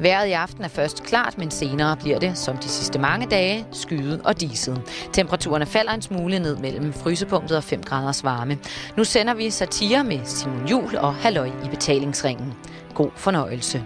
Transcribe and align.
Vejret 0.00 0.28
i 0.28 0.32
aften 0.32 0.64
er 0.64 0.68
først 0.68 1.02
klart, 1.02 1.38
men 1.38 1.50
senere 1.50 1.96
bliver 1.96 2.18
det, 2.18 2.38
som 2.38 2.56
de 2.56 2.68
sidste 2.68 2.98
mange 2.98 3.26
dage, 3.26 3.66
skyet 3.72 4.20
og 4.24 4.40
diset. 4.40 4.82
Temperaturerne 5.12 5.66
falder 5.66 5.92
en 5.92 6.02
smule 6.02 6.38
ned 6.38 6.56
mellem 6.56 6.92
frysepunktet 6.92 7.56
og 7.56 7.64
5 7.64 7.82
graders 7.82 8.24
varme. 8.24 8.58
Nu 8.96 9.04
sender 9.04 9.34
vi 9.34 9.50
satire 9.50 10.04
med 10.04 10.20
Simon 10.24 10.68
Jul 10.68 10.96
og 10.96 11.14
Halløj 11.14 11.46
i 11.46 11.68
betalingsringen. 11.70 12.52
God 12.94 13.10
fornøjelse. 13.16 13.84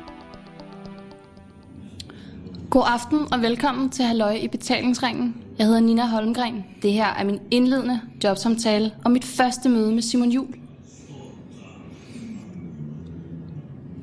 God 2.70 2.84
aften 2.86 3.32
og 3.32 3.42
velkommen 3.42 3.90
til 3.90 4.04
Halløj 4.04 4.32
i 4.32 4.48
betalingsringen. 4.48 5.36
Jeg 5.58 5.66
hedder 5.66 5.80
Nina 5.80 6.06
Holmgren. 6.06 6.64
Det 6.82 6.92
her 6.92 7.06
er 7.06 7.24
min 7.24 7.40
indledende 7.50 8.00
jobsamtale 8.24 8.92
og 9.04 9.10
mit 9.10 9.24
første 9.24 9.68
møde 9.68 9.92
med 9.92 10.02
Simon 10.02 10.30
Jul. 10.30 10.54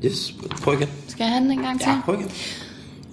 Yes, 0.06 0.36
prøv 0.62 0.74
igen. 0.74 0.90
Skal 1.22 1.26
jeg 1.26 1.34
have 1.34 1.44
den 1.44 1.52
en 1.52 1.66
gang 1.66 1.80
til? 1.80 1.90
Ja, 2.08 2.14
igen. 2.14 2.32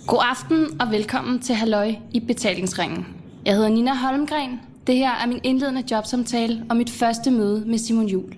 God 0.07 0.19
aften 0.31 0.81
og 0.81 0.91
velkommen 0.91 1.41
til 1.41 1.55
Halløj 1.55 1.95
i 2.11 2.21
betalingsringen. 2.21 3.07
Jeg 3.45 3.55
hedder 3.55 3.69
Nina 3.69 3.95
Holmgren. 3.95 4.61
Det 4.87 4.97
her 4.97 5.11
er 5.11 5.27
min 5.27 5.41
indledende 5.43 5.85
jobsamtale 5.91 6.65
og 6.71 6.77
mit 6.77 6.91
første 6.91 7.31
møde 7.31 7.65
med 7.67 7.79
Simon 7.79 8.07
Jul. 8.07 8.35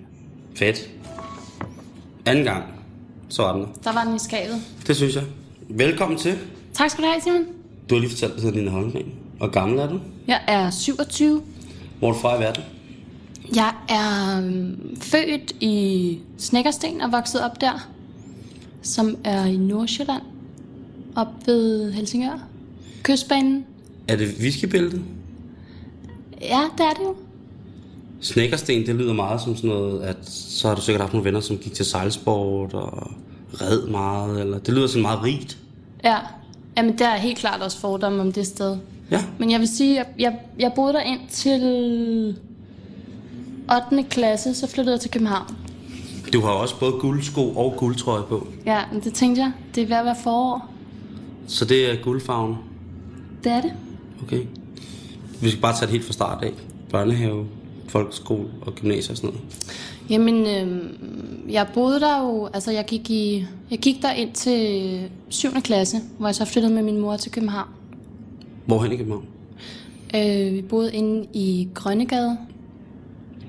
Fedt. 0.55 0.89
Anden 2.25 2.43
gang. 2.43 2.63
Så 3.29 3.43
er 3.43 3.53
den 3.53 3.61
der. 3.61 3.67
Der 3.83 3.93
var 3.93 4.03
den 4.03 4.15
i 4.15 4.19
skabet. 4.19 4.55
Det 4.87 4.95
synes 4.95 5.15
jeg. 5.15 5.23
Velkommen 5.69 6.17
til. 6.19 6.37
Tak 6.73 6.89
skal 6.89 7.03
du 7.03 7.09
have, 7.09 7.21
Simon. 7.21 7.45
Du 7.89 7.95
har 7.95 7.99
lige 7.99 8.09
fortalt, 8.09 8.31
at 8.31 8.37
du 8.37 8.43
hedder 8.43 8.57
Nina 8.57 8.71
Holmgren. 8.71 9.11
Hvor 9.37 9.47
gammel 9.47 9.79
er 9.79 9.89
du? 9.89 9.99
Jeg 10.27 10.41
er 10.47 10.69
27. 10.69 11.41
Hvor 11.99 12.09
er 12.09 12.13
du 12.13 12.19
fra 12.19 12.37
i 12.37 12.39
verden? 12.39 12.63
Jeg 13.55 13.73
er 13.89 14.37
øhm, 14.37 14.97
født 15.01 15.51
i 15.59 16.19
Snækkersten 16.37 17.01
og 17.01 17.11
vokset 17.11 17.41
op 17.45 17.61
der, 17.61 17.89
som 18.81 19.17
er 19.23 19.45
i 19.45 19.57
Nordsjælland, 19.57 20.21
op 21.15 21.27
ved 21.45 21.91
Helsingør. 21.91 22.43
Kystbanen. 23.03 23.65
Er 24.07 24.15
det 24.15 24.35
whiskybæltet? 24.41 25.01
Ja, 26.41 26.61
det 26.77 26.85
er 26.85 26.93
det 26.93 27.03
jo. 27.03 27.15
Snækkersten, 28.21 28.85
det 28.85 28.95
lyder 28.95 29.13
meget 29.13 29.41
som 29.41 29.55
sådan 29.55 29.69
noget, 29.69 30.01
at 30.01 30.17
så 30.29 30.67
har 30.67 30.75
du 30.75 30.81
sikkert 30.81 31.01
haft 31.01 31.13
nogle 31.13 31.25
venner, 31.25 31.39
som 31.39 31.57
gik 31.57 31.73
til 31.73 31.85
sejlsport 31.85 32.73
og 32.73 33.11
red 33.53 33.87
meget, 33.87 34.41
eller 34.41 34.57
det 34.57 34.73
lyder 34.73 34.87
sådan 34.87 35.01
meget 35.01 35.23
rigt. 35.23 35.57
Ja, 36.03 36.17
Jamen, 36.77 36.97
der 36.97 37.07
er 37.07 37.17
helt 37.17 37.37
klart 37.37 37.61
også 37.61 37.79
fordomme 37.79 38.21
om 38.21 38.31
det 38.31 38.47
sted. 38.47 38.77
Ja. 39.11 39.23
Men 39.39 39.51
jeg 39.51 39.59
vil 39.59 39.67
sige, 39.67 39.99
at 39.99 40.07
jeg, 40.19 40.39
jeg 40.59 40.71
boede 40.75 40.93
der 40.93 41.01
ind 41.01 41.19
til 41.29 41.61
8. 43.91 44.03
klasse, 44.09 44.55
så 44.55 44.67
flyttede 44.67 44.93
jeg 44.93 45.01
til 45.01 45.11
København. 45.11 45.55
Du 46.33 46.41
har 46.41 46.49
også 46.49 46.79
både 46.79 46.91
guldsko 46.91 47.49
og 47.49 47.73
guldtrøje 47.77 48.23
på, 48.29 48.47
Ja, 48.65 48.79
men 48.93 49.01
det 49.03 49.13
tænkte 49.13 49.41
jeg. 49.41 49.51
Det 49.75 49.83
er 49.83 49.87
ved 49.87 49.95
at 49.95 50.05
være 50.05 50.15
forår. 50.23 50.69
så 51.47 51.65
det 51.65 51.91
er 51.91 51.95
guldfarven. 52.03 52.55
Det 53.43 53.51
er 53.51 53.61
det. 53.61 53.73
Okay. 54.23 54.41
Vi 55.41 55.49
skal 55.49 55.61
bare 55.61 55.73
tage 55.73 55.81
det 55.81 55.89
helt 55.91 56.05
fra 56.05 56.13
start 56.13 56.43
af. 56.43 56.51
Børnehave, 56.89 57.45
folkeskole 57.87 58.47
og 58.61 58.75
gymnasie 58.75 59.13
og 59.13 59.17
sådan 59.17 59.29
noget. 59.29 59.41
Jamen, 60.09 60.45
øh, 60.45 60.83
jeg 61.53 61.67
boede 61.73 61.99
der 61.99 62.21
jo, 62.23 62.49
altså 62.53 62.71
jeg 62.71 62.85
gik, 62.85 63.09
i, 63.09 63.45
jeg 63.71 63.79
gik 63.79 64.01
der 64.01 64.11
ind 64.11 64.31
til 64.31 65.09
7. 65.29 65.49
klasse, 65.63 65.97
hvor 66.17 66.27
jeg 66.27 66.35
så 66.35 66.45
flyttede 66.45 66.73
med 66.73 66.83
min 66.83 66.97
mor 66.97 67.17
til 67.17 67.31
København. 67.31 67.67
Hvorhen 68.65 68.91
i 68.91 68.95
København? 68.95 69.25
Øh, 70.15 70.53
vi 70.53 70.61
boede 70.61 70.93
inde 70.93 71.27
i 71.33 71.67
Grønnegade. 71.73 72.37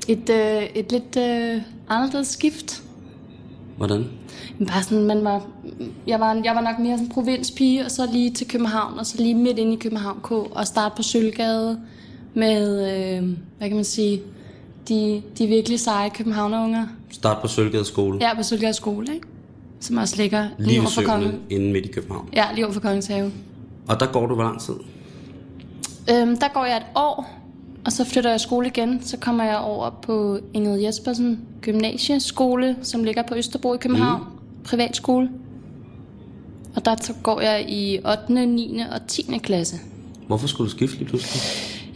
Et, 0.08 0.30
øh, 0.30 0.62
et 0.74 0.92
lidt 0.92 1.16
øh, 1.16 1.62
anderledes 1.92 2.28
skift. 2.28 2.82
Hvordan? 3.76 4.04
Men 4.58 4.68
Bare 4.68 4.82
sådan, 4.82 5.04
man 5.06 5.24
var, 5.24 5.46
jeg, 6.06 6.20
var, 6.20 6.40
jeg 6.44 6.54
var 6.54 6.60
nok 6.60 6.78
mere 6.78 6.92
sådan 6.96 7.06
en 7.06 7.12
provinspige, 7.12 7.84
og 7.84 7.90
så 7.90 8.08
lige 8.12 8.30
til 8.30 8.48
København, 8.48 8.98
og 8.98 9.06
så 9.06 9.16
lige 9.18 9.34
midt 9.34 9.58
inde 9.58 9.72
i 9.72 9.76
København 9.76 10.18
K, 10.22 10.30
og 10.32 10.66
starte 10.66 10.96
på 10.96 11.02
Sølvgade 11.02 11.80
med, 12.34 12.90
øh, 12.92 13.28
hvad 13.58 13.68
kan 13.68 13.76
man 13.76 13.84
sige, 13.84 14.20
de, 14.88 15.22
de 15.38 15.46
virkelig 15.46 15.80
seje 15.80 16.08
københavnerunger. 16.10 16.86
Start 17.10 17.38
på 17.42 17.48
Sølvgade 17.48 17.84
skole. 17.84 18.18
Ja, 18.20 18.34
på 18.36 18.42
Sølvgade 18.42 18.72
skole, 18.74 19.14
ikke? 19.14 19.26
Som 19.80 19.96
også 19.96 20.16
ligger 20.16 20.48
lige, 20.58 20.80
over 20.80 20.88
for 20.90 21.02
kongen. 21.02 21.40
inde 21.50 21.72
midt 21.72 21.84
i 21.86 21.88
København. 21.88 22.28
Ja, 22.34 22.44
lige 22.54 22.64
over 22.64 22.72
for 22.72 22.80
Kongens 22.80 23.06
Have. 23.06 23.32
Og 23.88 24.00
der 24.00 24.06
går 24.06 24.26
du 24.26 24.34
hvor 24.34 24.44
lang 24.44 24.60
tid? 24.60 24.74
Øhm, 26.10 26.36
der 26.36 26.48
går 26.54 26.64
jeg 26.64 26.76
et 26.76 26.86
år, 26.96 27.41
og 27.84 27.92
så 27.92 28.04
flytter 28.04 28.30
jeg 28.30 28.40
skole 28.40 28.66
igen. 28.66 29.02
Så 29.02 29.16
kommer 29.16 29.44
jeg 29.44 29.58
over 29.58 29.90
på 29.90 30.38
Ingrid 30.54 30.80
Jespersen 30.80 31.40
Gymnasieskole, 31.60 32.76
som 32.82 33.04
ligger 33.04 33.22
på 33.22 33.34
Østerbro 33.34 33.74
i 33.74 33.76
København. 33.76 34.20
Mm. 34.20 34.62
Privatskole. 34.64 35.30
Og 36.76 36.84
der 36.84 36.96
så 37.00 37.12
går 37.22 37.40
jeg 37.40 37.70
i 37.70 37.98
8., 38.28 38.46
9. 38.46 38.82
og 38.92 39.06
10. 39.06 39.22
klasse. 39.42 39.76
Hvorfor 40.26 40.46
skulle 40.46 40.70
du 40.70 40.76
skifte 40.76 40.98
lige 40.98 41.08
pludselig? 41.08 41.42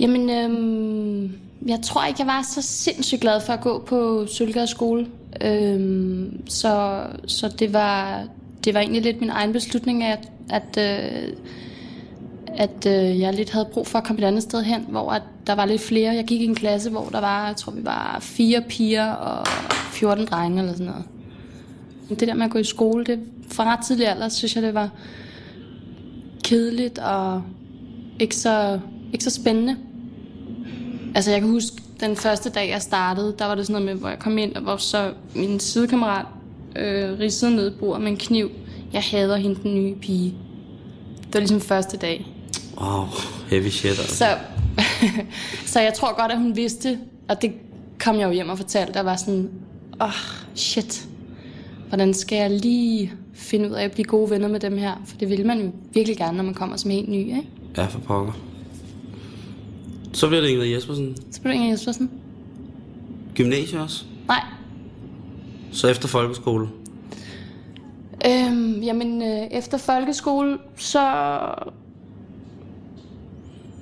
Jamen, 0.01 0.31
øhm, 0.31 1.33
jeg 1.67 1.81
tror 1.83 2.05
ikke, 2.05 2.21
jeg 2.21 2.27
var 2.27 2.43
så 2.43 2.63
sindssygt 2.63 3.21
glad 3.21 3.41
for 3.41 3.53
at 3.53 3.61
gå 3.61 3.85
på 3.87 4.27
Sølvgade 4.27 4.67
skole. 4.67 5.07
Øhm, 5.41 6.41
så 6.49 7.03
så 7.27 7.49
det, 7.49 7.73
var, 7.73 8.25
det 8.65 8.75
var 8.75 8.81
egentlig 8.81 9.03
lidt 9.03 9.21
min 9.21 9.31
egen 9.31 9.53
beslutning, 9.53 10.05
at, 10.05 10.29
at, 10.51 10.79
øh, 10.79 11.33
at 12.56 12.87
øh, 12.87 13.21
jeg 13.21 13.34
lidt 13.34 13.50
havde 13.50 13.69
brug 13.72 13.87
for 13.87 13.99
at 13.99 14.05
komme 14.05 14.22
et 14.22 14.27
andet 14.27 14.43
sted 14.43 14.62
hen, 14.62 14.87
hvor 14.89 15.11
at 15.11 15.22
der 15.47 15.55
var 15.55 15.65
lidt 15.65 15.83
flere. 15.83 16.15
Jeg 16.15 16.25
gik 16.25 16.41
i 16.41 16.44
en 16.44 16.55
klasse, 16.55 16.91
hvor 16.91 17.09
der 17.12 17.21
var, 17.21 17.47
jeg 17.47 17.56
tror 17.56 17.72
vi 17.72 17.84
var 17.84 18.19
fire 18.21 18.62
piger 18.69 19.12
og 19.12 19.47
14 19.93 20.27
drenge 20.27 20.61
eller 20.61 20.72
sådan 20.72 20.87
noget. 20.87 21.05
Det 22.09 22.28
der 22.28 22.34
med 22.34 22.45
at 22.45 22.50
gå 22.50 22.59
i 22.59 22.65
skole, 22.65 23.05
det, 23.05 23.21
fra 23.49 23.65
ret 23.65 23.84
tidlig 23.84 24.09
alder, 24.09 24.28
synes 24.28 24.55
jeg, 24.55 24.62
det 24.62 24.75
var 24.75 24.91
kedeligt 26.45 26.99
og 26.99 27.43
ikke 28.21 28.37
så, 28.37 28.81
ikke 29.12 29.25
så 29.25 29.31
spændende. 29.31 29.77
Altså 31.15 31.31
jeg 31.31 31.41
kan 31.41 31.50
huske, 31.50 31.77
den 32.00 32.16
første 32.16 32.50
dag, 32.50 32.71
jeg 32.71 32.83
startede, 32.83 33.34
der 33.39 33.47
var 33.47 33.55
det 33.55 33.66
sådan 33.66 33.83
noget 33.83 33.95
med, 33.97 34.00
hvor 34.00 34.09
jeg 34.09 34.19
kom 34.19 34.39
ind, 34.39 34.55
og 34.55 34.62
hvor 34.62 34.77
så 34.77 35.12
min 35.34 35.61
sidekammerat 35.61 36.27
øh, 36.77 37.19
ridsede 37.19 37.56
ned 37.56 37.71
bordet 37.71 38.03
med 38.03 38.11
en 38.11 38.16
kniv. 38.16 38.50
Jeg 38.93 39.03
hader 39.03 39.37
hende, 39.37 39.62
den 39.62 39.75
nye 39.75 39.95
pige. 39.95 40.34
Det 41.27 41.34
var 41.34 41.41
ligesom 41.41 41.61
første 41.61 41.97
dag. 41.97 42.36
Wow, 42.81 43.05
heavy 43.51 43.69
shit 43.69 43.91
altså. 43.91 44.17
Så, 44.17 44.27
så 45.73 45.81
jeg 45.81 45.95
tror 45.95 46.21
godt, 46.21 46.33
at 46.33 46.39
hun 46.39 46.57
vidste, 46.57 46.99
og 47.29 47.43
det 47.43 47.53
kom 47.99 48.17
jeg 48.19 48.27
jo 48.27 48.33
hjem 48.33 48.49
og 48.49 48.57
fortalte, 48.59 48.93
der 48.93 49.01
var 49.01 49.17
sådan, 49.17 49.51
åh, 50.01 50.07
oh, 50.07 50.13
shit, 50.55 51.09
hvordan 51.89 52.15
skal 52.15 52.37
jeg 52.37 52.51
lige 52.51 53.13
finde 53.35 53.69
ud 53.71 53.75
af 53.75 53.85
at 53.85 53.93
blive 53.93 54.05
gode 54.05 54.31
venner 54.31 54.49
med 54.49 54.61
dem 54.61 54.79
her? 54.79 55.03
For 55.07 55.17
det 55.17 55.29
vil 55.29 55.47
man 55.47 55.61
jo 55.61 55.71
virkelig 55.95 56.17
gerne, 56.17 56.37
når 56.37 56.45
man 56.45 56.55
kommer 56.55 56.77
som 56.77 56.91
helt 56.91 57.09
ny, 57.09 57.17
ikke? 57.17 57.43
Ja, 57.77 57.87
for 57.87 57.99
pokker. 57.99 58.33
Så 60.13 60.29
bliver 60.29 60.41
det 60.41 60.49
Ingrid 60.49 60.67
Jespersen. 60.67 61.17
Så 61.31 61.41
blev 61.41 61.55
Inger 61.55 61.69
Jespersen. 61.69 62.11
Gymnasie 63.35 63.81
også. 63.81 64.05
Nej, 64.29 64.41
Så 65.73 65.89
efter 65.89 66.09
folkeskole. 66.09 66.69
Øhm, 68.27 68.83
jamen, 68.83 69.23
øh, 69.23 69.47
efter 69.51 69.79
folkeskole, 69.79 70.59
så... 70.77 71.01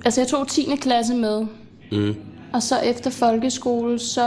Altså, 0.05 0.21
jeg 0.21 0.27
tog 0.27 0.47
10. 0.47 0.75
klasse 0.81 1.15
med. 1.15 1.45
Mm. 1.91 2.15
Og 2.53 2.63
så 2.63 2.79
efter 2.79 3.09
folkeskole, 3.09 3.99
så 3.99 4.25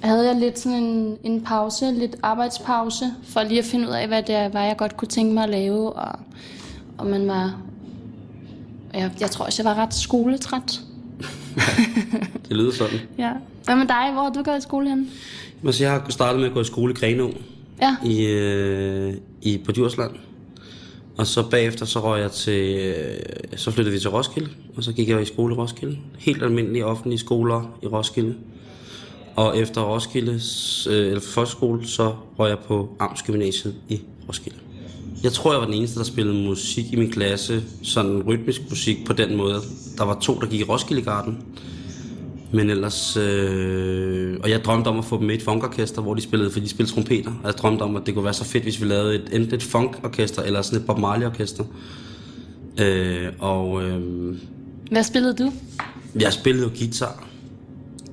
havde 0.00 0.26
jeg 0.26 0.36
lidt 0.40 0.58
sådan 0.58 0.78
en, 0.78 1.16
en 1.24 1.40
pause, 1.40 1.92
lidt 1.92 2.16
arbejdspause, 2.22 3.04
for 3.24 3.42
lige 3.42 3.58
at 3.58 3.64
finde 3.64 3.88
ud 3.88 3.92
af, 3.92 4.08
hvad 4.08 4.22
det 4.22 4.54
var, 4.54 4.62
jeg 4.64 4.76
godt 4.76 4.96
kunne 4.96 5.08
tænke 5.08 5.34
mig 5.34 5.42
at 5.44 5.50
lave. 5.50 5.92
Og, 5.92 6.18
og 6.98 7.06
man 7.06 7.28
var... 7.28 7.60
Jeg, 8.94 9.10
jeg 9.20 9.30
tror 9.30 9.44
også, 9.44 9.62
jeg 9.62 9.70
var 9.76 9.82
ret 9.82 9.94
skoletræt. 9.94 10.80
Det 12.48 12.56
lyder 12.56 12.72
sådan. 12.72 12.98
Ja. 13.18 13.30
Hvad 13.64 13.76
med 13.76 13.86
dig? 13.86 14.10
Hvor 14.12 14.22
har 14.22 14.30
du 14.30 14.42
gået 14.42 14.58
i 14.58 14.60
skole 14.60 14.88
hen? 14.88 15.10
Altså, 15.66 15.84
jeg 15.84 15.92
har 15.92 16.06
startet 16.08 16.40
med 16.40 16.48
at 16.48 16.54
gå 16.54 16.60
i 16.60 16.64
skole 16.64 16.92
i 16.92 16.96
Grenå 16.96 17.30
Ja. 17.82 17.96
i, 18.04 18.24
øh, 18.26 19.14
i, 19.42 19.58
på 19.58 19.72
Djursland. 19.72 20.10
Og 21.16 21.26
så 21.26 21.50
bagefter 21.50 21.86
så 21.86 22.00
røg 22.00 22.20
jeg 22.20 22.32
til, 22.32 22.78
øh, 22.78 23.18
så 23.56 23.70
flyttede 23.70 23.92
vi 23.92 24.00
til 24.00 24.10
Roskilde, 24.10 24.48
og 24.76 24.84
så 24.84 24.92
gik 24.92 25.08
jeg 25.08 25.22
i 25.22 25.24
skole 25.24 25.54
i 25.54 25.58
Roskilde. 25.58 25.98
Helt 26.18 26.42
almindelige 26.42 26.86
offentlige 26.86 27.18
skoler 27.18 27.78
i 27.82 27.86
Roskilde. 27.86 28.34
Og 29.36 29.58
efter 29.58 29.82
Roskildes, 29.82 30.86
øh, 30.90 31.06
eller 31.06 31.20
folkeskole, 31.20 31.86
så 31.86 32.14
røg 32.38 32.48
jeg 32.48 32.58
på 32.58 32.96
Amtsgymnasiet 32.98 33.74
i 33.88 34.00
Roskilde. 34.28 34.58
Jeg 35.22 35.32
tror, 35.32 35.52
jeg 35.52 35.60
var 35.60 35.66
den 35.66 35.74
eneste, 35.74 35.98
der 35.98 36.04
spillede 36.04 36.46
musik 36.46 36.92
i 36.92 36.96
min 36.96 37.10
klasse, 37.10 37.62
sådan 37.82 38.22
rytmisk 38.22 38.60
musik 38.70 39.06
på 39.06 39.12
den 39.12 39.36
måde. 39.36 39.60
Der 39.98 40.04
var 40.04 40.18
to, 40.20 40.38
der 40.40 40.46
gik 40.46 40.60
i 40.60 40.64
Roskilde 40.64 41.02
Garden. 41.02 41.38
Men 42.54 42.70
ellers... 42.70 43.16
Øh, 43.16 44.36
og 44.42 44.50
jeg 44.50 44.64
drømte 44.64 44.88
om 44.88 44.98
at 44.98 45.04
få 45.04 45.18
dem 45.18 45.26
med 45.26 45.34
i 45.34 45.38
et 45.38 45.42
funkorkester, 45.42 46.02
hvor 46.02 46.14
de 46.14 46.20
spillede, 46.20 46.50
for 46.50 46.60
de 46.60 46.68
spillede 46.68 46.94
trompeter. 46.94 47.30
Og 47.30 47.46
jeg 47.46 47.54
drømte 47.54 47.82
om, 47.82 47.96
at 47.96 48.02
det 48.06 48.14
kunne 48.14 48.24
være 48.24 48.34
så 48.34 48.44
fedt, 48.44 48.62
hvis 48.62 48.80
vi 48.80 48.86
lavede 48.86 49.14
et, 49.14 49.28
enten 49.32 49.54
et 49.54 49.62
funkorkester, 49.62 50.42
eller 50.42 50.62
sådan 50.62 50.80
et 50.80 50.86
Bob 50.86 50.98
Marley-orkester. 50.98 51.64
Øh, 52.80 53.26
og 53.38 53.82
øh, 53.82 54.02
Hvad 54.90 55.02
spillede 55.02 55.34
du? 55.34 55.52
jeg 56.20 56.32
spillede 56.32 56.64
jo 56.64 56.70
guitar, 56.78 57.26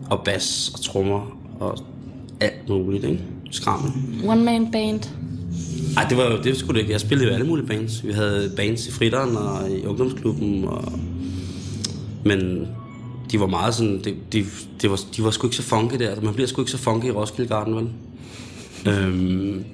og 0.09 0.21
bas, 0.25 0.71
og 0.73 0.81
trommer, 0.81 1.38
og 1.59 1.77
alt 2.39 2.69
muligt, 2.69 3.03
ikke? 3.03 3.21
Skrammel. 3.51 3.91
One 4.27 4.43
man 4.43 4.71
band. 4.71 5.01
Nej, 5.95 6.05
det 6.09 6.17
var 6.17 6.31
jo 6.31 6.41
det 6.43 6.57
skulle 6.57 6.73
det 6.73 6.79
ikke. 6.79 6.91
Jeg 6.91 7.01
spillede 7.01 7.29
jo 7.29 7.33
alle 7.33 7.47
mulige 7.47 7.67
bands. 7.67 8.05
Vi 8.05 8.11
havde 8.11 8.53
bands 8.55 8.88
i 8.88 8.91
fritteren 8.91 9.38
og 9.38 9.71
i 9.71 9.85
ungdomsklubben. 9.85 10.65
Og... 10.65 10.91
Men 12.25 12.67
de 13.31 13.39
var 13.39 13.48
meget 13.48 13.75
sådan... 13.75 14.01
De, 14.04 14.16
de, 14.33 14.45
de, 14.81 14.89
var, 14.89 15.00
de 15.18 15.24
var 15.24 15.31
sgu 15.31 15.48
ikke 15.48 15.56
så 15.56 15.63
funky 15.63 15.95
der. 15.95 16.22
Man 16.22 16.33
bliver 16.33 16.48
sgu 16.48 16.62
ikke 16.62 16.72
så 16.72 16.78
funky 16.78 17.06
i 17.06 17.12
Roskilde 17.12 17.50
Garden, 17.50 17.75
vel? 17.75 17.89
øhm... 18.88 19.66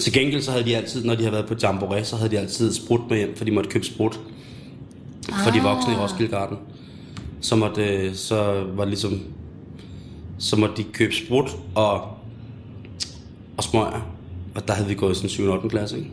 Til 0.00 0.12
gengæld 0.12 0.42
så 0.42 0.50
havde 0.50 0.64
de 0.64 0.76
altid, 0.76 1.04
når 1.04 1.14
de 1.14 1.20
havde 1.20 1.32
været 1.32 1.46
på 1.46 1.54
Jamboree, 1.62 2.04
så 2.04 2.16
havde 2.16 2.30
de 2.30 2.38
altid 2.38 2.72
sprut 2.72 3.00
med 3.08 3.16
hjem, 3.16 3.36
for 3.36 3.44
de 3.44 3.50
måtte 3.50 3.70
købe 3.70 3.84
sprut 3.84 4.20
for 5.44 5.50
de 5.50 5.60
voksne 5.60 5.92
i 5.92 5.96
Roskilde 5.96 6.30
Garden. 6.30 6.58
Så, 7.40 7.56
måtte, 7.56 8.16
så 8.16 8.64
var 8.74 8.84
det 8.84 8.88
ligesom, 8.88 9.20
så 10.38 10.56
måtte 10.56 10.76
de 10.76 10.84
købe 10.84 11.14
sprut 11.14 11.56
og, 11.74 12.00
og 13.56 13.64
smøger. 13.64 14.06
Og 14.54 14.68
der 14.68 14.74
havde 14.74 14.88
vi 14.88 14.94
gået 14.94 15.12
i 15.12 15.14
sådan 15.14 15.30
7. 15.30 15.44
og 15.44 15.56
8. 15.56 15.68
klasse, 15.68 15.98
ikke? 15.98 16.10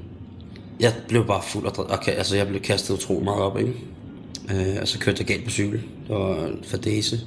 Jeg 0.80 0.94
blev 1.08 1.26
bare 1.28 1.42
fuld 1.44 1.66
af 1.66 1.80
okay, 1.80 2.12
altså 2.12 2.36
jeg 2.36 2.48
blev 2.48 2.62
kastet 2.62 2.94
utrolig 2.94 3.24
meget 3.24 3.42
op, 3.42 3.60
ikke? 3.60 3.74
Øh, 4.52 4.78
og 4.82 4.88
så 4.88 5.00
kørte 5.00 5.20
jeg 5.20 5.28
galt 5.28 5.44
på 5.44 5.50
cykel. 5.50 5.80
Det 5.80 6.16
var 6.16 6.46
en 6.46 6.64
fadese. 6.64 7.20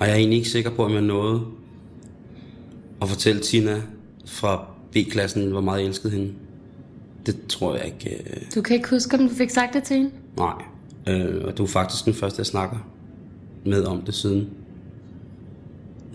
Og 0.00 0.06
jeg 0.06 0.12
er 0.12 0.16
egentlig 0.18 0.36
ikke 0.36 0.50
sikker 0.50 0.70
på, 0.70 0.84
om 0.84 0.92
jeg 0.92 1.02
nåede 1.02 1.42
at 3.02 3.08
fortælle 3.08 3.40
Tina 3.40 3.82
fra 4.26 4.66
B-klassen, 4.92 5.50
hvor 5.50 5.60
meget 5.60 5.80
jeg 5.80 5.86
elskede 5.86 6.12
hende. 6.12 6.32
Det 7.26 7.36
tror 7.48 7.76
jeg 7.76 7.84
ikke. 7.84 8.16
Øh... 8.16 8.42
Du 8.54 8.62
kan 8.62 8.76
ikke 8.76 8.90
huske, 8.90 9.16
om 9.18 9.28
du 9.28 9.34
fik 9.34 9.50
sagt 9.50 9.74
det 9.74 9.82
til 9.82 9.96
hende? 9.96 10.10
Nej. 10.36 10.62
Øh, 11.08 11.44
og 11.44 11.58
du 11.58 11.62
er 11.62 11.66
faktisk 11.66 12.04
den 12.04 12.14
første, 12.14 12.38
jeg 12.38 12.46
snakker 12.46 12.76
med 13.64 13.84
om 13.84 14.02
det 14.02 14.14
siden. 14.14 14.48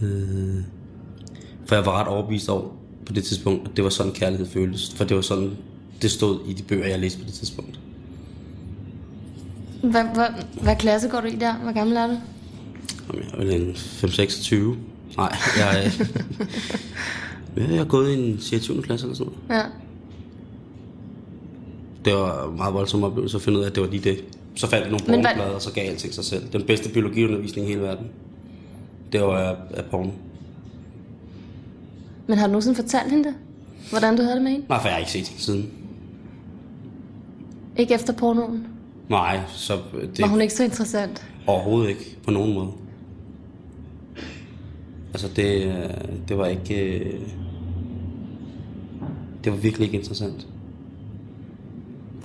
Øh... 0.01 0.63
For 1.65 1.75
jeg 1.75 1.85
var 1.85 1.99
ret 2.01 2.07
overbevist 2.07 2.49
over 2.49 2.69
på 3.05 3.13
det 3.13 3.23
tidspunkt, 3.23 3.67
at 3.67 3.75
det 3.75 3.83
var 3.83 3.89
sådan 3.89 4.11
kærlighed 4.11 4.47
føltes. 4.47 4.93
For 4.95 5.03
det 5.03 5.15
var 5.15 5.21
sådan, 5.21 5.51
det 6.01 6.11
stod 6.11 6.39
i 6.47 6.53
de 6.53 6.63
bøger, 6.63 6.87
jeg 6.87 6.99
læste 6.99 7.19
på 7.19 7.25
det 7.25 7.33
tidspunkt. 7.33 7.79
Hvad, 9.91 10.03
hvad, 10.13 10.25
hvad 10.61 10.75
klasse 10.75 11.09
går 11.09 11.21
du 11.21 11.27
i 11.27 11.35
der? 11.35 11.53
Hvor 11.53 11.71
gammel 11.73 11.97
er 11.97 12.07
du? 12.07 12.17
Jamen, 13.13 13.47
jeg 13.47 13.55
er 13.55 13.59
en 13.59 13.71
5-26. 13.71 14.55
Nej, 15.17 15.35
jeg, 15.57 15.91
Ja, 17.57 17.69
jeg 17.69 17.77
har 17.77 17.85
gået 17.85 18.11
i 18.11 18.29
en 18.31 18.39
6. 18.39 18.71
klasse 18.83 19.05
eller 19.05 19.15
sådan 19.15 19.33
noget. 19.49 19.63
Ja. 19.63 19.69
Det 22.05 22.13
var 22.13 22.49
en 22.49 22.57
meget 22.57 22.73
voldsom 22.73 23.03
oplevelse 23.03 23.37
at 23.37 23.41
finde 23.41 23.59
ud 23.59 23.63
af, 23.63 23.69
at 23.69 23.75
det 23.75 23.83
var 23.83 23.89
lige 23.89 24.03
det. 24.03 24.23
Så 24.55 24.67
faldt 24.69 24.83
jeg 24.83 24.91
nogle 24.91 25.05
Men 25.23 25.35
hvad- 25.35 25.45
og 25.53 25.61
så 25.61 25.73
gav 25.73 25.89
alting 25.89 26.13
sig 26.13 26.25
selv. 26.25 26.43
Den 26.53 26.63
bedste 26.63 26.89
biologiundervisning 26.89 27.67
i 27.67 27.69
hele 27.69 27.81
verden. 27.81 28.05
Det 29.11 29.21
var 29.21 29.37
af, 29.37 29.55
af 29.73 29.83
porno. 29.91 30.09
Men 32.27 32.37
har 32.37 32.45
du 32.47 32.51
nogensinde 32.51 32.75
fortalt 32.75 33.09
hende 33.11 33.23
det? 33.23 33.35
Hvordan 33.89 34.17
du 34.17 34.21
havde 34.23 34.35
det 34.35 34.43
med 34.43 34.51
hende? 34.51 34.65
Nej, 34.69 34.79
for 34.81 34.87
jeg 34.87 34.93
har 34.93 34.99
ikke 34.99 35.11
set 35.11 35.27
hende 35.27 35.41
siden. 35.43 35.69
Ikke 37.77 37.93
efter 37.93 38.13
pornoen? 38.13 38.67
Nej, 39.09 39.39
så 39.47 39.73
det 40.01 40.21
Var 40.21 40.27
hun 40.27 40.41
ikke 40.41 40.53
så 40.53 40.63
interessant? 40.63 41.25
overhovedet 41.47 41.89
ikke 41.89 42.17
på 42.23 42.31
nogen 42.31 42.53
måde. 42.53 42.67
Altså 45.13 45.27
det, 45.35 45.65
øh, 45.65 45.89
det 46.27 46.37
var 46.37 46.45
ikke... 46.47 46.99
øh, 46.99 47.19
Det 49.43 49.51
var 49.51 49.57
virkelig 49.57 49.85
ikke 49.85 49.97
interessant. 49.97 50.47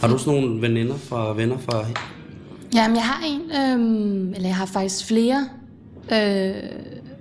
Har 0.01 0.09
du 0.09 0.19
sådan 0.19 0.41
nogle 0.43 0.63
veninder 0.63 0.97
fra 0.97 1.35
venner 1.35 1.59
fra... 1.59 1.85
Jamen, 2.75 2.97
jeg 2.97 3.05
har 3.05 3.25
en, 3.27 3.41
øhm, 3.81 4.29
eller 4.35 4.49
jeg 4.49 4.57
har 4.57 4.67
faktisk 4.67 5.07
flere. 5.07 5.49
Øh, 6.13 6.55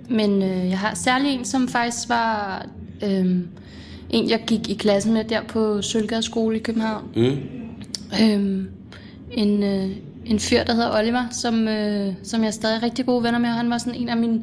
men 0.08 0.42
øh, 0.42 0.68
jeg 0.70 0.78
har 0.78 0.94
særlig 0.94 1.34
en, 1.34 1.44
som 1.44 1.68
faktisk 1.68 2.08
var 2.08 2.66
øhm, 3.04 3.48
en, 4.10 4.30
jeg 4.30 4.44
gik 4.46 4.68
i 4.70 4.74
klasse 4.74 5.10
med 5.10 5.24
der 5.24 5.42
på 5.48 5.82
Sølvgade 5.82 6.22
skole 6.22 6.56
i 6.56 6.60
København. 6.60 7.04
Mm? 7.16 7.36
Øhm, 8.22 8.68
en, 9.30 9.62
øh, 9.62 9.96
en 10.26 10.38
fyr, 10.38 10.64
der 10.64 10.74
hedder 10.74 10.98
Oliver, 10.98 11.24
som, 11.30 11.68
øh, 11.68 12.14
som 12.22 12.40
jeg 12.40 12.46
er 12.46 12.52
stadig 12.52 12.82
rigtig 12.82 13.06
gode 13.06 13.22
venner 13.24 13.38
med. 13.38 13.48
Han 13.48 13.70
var 13.70 13.78
sådan 13.78 13.94
en 13.94 14.08
af 14.08 14.16
mine, 14.16 14.40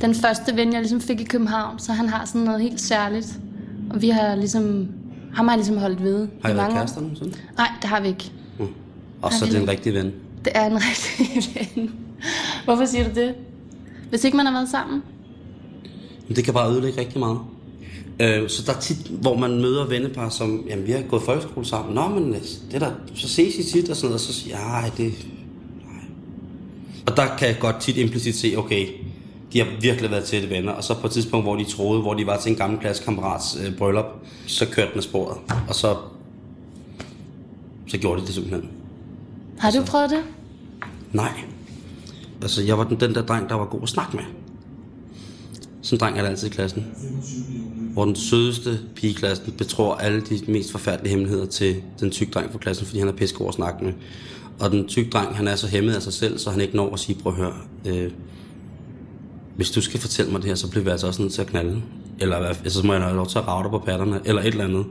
den 0.00 0.14
første 0.14 0.56
ven, 0.56 0.72
jeg 0.72 0.80
ligesom 0.80 1.00
fik 1.00 1.20
i 1.20 1.24
København. 1.24 1.78
Så 1.78 1.92
han 1.92 2.08
har 2.08 2.24
sådan 2.24 2.40
noget 2.40 2.60
helt 2.60 2.80
særligt. 2.80 3.40
Og 3.90 4.02
vi 4.02 4.08
har 4.08 4.34
ligesom, 4.34 4.88
ham 5.34 5.48
har 5.48 5.54
jeg 5.54 5.58
ligesom 5.58 5.76
holdt 5.76 6.02
ved. 6.02 6.28
Har 6.42 6.50
I 6.50 6.56
været 6.56 6.72
kærester 6.72 7.00
nogensinde? 7.00 7.36
Nej, 7.56 7.68
det 7.82 7.90
har 7.90 8.00
vi 8.00 8.08
ikke. 8.08 8.32
Mm. 8.58 8.66
Og 9.22 9.32
så 9.32 9.44
er 9.44 9.48
det 9.48 9.62
en 9.62 9.68
rigtig 9.68 9.94
ven. 9.94 10.12
Det 10.44 10.52
er 10.54 10.66
en 10.66 10.78
rigtig 10.88 11.54
ven. 11.76 11.94
Hvorfor 12.64 12.84
siger 12.84 13.08
du 13.08 13.20
det? 13.20 13.34
Hvis 14.10 14.24
ikke 14.24 14.36
man 14.36 14.46
har 14.46 14.52
været 14.52 14.68
sammen? 14.68 15.02
Men 16.28 16.36
det 16.36 16.44
kan 16.44 16.54
bare 16.54 16.70
ødelægge 16.72 17.00
rigtig 17.00 17.18
meget. 17.18 17.38
Øh, 18.20 18.48
så 18.48 18.62
der 18.66 18.72
er 18.74 18.80
tit, 18.80 18.96
hvor 19.20 19.36
man 19.36 19.50
møder 19.60 19.86
vennepar, 19.86 20.28
som, 20.28 20.64
jamen 20.68 20.86
vi 20.86 20.92
har 20.92 21.02
gået 21.02 21.22
folkeskole 21.22 21.66
sammen. 21.66 21.94
Nå, 21.94 22.08
men 22.08 22.32
det 22.32 22.74
er 22.74 22.78
der, 22.78 22.90
så 23.14 23.28
ses 23.28 23.54
I 23.54 23.62
tit 23.72 23.90
og 23.90 23.96
sådan 23.96 24.06
noget, 24.06 24.14
og 24.14 24.20
så 24.20 24.32
siger 24.32 24.56
jeg, 24.58 24.66
"Ej, 24.66 24.90
det... 24.96 25.12
Nej. 25.84 26.04
Og 27.06 27.16
der 27.16 27.36
kan 27.38 27.48
jeg 27.48 27.56
godt 27.60 27.76
tit 27.80 27.96
implicit 27.96 28.36
se, 28.36 28.54
okay, 28.56 28.86
de 29.52 29.58
har 29.58 29.66
virkelig 29.80 30.10
været 30.10 30.24
tætte 30.24 30.50
venner, 30.50 30.72
og 30.72 30.84
så 30.84 30.94
på 30.94 31.06
et 31.06 31.12
tidspunkt, 31.12 31.46
hvor 31.46 31.56
de 31.56 31.64
troede, 31.64 32.00
hvor 32.00 32.14
de 32.14 32.26
var 32.26 32.36
til 32.36 32.50
en 32.50 32.56
gammel 32.58 32.78
klassekammerats 32.80 33.58
øh, 33.66 33.76
bryllup, 33.76 34.04
så 34.46 34.66
kørte 34.66 34.90
den 34.90 34.98
af 34.98 35.02
sporet, 35.04 35.38
og 35.68 35.74
så, 35.74 35.96
så 37.88 37.98
gjorde 37.98 38.20
de 38.20 38.26
det 38.26 38.34
simpelthen. 38.34 38.70
Har 39.58 39.70
du 39.70 39.82
prøvet 39.86 40.10
det? 40.10 40.22
Nej. 41.12 41.32
Altså, 42.42 42.62
jeg 42.62 42.78
var 42.78 42.84
den, 42.84 43.00
den 43.00 43.14
der 43.14 43.22
dreng, 43.22 43.48
der 43.48 43.54
var 43.54 43.64
god 43.64 43.80
at 43.82 43.88
snakke 43.88 44.16
med. 44.16 44.24
Sådan 45.82 46.00
dreng 46.00 46.18
er 46.18 46.22
der 46.22 46.28
altid 46.28 46.46
i 46.46 46.50
klassen. 46.50 46.86
Hvor 47.92 48.04
den 48.04 48.16
sødeste 48.16 48.80
pige 48.94 49.10
i 49.10 49.14
klassen 49.14 49.52
betror 49.52 49.94
alle 49.94 50.20
de 50.20 50.40
mest 50.48 50.72
forfærdelige 50.72 51.10
hemmeligheder 51.10 51.46
til 51.46 51.82
den 52.00 52.10
tykke 52.10 52.32
dreng 52.32 52.52
fra 52.52 52.58
klassen, 52.58 52.86
fordi 52.86 52.98
han 52.98 53.08
er 53.08 53.12
pissegod 53.12 53.48
at 53.48 53.54
snakke 53.54 53.84
med. 53.84 53.92
Og 54.60 54.70
den 54.70 54.88
tykke 54.88 55.10
dreng, 55.10 55.36
han 55.36 55.48
er 55.48 55.56
så 55.56 55.66
hæmmet 55.66 55.94
af 55.94 56.02
sig 56.02 56.12
selv, 56.12 56.38
så 56.38 56.50
han 56.50 56.60
ikke 56.60 56.76
når 56.76 56.92
at 56.92 57.00
sige, 57.00 57.18
prøv 57.22 57.32
at 57.32 57.38
høre, 57.38 57.54
øh, 57.86 58.10
hvis 59.56 59.70
du 59.70 59.80
skal 59.80 60.00
fortælle 60.00 60.32
mig 60.32 60.40
det 60.40 60.48
her, 60.48 60.54
så 60.54 60.70
bliver 60.70 60.84
vi 60.84 60.90
altså 60.90 61.06
også 61.06 61.22
nødt 61.22 61.32
til 61.32 61.40
at 61.40 61.46
knalde. 61.46 61.82
Eller 62.20 62.36
altså, 62.36 62.80
så 62.80 62.86
må 62.86 62.92
jeg 62.92 63.02
have 63.02 63.16
lov 63.16 63.26
til 63.26 63.38
at 63.38 63.48
rave 63.48 63.62
dig 63.62 63.70
på 63.70 63.78
patterne, 63.78 64.20
eller 64.24 64.42
et 64.42 64.46
eller 64.46 64.64
andet. 64.64 64.86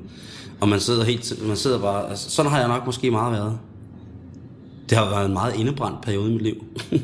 Og 0.62 0.70
man 0.70 0.80
sidder 0.80 1.04
helt, 1.04 1.48
man 1.48 1.58
sidder 1.58 1.80
bare, 1.80 2.10
altså, 2.10 2.30
sådan 2.30 2.52
har 2.52 2.60
jeg 2.60 2.68
nok 2.68 2.86
måske 2.86 3.12
meget 3.12 3.34
været. 3.34 3.58
Det 4.90 4.98
har 4.98 5.10
været 5.10 5.26
en 5.26 5.34
meget 5.34 5.56
indebrændt 5.56 6.02
periode 6.02 6.30
i 6.30 6.34
mit 6.34 6.42
liv. 6.42 6.64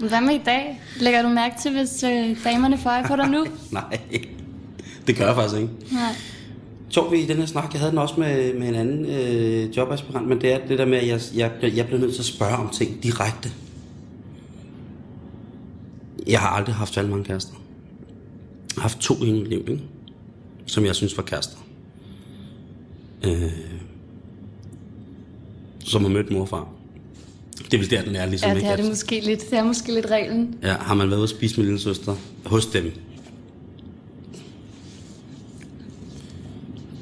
Men 0.00 0.08
Hvad 0.08 0.20
med 0.20 0.34
i 0.34 0.42
dag? 0.44 0.80
Lægger 1.00 1.22
du 1.22 1.28
mærke 1.28 1.54
til, 1.62 1.72
hvis 1.72 2.02
øh, 2.02 2.36
damerne 2.44 2.78
får 2.78 2.90
øje 2.90 3.04
på 3.08 3.16
dig 3.16 3.28
nu? 3.30 3.46
Nej, 3.72 4.00
det 5.06 5.16
gør 5.16 5.26
jeg 5.26 5.34
faktisk 5.34 5.56
ikke. 5.62 5.72
Nej. 5.92 6.12
Sjovt 6.88 7.10
ved 7.12 7.18
i 7.18 7.26
den 7.26 7.36
her 7.36 7.46
snak, 7.46 7.72
jeg 7.72 7.80
havde 7.80 7.90
den 7.90 7.98
også 7.98 8.14
med, 8.18 8.54
med 8.54 8.68
en 8.68 8.74
anden 8.74 9.04
øh, 9.06 9.76
jobaspirant, 9.76 10.28
men 10.28 10.40
det 10.40 10.52
er 10.52 10.66
det 10.68 10.78
der 10.78 10.84
med, 10.84 10.98
at 10.98 11.06
jeg, 11.08 11.20
jeg, 11.34 11.50
bliver- 11.58 11.74
jeg 11.74 11.86
bliver 11.86 12.00
nødt 12.00 12.12
til 12.14 12.20
at 12.22 12.26
spørge 12.26 12.56
om 12.56 12.70
ting 12.70 13.02
direkte. 13.02 13.50
Jeg 16.26 16.40
har 16.40 16.48
aldrig 16.48 16.74
haft 16.74 16.94
særlig 16.94 17.10
mange 17.10 17.24
kærester. 17.24 17.52
Jeg 18.76 18.82
har 18.82 18.82
haft 18.82 18.98
to 18.98 19.14
i 19.24 19.32
mit 19.32 19.48
liv, 19.48 19.58
ikke? 19.68 19.82
som 20.66 20.84
jeg 20.84 20.94
synes 20.94 21.16
var 21.16 21.22
kærester. 21.22 21.56
Øh, 23.24 23.52
som 25.84 26.02
har 26.02 26.08
mødt 26.08 26.30
mor 26.30 26.40
og 26.40 26.48
far. 26.48 26.68
Det 27.70 27.74
er 27.74 27.78
vel 27.78 27.90
der, 27.90 28.02
den 28.02 28.16
er 28.16 28.26
ligesom. 28.26 28.48
Ja, 28.48 28.54
det 28.54 28.60
ikke? 28.60 28.70
er 28.72 28.76
det 28.76 28.82
At- 28.82 28.88
måske 28.88 29.20
lidt. 29.20 29.50
Det 29.50 29.58
er 29.58 29.64
måske 29.64 29.94
lidt 29.94 30.06
reglen. 30.10 30.54
Ja, 30.62 30.72
har 30.72 30.94
man 30.94 31.06
været 31.08 31.18
ude 31.18 31.24
at 31.24 31.30
spise 31.30 31.56
med 31.56 31.64
lille 31.64 31.80
søster 31.80 32.14
hos 32.46 32.66
dem. 32.66 32.92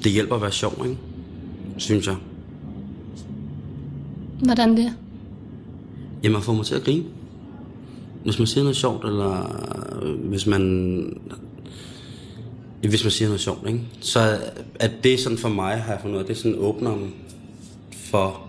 Det 0.04 0.12
hjælper 0.12 0.34
at 0.36 0.42
være 0.42 0.52
sjov, 0.52 0.82
ikke? 0.84 0.98
Synes 1.76 2.06
jeg. 2.06 2.16
Hvordan 4.42 4.76
det? 4.76 4.92
Jamen, 6.22 6.32
man 6.32 6.42
får 6.42 6.52
mig 6.52 6.66
til 6.66 6.74
at 6.74 6.84
grine. 6.84 7.04
Hvis 8.24 8.38
man 8.38 8.46
siger 8.46 8.62
noget 8.64 8.76
sjovt, 8.76 9.04
eller 9.04 9.56
øh, 10.02 10.14
hvis 10.28 10.46
man... 10.46 11.18
Hvis 12.80 13.04
man 13.04 13.10
siger 13.10 13.28
noget 13.28 13.40
sjovt, 13.40 13.68
ikke? 13.68 13.80
Så 14.00 14.38
er 14.80 14.88
det 15.04 15.20
sådan 15.20 15.38
for 15.38 15.48
mig, 15.48 15.76
har 15.82 15.92
jeg 15.92 16.00
fundet 16.02 16.14
ud 16.16 16.20
af, 16.20 16.26
det 16.26 16.32
er 16.36 16.38
sådan 16.38 16.58
åbneren 16.58 17.14
for... 17.92 18.40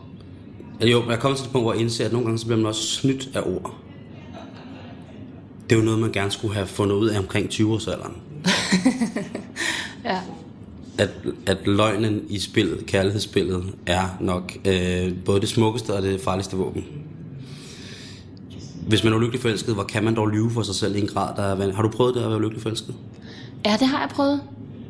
Jo, 0.81 1.03
jeg 1.05 1.13
er 1.13 1.19
kommet 1.19 1.37
til 1.37 1.43
det 1.43 1.51
punkt, 1.51 1.65
hvor 1.65 1.73
jeg 1.73 1.81
indser, 1.81 2.05
at 2.05 2.11
nogle 2.11 2.25
gange 2.25 2.39
så 2.39 2.45
bliver 2.45 2.57
man 2.57 2.65
også 2.65 2.81
snydt 2.81 3.29
af 3.33 3.41
ord. 3.41 3.75
Det 5.69 5.75
er 5.75 5.79
jo 5.79 5.85
noget, 5.85 5.99
man 5.99 6.11
gerne 6.11 6.31
skulle 6.31 6.53
have 6.53 6.67
fundet 6.67 6.95
ud 6.95 7.09
af 7.09 7.19
omkring 7.19 7.49
20-årsalderen. 7.49 8.17
Ja. 10.05 10.19
at, 10.97 11.09
at 11.45 11.57
løgnen 11.67 12.21
i 12.29 12.39
spillet, 12.39 12.85
kærlighedsspillet, 12.85 13.63
er 13.85 14.17
nok 14.21 14.57
øh, 14.65 15.13
både 15.25 15.41
det 15.41 15.49
smukkeste 15.49 15.93
og 15.93 16.01
det 16.01 16.21
farligste 16.21 16.57
våben. 16.57 16.85
Hvis 18.87 19.03
man 19.03 19.13
er 19.13 19.17
ulykkelig 19.17 19.41
forelsket, 19.41 19.73
hvor 19.73 19.83
kan 19.83 20.03
man 20.03 20.15
dog 20.15 20.27
lyve 20.27 20.51
for 20.51 20.61
sig 20.61 20.75
selv 20.75 20.95
i 20.95 20.99
en 20.99 21.07
grad, 21.07 21.35
der 21.35 21.43
er 21.43 21.73
Har 21.73 21.81
du 21.81 21.89
prøvet 21.89 22.15
det 22.15 22.21
at 22.21 22.27
være 22.27 22.37
ulykkelig 22.37 22.61
forelsket? 22.61 22.95
Ja, 23.65 23.77
det 23.79 23.87
har 23.87 23.99
jeg 23.99 24.09
prøvet. 24.09 24.41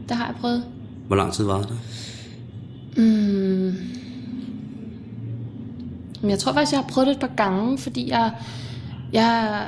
Det 0.09 0.17
har 0.17 0.25
jeg 0.25 0.35
prøvet. 0.41 0.63
Hvor 1.07 1.15
lang 1.15 1.33
tid 1.33 1.45
var 1.45 1.61
det? 1.61 1.77
Men 6.25 6.31
jeg 6.31 6.39
tror 6.39 6.53
faktisk, 6.53 6.71
jeg 6.71 6.79
har 6.79 6.87
prøvet 6.87 7.07
det 7.07 7.13
et 7.13 7.19
par 7.19 7.35
gange, 7.35 7.77
fordi 7.77 8.09
jeg, 8.09 8.31
jeg, 9.13 9.61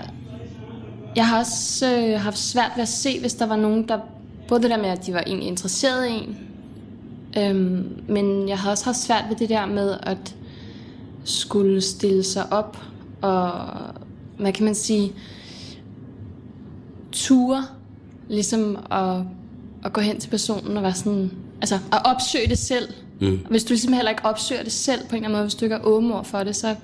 jeg 1.15 1.27
har 1.27 1.39
også 1.39 1.97
øh, 1.97 2.19
haft 2.19 2.37
svært 2.37 2.71
ved 2.75 2.81
at 2.81 2.87
se, 2.87 3.19
hvis 3.19 3.33
der 3.33 3.45
var 3.45 3.55
nogen, 3.55 3.87
der 3.87 3.99
både 4.47 4.61
det 4.61 4.69
der 4.69 4.77
med, 4.77 4.89
at 4.89 5.05
de 5.05 5.13
var 5.13 5.23
egentlig 5.27 5.47
interesseret 5.47 6.07
i 6.07 6.11
en, 6.11 6.37
øhm, 7.37 8.01
men 8.07 8.49
jeg 8.49 8.57
har 8.57 8.71
også 8.71 8.85
haft 8.85 8.97
svært 8.97 9.25
ved 9.29 9.35
det 9.35 9.49
der 9.49 9.65
med 9.65 9.97
at 10.03 10.35
skulle 11.23 11.81
stille 11.81 12.23
sig 12.23 12.53
op 12.53 12.77
og, 13.21 13.51
hvad 14.37 14.53
kan 14.53 14.65
man 14.65 14.75
sige, 14.75 15.13
ture, 17.11 17.65
ligesom 18.29 18.77
at, 18.91 19.21
at 19.85 19.93
gå 19.93 20.01
hen 20.01 20.19
til 20.19 20.29
personen 20.29 20.77
og 20.77 20.83
være 20.83 20.93
sådan, 20.93 21.31
altså 21.61 21.75
at 21.75 22.01
opsøge 22.05 22.47
det 22.47 22.57
selv. 22.57 22.89
Mm. 23.21 23.39
Hvis 23.49 23.63
du 23.63 23.69
ligesom 23.69 23.93
heller 23.93 24.09
ikke 24.09 24.25
opsøger 24.25 24.63
det 24.63 24.71
selv 24.71 24.99
på 24.99 25.15
en 25.15 25.15
eller 25.15 25.25
anden 25.25 25.31
måde, 25.31 25.43
hvis 25.43 25.55
du 25.55 25.65
ikke 25.65 25.75
er 25.75 25.83
åben 25.83 26.11
over 26.11 26.23
for 26.23 26.43
det, 26.43 26.55
så 26.55 26.75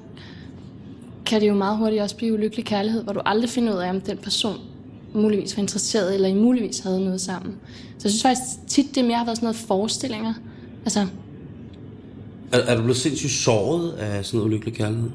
kan 1.25 1.42
det 1.42 1.48
jo 1.48 1.54
meget 1.54 1.78
hurtigt 1.78 2.02
også 2.02 2.16
blive 2.16 2.34
ulykkelig 2.34 2.66
kærlighed, 2.66 3.04
hvor 3.04 3.13
du 3.13 3.22
aldrig 3.25 3.50
finder 3.50 3.74
ud 3.74 3.80
af, 3.80 3.90
om 3.90 4.02
den 4.02 4.18
person 4.18 4.58
muligvis 5.13 5.58
var 5.58 5.62
interesseret, 5.62 6.13
eller 6.16 6.28
I 6.28 6.34
muligvis 6.34 6.80
havde 6.80 7.00
noget 7.06 7.22
sammen. 7.22 7.56
Så 7.98 8.02
jeg 8.04 8.12
synes 8.12 8.24
faktisk 8.24 8.68
tit, 8.68 8.96
det 8.96 9.06
mere 9.06 9.18
har 9.18 9.25
været 9.25 9.38
sådan 9.38 9.46
noget 9.46 9.56
forestillinger. 9.56 10.34
Altså, 10.86 11.08
Er, 12.52 12.58
er 12.58 12.75
du 12.75 12.82
blevet 12.82 12.98
sindssygt 12.98 13.32
såret 13.32 13.92
af 13.92 14.25
sådan 14.25 14.38
noget 14.38 14.48
ulykkelig 14.48 14.74
kærlighed? 14.74 15.10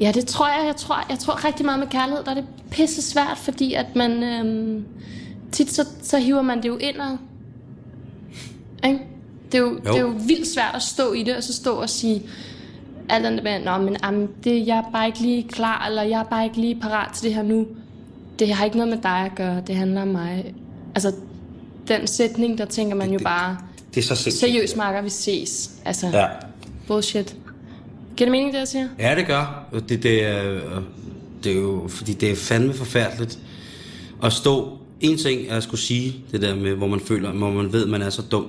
Ja, 0.00 0.12
det 0.12 0.26
tror 0.26 0.46
jeg. 0.48 0.66
Jeg 0.66 0.76
tror, 0.76 1.06
jeg 1.10 1.18
tror 1.18 1.44
rigtig 1.44 1.64
meget 1.66 1.78
med 1.78 1.86
kærlighed, 1.88 2.24
der 2.24 2.30
er 2.30 2.34
det 2.34 2.44
pisse 2.70 3.02
svært, 3.02 3.38
fordi 3.38 3.74
at 3.74 3.86
man 3.96 4.22
øhm, 4.22 4.84
tit 5.52 5.72
så, 5.72 5.86
så 6.02 6.18
hiver 6.18 6.42
man 6.42 6.62
det 6.62 6.68
jo 6.68 6.76
indad. 6.76 7.16
Ikke? 8.84 8.98
Det 9.52 9.58
er 9.58 9.62
jo, 9.62 9.68
jo. 9.68 9.76
det 9.78 9.96
er 9.96 10.00
jo 10.00 10.14
vildt 10.26 10.46
svært 10.54 10.74
at 10.74 10.82
stå 10.82 11.12
i 11.12 11.22
det, 11.22 11.36
og 11.36 11.42
så 11.42 11.52
stå 11.52 11.74
og 11.74 11.90
sige, 11.90 12.22
alt 13.08 13.26
andet 13.26 13.44
med, 13.44 13.64
Nå, 13.64 13.78
men 13.78 13.96
am, 14.02 14.28
det, 14.44 14.66
jeg 14.66 14.76
er 14.78 14.90
bare 14.92 15.06
ikke 15.06 15.20
lige 15.20 15.42
klar, 15.48 15.86
eller 15.86 16.02
jeg 16.02 16.20
er 16.20 16.24
bare 16.24 16.44
ikke 16.44 16.60
lige 16.60 16.80
parat 16.80 17.12
til 17.14 17.24
det 17.24 17.34
her 17.34 17.42
nu. 17.42 17.66
Det 18.38 18.54
har 18.54 18.64
ikke 18.64 18.76
noget 18.76 18.90
med 18.94 19.02
dig 19.02 19.10
at 19.18 19.34
gøre, 19.34 19.62
det 19.66 19.76
handler 19.76 20.02
om 20.02 20.08
mig. 20.08 20.54
Altså, 20.94 21.12
den 21.88 22.06
sætning, 22.06 22.58
der 22.58 22.64
tænker 22.64 22.96
man 22.96 23.10
jo 23.12 23.18
bare, 23.18 23.56
Det 23.94 24.00
er 24.00 24.04
så 24.04 24.14
sindssygt. 24.14 24.34
seriøst 24.40 24.76
marker, 24.76 25.02
vi 25.02 25.10
ses. 25.10 25.70
Altså, 25.84 26.06
Ja. 26.08 26.26
bullshit. 26.86 27.36
Giver 28.16 28.26
det 28.26 28.32
mening, 28.32 28.52
det 28.52 28.58
jeg 28.58 28.68
siger? 28.68 28.88
Ja, 28.98 29.14
det 29.14 29.26
gør. 29.26 29.64
Det, 29.88 30.02
det, 30.02 30.24
er, 30.24 30.60
det 31.44 31.52
er 31.52 31.56
jo, 31.56 31.84
fordi 31.88 32.12
det 32.12 32.30
er 32.30 32.36
fandme 32.36 32.74
forfærdeligt 32.74 33.38
at 34.22 34.32
stå... 34.32 34.78
En 35.00 35.18
ting 35.18 35.48
er 35.48 35.56
at 35.56 35.62
skulle 35.62 35.80
sige 35.80 36.24
det 36.32 36.42
der 36.42 36.54
med, 36.54 36.74
hvor 36.74 36.86
man 36.86 37.00
føler, 37.00 37.32
hvor 37.32 37.50
man 37.50 37.72
ved, 37.72 37.86
man 37.86 38.02
er 38.02 38.10
så 38.10 38.22
dum. 38.22 38.46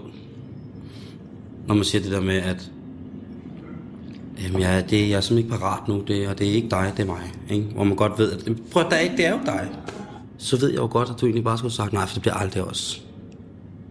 Når 1.67 1.75
man 1.75 1.83
siger 1.83 2.01
det 2.01 2.11
der 2.11 2.21
med, 2.21 2.35
at 2.35 2.71
Jamen, 4.43 4.61
jeg, 4.61 4.89
det, 4.89 5.09
jeg 5.09 5.17
er 5.17 5.21
simpelthen 5.21 5.37
ikke 5.37 5.49
parat 5.49 5.87
nu, 5.87 6.03
det, 6.07 6.27
og 6.27 6.39
det 6.39 6.49
er 6.49 6.53
ikke 6.53 6.69
dig, 6.69 6.93
det 6.97 7.03
er 7.03 7.07
mig. 7.07 7.33
Ikke? 7.49 7.63
Hvor 7.63 7.83
man 7.83 7.95
godt 7.95 8.19
ved, 8.19 8.31
at 8.31 8.51
prøv 8.71 8.83
at 8.83 8.91
der 8.91 8.95
er 8.97 9.01
ikke, 9.01 9.17
det 9.17 9.25
er 9.25 9.31
jo 9.31 9.39
dig. 9.45 9.69
Så 10.37 10.57
ved 10.57 10.69
jeg 10.69 10.77
jo 10.77 10.87
godt, 10.91 11.09
at 11.09 11.21
du 11.21 11.25
egentlig 11.25 11.43
bare 11.43 11.57
skulle 11.57 11.71
have 11.71 11.75
sagt, 11.75 11.93
nej, 11.93 12.05
for 12.05 12.13
det 12.13 12.21
bliver 12.21 12.35
aldrig 12.35 12.63
os. 12.63 13.01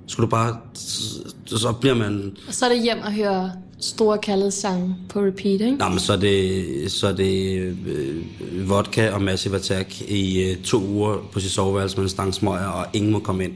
Skulle 0.06 0.24
du 0.24 0.30
bare, 0.30 0.56
så, 0.74 1.58
så 1.58 1.72
bliver 1.72 1.94
man, 1.94 2.36
Og 2.48 2.54
så 2.54 2.64
er 2.64 2.68
det 2.68 2.82
hjem 2.82 2.98
og 2.98 3.12
høre 3.12 3.52
store 3.80 4.18
kærlighedssange 4.18 4.96
på 5.08 5.20
repeat, 5.20 5.60
ikke? 5.60 5.76
Nå, 5.76 5.88
men 5.88 5.98
så 5.98 6.12
er 6.12 6.16
det, 6.16 6.92
så 6.92 7.06
er 7.08 7.12
det 7.12 7.56
øh, 7.86 8.24
vodka 8.68 9.10
og 9.10 9.22
massive 9.22 9.56
attack 9.56 10.00
i 10.00 10.42
øh, 10.42 10.56
to 10.56 10.78
uger 10.82 11.16
på 11.32 11.40
sit 11.40 11.50
soveværelse 11.50 11.96
med 11.96 12.04
en 12.04 12.08
stang 12.10 12.34
smøger, 12.34 12.66
og 12.66 12.86
ingen 12.92 13.12
må 13.12 13.18
komme 13.18 13.44
ind. 13.44 13.52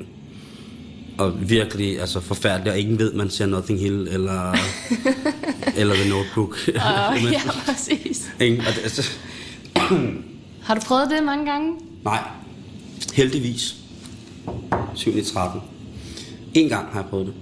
Og 1.18 1.50
virkelig 1.50 2.00
altså 2.00 2.20
forfærdeligt, 2.20 2.72
og 2.72 2.78
ingen 2.80 2.98
ved, 2.98 3.12
man 3.12 3.30
ser 3.30 3.46
Nothing 3.46 3.80
Hill 3.80 4.08
eller, 4.10 4.52
eller 5.80 5.94
The 5.94 6.10
Notebook. 6.10 6.56
Men- 7.22 7.32
ja, 7.32 7.40
præcis. 7.66 8.30
Ingen, 8.40 8.60
og 8.60 8.66
det, 8.74 8.80
altså, 8.82 9.10
Har 10.66 10.74
du 10.74 10.80
prøvet 10.86 11.10
det 11.10 11.24
mange 11.24 11.46
gange? 11.50 11.72
nej, 12.04 12.18
heldigvis. 13.14 13.76
7. 14.94 15.10
i 15.16 15.22
13. 15.22 15.60
En 16.54 16.68
gang 16.68 16.86
har 16.92 17.00
jeg 17.00 17.10
prøvet 17.10 17.26
det. 17.26 17.34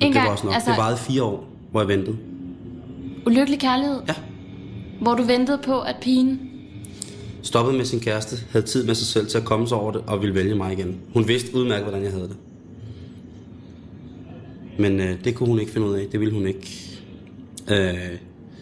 En 0.00 0.06
det 0.06 0.14
gang, 0.14 0.26
var 0.26 0.32
også 0.32 0.44
nok. 0.46 0.54
altså- 0.54 0.70
Det 0.70 0.78
varede 0.78 0.96
fire 0.98 1.22
år, 1.22 1.48
hvor 1.76 1.82
jeg 1.82 1.98
ventede. 1.98 2.16
Ulykkelig 3.26 3.60
kærlighed? 3.60 4.00
Ja. 4.08 4.14
Hvor 5.00 5.14
du 5.14 5.22
ventede 5.22 5.58
på, 5.64 5.80
at 5.80 5.96
pigen... 6.02 6.40
stoppede 7.42 7.76
med 7.76 7.84
sin 7.84 8.00
kæreste, 8.00 8.36
havde 8.50 8.66
tid 8.66 8.86
med 8.86 8.94
sig 8.94 9.06
selv 9.06 9.26
til 9.26 9.38
at 9.38 9.44
komme 9.44 9.68
sig 9.68 9.78
over 9.78 9.92
det, 9.92 10.02
og 10.06 10.20
ville 10.20 10.34
vælge 10.34 10.54
mig 10.54 10.72
igen. 10.72 11.00
Hun 11.12 11.28
vidste 11.28 11.54
udmærket, 11.54 11.84
hvordan 11.84 12.02
jeg 12.02 12.12
havde 12.12 12.28
det. 12.28 12.36
Men 14.78 15.00
øh, 15.00 15.24
det 15.24 15.34
kunne 15.34 15.48
hun 15.48 15.60
ikke 15.60 15.72
finde 15.72 15.86
ud 15.86 15.94
af. 15.94 16.06
Det 16.12 16.20
ville 16.20 16.34
hun 16.34 16.46
ikke. 16.46 16.98
Øh, 17.68 17.94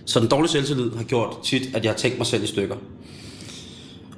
så 0.05 0.21
den 0.21 0.29
dårlige 0.29 0.51
selvtillid 0.51 0.91
har 0.91 1.05
gjort 1.05 1.37
tit, 1.45 1.77
at 1.77 1.85
jeg 1.85 1.93
har 1.93 1.97
tænkt 1.97 2.19
mig 2.19 2.27
selv 2.27 2.45
i 2.45 2.47
stykker. 2.47 2.77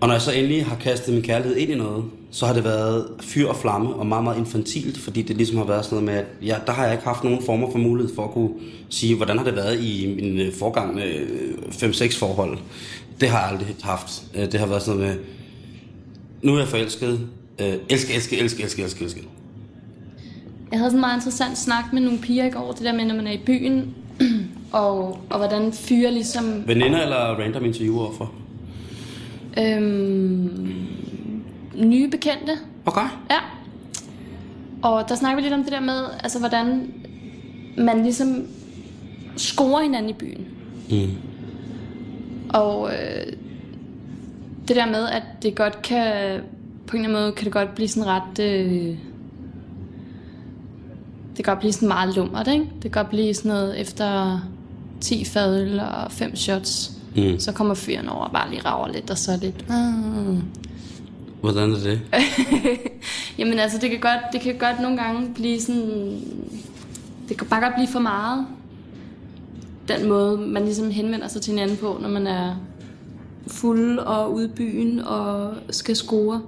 Og 0.01 0.09
når 0.09 0.15
jeg 0.15 0.23
så 0.23 0.33
endelig 0.33 0.67
har 0.67 0.77
kastet 0.77 1.15
min 1.15 1.23
kærlighed 1.23 1.57
ind 1.57 1.71
i 1.71 1.75
noget, 1.75 2.05
så 2.31 2.47
har 2.47 2.55
det 2.55 2.65
været 2.65 3.07
fyr 3.21 3.49
og 3.49 3.57
flamme 3.57 3.95
og 3.95 4.07
meget, 4.07 4.25
meget 4.25 4.39
infantilt, 4.39 4.99
fordi 4.99 5.23
det 5.23 5.37
ligesom 5.37 5.57
har 5.57 5.65
været 5.65 5.85
sådan 5.85 6.05
noget 6.05 6.15
med, 6.15 6.15
at 6.15 6.47
ja, 6.47 6.57
der 6.67 6.73
har 6.73 6.85
jeg 6.85 6.93
ikke 6.93 7.05
haft 7.05 7.25
nogen 7.25 7.43
former 7.43 7.71
for 7.71 7.79
mulighed 7.79 8.15
for 8.15 8.25
at 8.25 8.31
kunne 8.31 8.51
sige, 8.89 9.17
hvordan 9.17 9.39
har 9.39 9.45
det 9.45 9.57
været 9.57 9.81
i 9.81 10.15
min 10.17 10.41
øh, 10.41 10.55
forgangne 10.55 11.03
5-6 11.71 12.19
forhold. 12.19 12.59
Det 13.21 13.29
har 13.29 13.39
jeg 13.41 13.49
aldrig 13.49 13.77
haft. 13.83 14.23
Øh, 14.35 14.53
Det 14.53 14.61
har 14.61 14.67
været 14.67 14.83
sådan 14.83 15.01
noget 15.01 15.17
med, 15.17 15.25
nu 16.43 16.55
er 16.55 16.59
jeg 16.59 16.69
forelsket, 16.69 17.21
øh, 17.61 17.75
elske, 17.89 18.15
elske, 18.15 18.39
elske, 18.39 18.63
elske, 18.63 18.83
elske, 18.83 19.05
elske. 19.05 19.23
Jeg 20.71 20.79
havde 20.79 20.91
sådan 20.91 20.99
en 20.99 21.01
meget 21.01 21.17
interessant 21.17 21.59
snak 21.59 21.93
med 21.93 22.03
nogle 22.03 22.19
piger 22.19 22.45
i 22.45 22.51
går, 22.51 22.73
det 22.73 22.85
der 22.85 22.93
med, 22.93 23.05
når 23.05 23.15
man 23.15 23.27
er 23.27 23.33
i 23.33 23.41
byen, 23.47 23.95
og, 24.73 25.19
og 25.31 25.39
hvordan 25.39 25.73
fyre 25.73 26.11
ligesom... 26.11 26.63
Veninder 26.67 27.03
eller 27.03 27.17
random 27.17 27.65
interviewer 27.65 28.13
for? 28.19 28.33
Øhm, 29.59 30.87
nye 31.75 32.09
bekendte. 32.09 32.53
Okay. 32.87 33.07
Ja. 33.31 33.39
Og 34.83 35.09
der 35.09 35.15
snakker 35.15 35.37
vi 35.37 35.43
lidt 35.43 35.55
om 35.55 35.63
det 35.63 35.73
der 35.73 35.81
med, 35.81 36.05
altså 36.23 36.39
hvordan 36.39 36.93
man 37.79 38.03
ligesom 38.03 38.47
scorer 39.37 39.83
hinanden 39.83 40.11
i 40.11 40.13
byen. 40.13 40.47
Mm. 40.91 41.11
Og 42.49 42.91
øh, 42.91 43.33
det 44.69 44.77
der 44.77 44.87
med, 44.87 45.09
at 45.09 45.23
det 45.43 45.55
godt 45.55 45.83
kan, 45.83 46.41
på 46.87 46.97
en 46.97 47.05
eller 47.05 47.09
anden 47.09 47.23
måde, 47.23 47.33
kan 47.33 47.45
det 47.45 47.53
godt 47.53 47.75
blive 47.75 47.89
sådan 47.89 48.07
ret, 48.07 48.39
øh, 48.41 48.97
det 51.37 51.45
kan 51.45 51.53
godt 51.53 51.59
blive 51.59 51.73
sådan 51.73 51.89
meget 51.89 52.17
lummert, 52.17 52.49
ikke? 52.49 52.65
Det 52.65 52.83
kan 52.83 52.91
godt 52.91 53.09
blive 53.09 53.35
sådan 53.35 53.49
noget 53.49 53.81
efter 53.81 54.41
10 55.01 55.25
fadøl 55.25 55.81
og 55.81 56.13
5 56.13 56.37
shots. 56.37 56.96
Mm. 57.17 57.41
Så 57.41 57.53
kommer 57.53 57.75
fyren 57.75 58.09
over 58.09 58.25
og 58.25 58.33
bare 58.33 58.51
lige 58.51 58.63
rager 58.65 58.93
lidt, 58.93 59.11
og 59.11 59.19
så 59.19 59.33
er 59.33 59.37
lidt... 59.37 59.69
Mm. 59.69 60.43
Hvordan 61.41 61.73
er 61.73 61.79
det? 61.79 62.01
Jamen 63.39 63.59
altså, 63.59 63.79
det 63.79 63.91
kan, 63.91 64.01
godt, 64.01 64.21
det 64.33 64.41
kan 64.41 64.59
godt 64.59 64.81
nogle 64.81 64.97
gange 64.97 65.35
blive 65.35 65.61
sådan... 65.61 66.21
Det 67.29 67.39
kan 67.39 67.47
bare 67.47 67.61
godt 67.61 67.75
blive 67.75 67.89
for 67.89 68.01
meget. 68.01 68.47
Den 69.89 70.09
måde, 70.09 70.39
man 70.39 70.65
ligesom 70.65 70.91
henvender 70.91 71.29
sig 71.29 71.43
til 71.43 71.51
hinanden 71.51 71.77
på, 71.77 71.99
når 72.01 72.09
man 72.09 72.27
er 72.27 72.57
fuld 73.47 73.99
og 73.99 74.35
ude 74.35 74.45
i 74.45 74.49
byen 74.49 75.01
og 75.01 75.55
skal 75.71 75.97
score. 75.97 76.43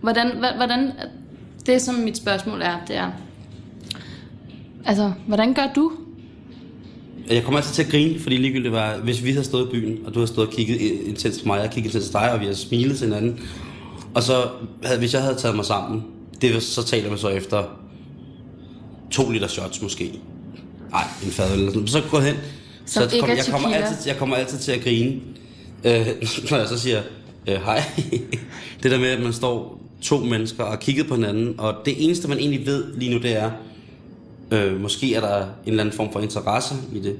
Hvordan, 0.00 0.30
hvordan, 0.56 0.92
det 1.66 1.82
som 1.82 1.94
mit 1.94 2.16
spørgsmål 2.16 2.62
er, 2.62 2.76
det 2.88 2.96
er, 2.96 3.10
altså, 4.84 5.12
hvordan 5.26 5.54
gør 5.54 5.66
du? 5.76 5.92
Jeg 7.30 7.42
kommer 7.44 7.58
altid 7.60 7.74
til 7.74 7.82
at 7.82 7.88
grine, 7.90 8.20
fordi 8.20 8.36
ligegyldigt 8.36 8.72
var, 8.72 8.96
hvis 8.96 9.24
vi 9.24 9.30
havde 9.32 9.44
stået 9.44 9.66
i 9.66 9.70
byen, 9.70 9.98
og 10.06 10.14
du 10.14 10.18
havde 10.18 10.26
stået 10.32 10.46
og 10.48 10.52
kigget 10.54 10.80
intens 11.06 11.38
på 11.42 11.46
mig, 11.46 11.56
og 11.58 11.62
jeg 11.64 11.72
intens 11.84 12.08
på 12.08 12.18
dig, 12.18 12.32
og 12.32 12.40
vi 12.40 12.44
havde 12.44 12.56
smilet 12.56 12.98
til 12.98 13.06
hinanden, 13.06 13.40
og 14.14 14.22
så, 14.22 14.42
havde, 14.84 14.98
hvis 14.98 15.14
jeg 15.14 15.22
havde 15.22 15.34
taget 15.34 15.56
mig 15.56 15.64
sammen, 15.64 16.02
det, 16.40 16.54
var- 16.54 16.60
så 16.60 16.84
taler 16.84 17.10
vi 17.10 17.18
så 17.18 17.28
efter 17.28 17.64
to 19.10 19.30
liter 19.30 19.46
shots 19.48 19.82
måske. 19.82 20.12
Nej, 20.90 21.04
en 21.24 21.30
fadøl 21.30 21.58
eller 21.58 21.72
sådan. 21.72 21.88
Så 21.88 22.02
gå 22.10 22.18
hen. 22.20 22.34
Som 22.86 23.02
så 23.10 23.16
er 23.26 23.26
jeg, 23.34 23.44
kommer 23.50 23.68
altid, 23.68 23.96
jeg 24.06 24.16
kommer 24.16 24.36
altid 24.36 24.58
til 24.58 24.72
at 24.72 24.80
grine, 24.80 25.20
øh, 25.84 26.06
når 26.50 26.56
jeg 26.58 26.68
så 26.68 26.78
siger, 26.78 27.02
øh, 27.48 27.54
hej. 27.54 27.82
det 28.82 28.90
der 28.90 28.98
med, 28.98 29.08
at 29.08 29.22
man 29.22 29.32
står 29.32 29.80
to 30.02 30.18
mennesker 30.18 30.64
og 30.64 30.80
kigger 30.80 31.04
på 31.04 31.14
hinanden, 31.14 31.54
og 31.58 31.74
det 31.84 32.04
eneste, 32.04 32.28
man 32.28 32.38
egentlig 32.38 32.66
ved 32.66 32.84
lige 32.96 33.10
nu, 33.14 33.18
det 33.22 33.36
er, 33.36 33.50
Øh, 34.52 34.80
måske 34.80 35.14
er 35.14 35.20
der 35.20 35.42
en 35.42 35.46
eller 35.66 35.82
anden 35.82 35.96
form 35.96 36.12
for 36.12 36.20
interesse 36.20 36.74
i 36.92 36.98
det. 36.98 37.16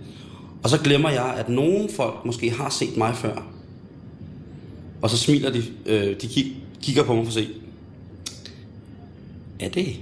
Og 0.63 0.71
så 0.71 0.79
glemmer 0.79 1.11
jeg, 1.11 1.35
at 1.39 1.49
nogle 1.49 1.89
folk 1.97 2.15
måske 2.25 2.51
har 2.51 2.71
set 2.71 2.97
mig 2.97 3.15
før. 3.17 3.47
Og 5.03 5.11
så 5.11 5.17
smiler 5.17 5.51
de, 5.51 5.63
øh, 5.87 6.21
de 6.21 6.27
kig, 6.27 6.57
kigger 6.83 7.03
på 7.03 7.15
mig 7.15 7.25
for 7.25 7.29
at 7.29 7.35
se. 7.35 7.49
Er 9.61 9.69
det? 9.69 9.97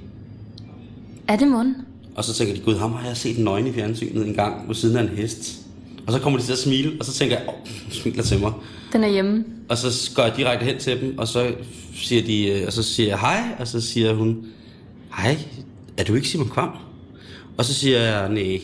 Er 1.29 1.37
det 1.37 1.49
mund? 1.49 1.75
Og 2.15 2.25
så 2.25 2.35
tænker 2.35 2.55
de, 2.55 2.61
gud, 2.61 2.77
ham 2.77 2.93
har 2.93 3.07
jeg 3.07 3.17
set 3.17 3.39
nøgen 3.39 3.67
i 3.67 3.73
fjernsynet 3.73 4.27
en 4.27 4.35
gang 4.35 4.69
ved 4.69 4.75
siden 4.75 4.97
af 4.97 5.03
en 5.03 5.09
hest. 5.09 5.61
Og 6.07 6.13
så 6.13 6.19
kommer 6.19 6.39
de 6.39 6.45
til 6.45 6.53
at 6.53 6.59
smile, 6.59 6.97
og 7.01 7.05
så 7.07 7.13
tænker 7.13 7.39
jeg, 7.39 7.49
åh, 7.49 7.55
oh, 7.55 7.67
smiler 7.91 8.23
til 8.23 8.41
mig. 8.41 8.53
Den 8.93 9.05
er 9.05 9.09
hjemme. 9.09 9.45
Og 9.69 9.79
så 9.79 10.11
går 10.15 10.23
jeg 10.23 10.37
direkte 10.37 10.65
hen 10.65 10.79
til 10.79 11.01
dem, 11.01 11.19
og 11.19 11.29
så 11.29 11.55
siger 11.95 12.23
de, 12.23 12.47
øh, 12.47 12.67
og 12.67 12.73
så 12.73 12.83
siger 12.83 13.09
jeg 13.09 13.19
hej, 13.19 13.43
og 13.59 13.69
så 13.69 13.81
siger 13.81 14.15
hun, 14.15 14.47
hej, 15.17 15.39
er 15.97 16.05
du 16.05 16.15
ikke 16.15 16.29
Simon 16.29 16.49
Kvam? 16.49 16.71
Og 17.59 17.65
så 17.65 17.75
siger 17.75 17.99
jeg, 17.99 18.29
nej, 18.29 18.61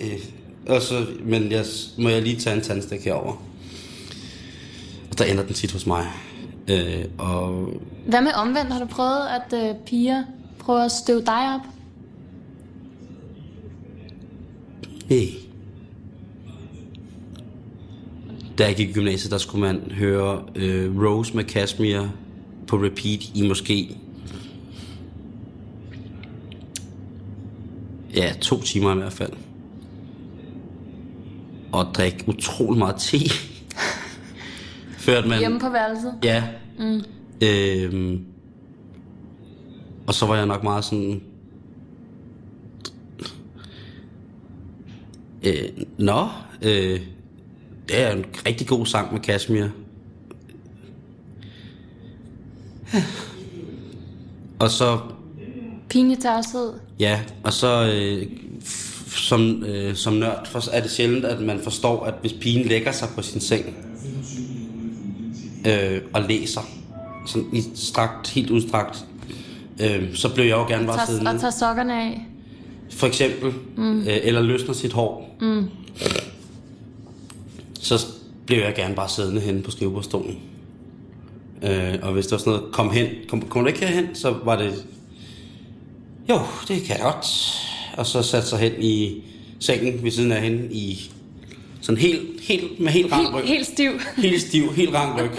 øh, 0.00 0.18
og 0.68 0.82
så, 0.82 1.06
men 1.24 1.52
jeg, 1.52 1.64
må 1.98 2.08
jeg 2.08 2.22
lige 2.22 2.36
tage 2.36 2.56
en 2.56 2.62
tandstik 2.62 3.04
herover. 3.04 3.32
Og 5.10 5.18
der 5.18 5.24
ender 5.24 5.42
den 5.42 5.54
tit 5.54 5.72
hos 5.72 5.86
mig. 5.86 6.06
Øh, 6.68 7.04
og 7.18 7.68
Hvad 8.06 8.20
med 8.20 8.32
omvendt? 8.32 8.72
Har 8.72 8.80
du 8.80 8.86
prøvet, 8.86 9.26
at 9.28 9.68
øh, 9.68 9.74
piger 9.86 10.24
prøver 10.58 10.80
at 10.80 10.92
støve 10.92 11.20
dig 11.20 11.54
op? 11.54 11.60
hey. 15.08 15.28
Da 18.58 18.66
jeg 18.66 18.76
gik 18.76 18.88
i 18.88 18.92
gymnasiet, 18.92 19.32
der 19.32 19.38
skulle 19.38 19.60
man 19.60 19.80
høre 19.90 20.42
øh, 20.54 21.02
Rose 21.02 21.36
med 21.36 21.44
Kashmir 21.44 22.02
på 22.66 22.76
repeat 22.76 23.20
i 23.34 23.48
måske 23.48 23.96
ja, 28.14 28.32
to 28.40 28.60
timer 28.60 28.94
i 28.94 28.96
hvert 28.96 29.12
fald. 29.12 29.32
Og 31.72 31.86
drikke 31.94 32.24
utrolig 32.28 32.78
meget 32.78 32.96
te. 32.96 33.18
Før 35.06 35.26
man... 35.26 35.38
Hjemme 35.38 35.60
på 35.60 35.68
værelset? 35.68 36.14
Ja. 36.22 36.44
Mm. 36.78 37.02
Øhm, 37.42 38.24
og 40.06 40.14
så 40.14 40.26
var 40.26 40.36
jeg 40.36 40.46
nok 40.46 40.62
meget 40.62 40.84
sådan... 40.84 41.22
Øh, 45.42 45.68
nå, 45.98 46.26
øh, 46.62 47.00
det 47.88 48.00
er 48.02 48.12
en 48.12 48.24
rigtig 48.46 48.66
god 48.66 48.86
sang 48.86 49.12
med 49.12 49.20
Kashmir. 49.20 49.66
Og 54.58 54.70
så, 54.70 54.98
Pinlig 55.88 56.18
tavshed. 56.18 56.87
Ja, 57.00 57.20
og 57.42 57.52
så 57.52 57.92
øh, 57.94 58.26
som, 59.10 59.64
øh, 59.64 59.94
som 59.94 60.14
nørd 60.14 60.46
for, 60.46 60.70
er 60.72 60.80
det 60.80 60.90
sjældent, 60.90 61.24
at 61.24 61.40
man 61.40 61.60
forstår, 61.60 62.04
at 62.04 62.14
hvis 62.20 62.32
pigen 62.32 62.68
lægger 62.68 62.92
sig 62.92 63.08
på 63.14 63.22
sin 63.22 63.40
seng 63.40 63.76
øh, 65.66 66.00
og 66.12 66.22
læser, 66.22 66.60
sådan 67.26 67.48
i 67.52 67.62
strakt, 67.74 68.30
helt 68.30 68.50
udstrakt, 68.50 69.04
øh, 69.80 70.14
så 70.14 70.34
blev 70.34 70.44
jeg 70.44 70.56
jo 70.56 70.68
gerne 70.68 70.86
bare 70.86 71.06
siddende. 71.06 71.30
og 71.30 71.40
tager 71.40 71.50
sokkerne 71.50 72.02
af. 72.02 72.26
For 72.90 73.06
eksempel. 73.06 73.52
Mm. 73.76 74.00
Øh, 74.00 74.16
eller 74.22 74.42
løsner 74.42 74.74
sit 74.74 74.92
hår. 74.92 75.36
Mm. 75.40 75.64
Så 77.80 78.06
blev 78.46 78.58
jeg 78.58 78.74
gerne 78.74 78.94
bare 78.94 79.08
siddende 79.08 79.40
henne 79.40 79.62
på 79.62 79.70
skrivebordstolen. 79.70 80.38
Øh, 81.62 81.94
og 82.02 82.12
hvis 82.12 82.26
der 82.26 82.36
var 82.36 82.38
sådan 82.38 82.52
noget, 82.52 82.72
kom 82.72 82.90
hen, 82.90 83.06
kom, 83.28 83.42
kom 83.42 83.62
du 83.62 83.68
ikke 83.68 83.86
herhen, 83.86 84.14
så 84.14 84.34
var 84.44 84.56
det, 84.56 84.84
jo, 86.30 86.40
det 86.68 86.82
kan 86.82 86.96
jeg 86.96 87.02
godt. 87.02 87.26
Og 87.96 88.06
så 88.06 88.22
satte 88.22 88.48
sig 88.48 88.58
hen 88.58 88.72
i 88.82 89.22
sengen 89.60 90.04
ved 90.04 90.10
siden 90.10 90.32
af 90.32 90.42
hende 90.42 90.74
i 90.74 91.10
sådan 91.80 91.98
helt, 92.00 92.20
helt, 92.40 92.80
med 92.80 92.92
helt 92.92 93.12
rank 93.12 93.34
ryg. 93.34 93.44
Helt, 93.44 93.48
helt 93.48 93.66
stiv. 93.66 93.90
helt 94.16 94.42
stiv, 94.42 94.72
helt 94.72 94.94
rank 94.94 95.20
ryg. 95.20 95.30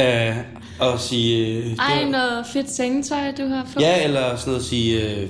øh, 0.04 0.36
og 0.78 1.00
sige... 1.00 1.46
Øh, 1.56 1.76
Ej, 1.78 2.02
var- 2.02 2.10
noget 2.10 2.46
fedt 2.52 2.70
sengetøj, 2.70 3.30
du 3.38 3.46
har 3.46 3.66
fået. 3.72 3.82
Ja, 3.82 4.04
eller 4.04 4.36
sådan 4.36 4.50
noget 4.50 4.60
at 4.60 4.66
sige, 4.66 5.16
øh, 5.20 5.28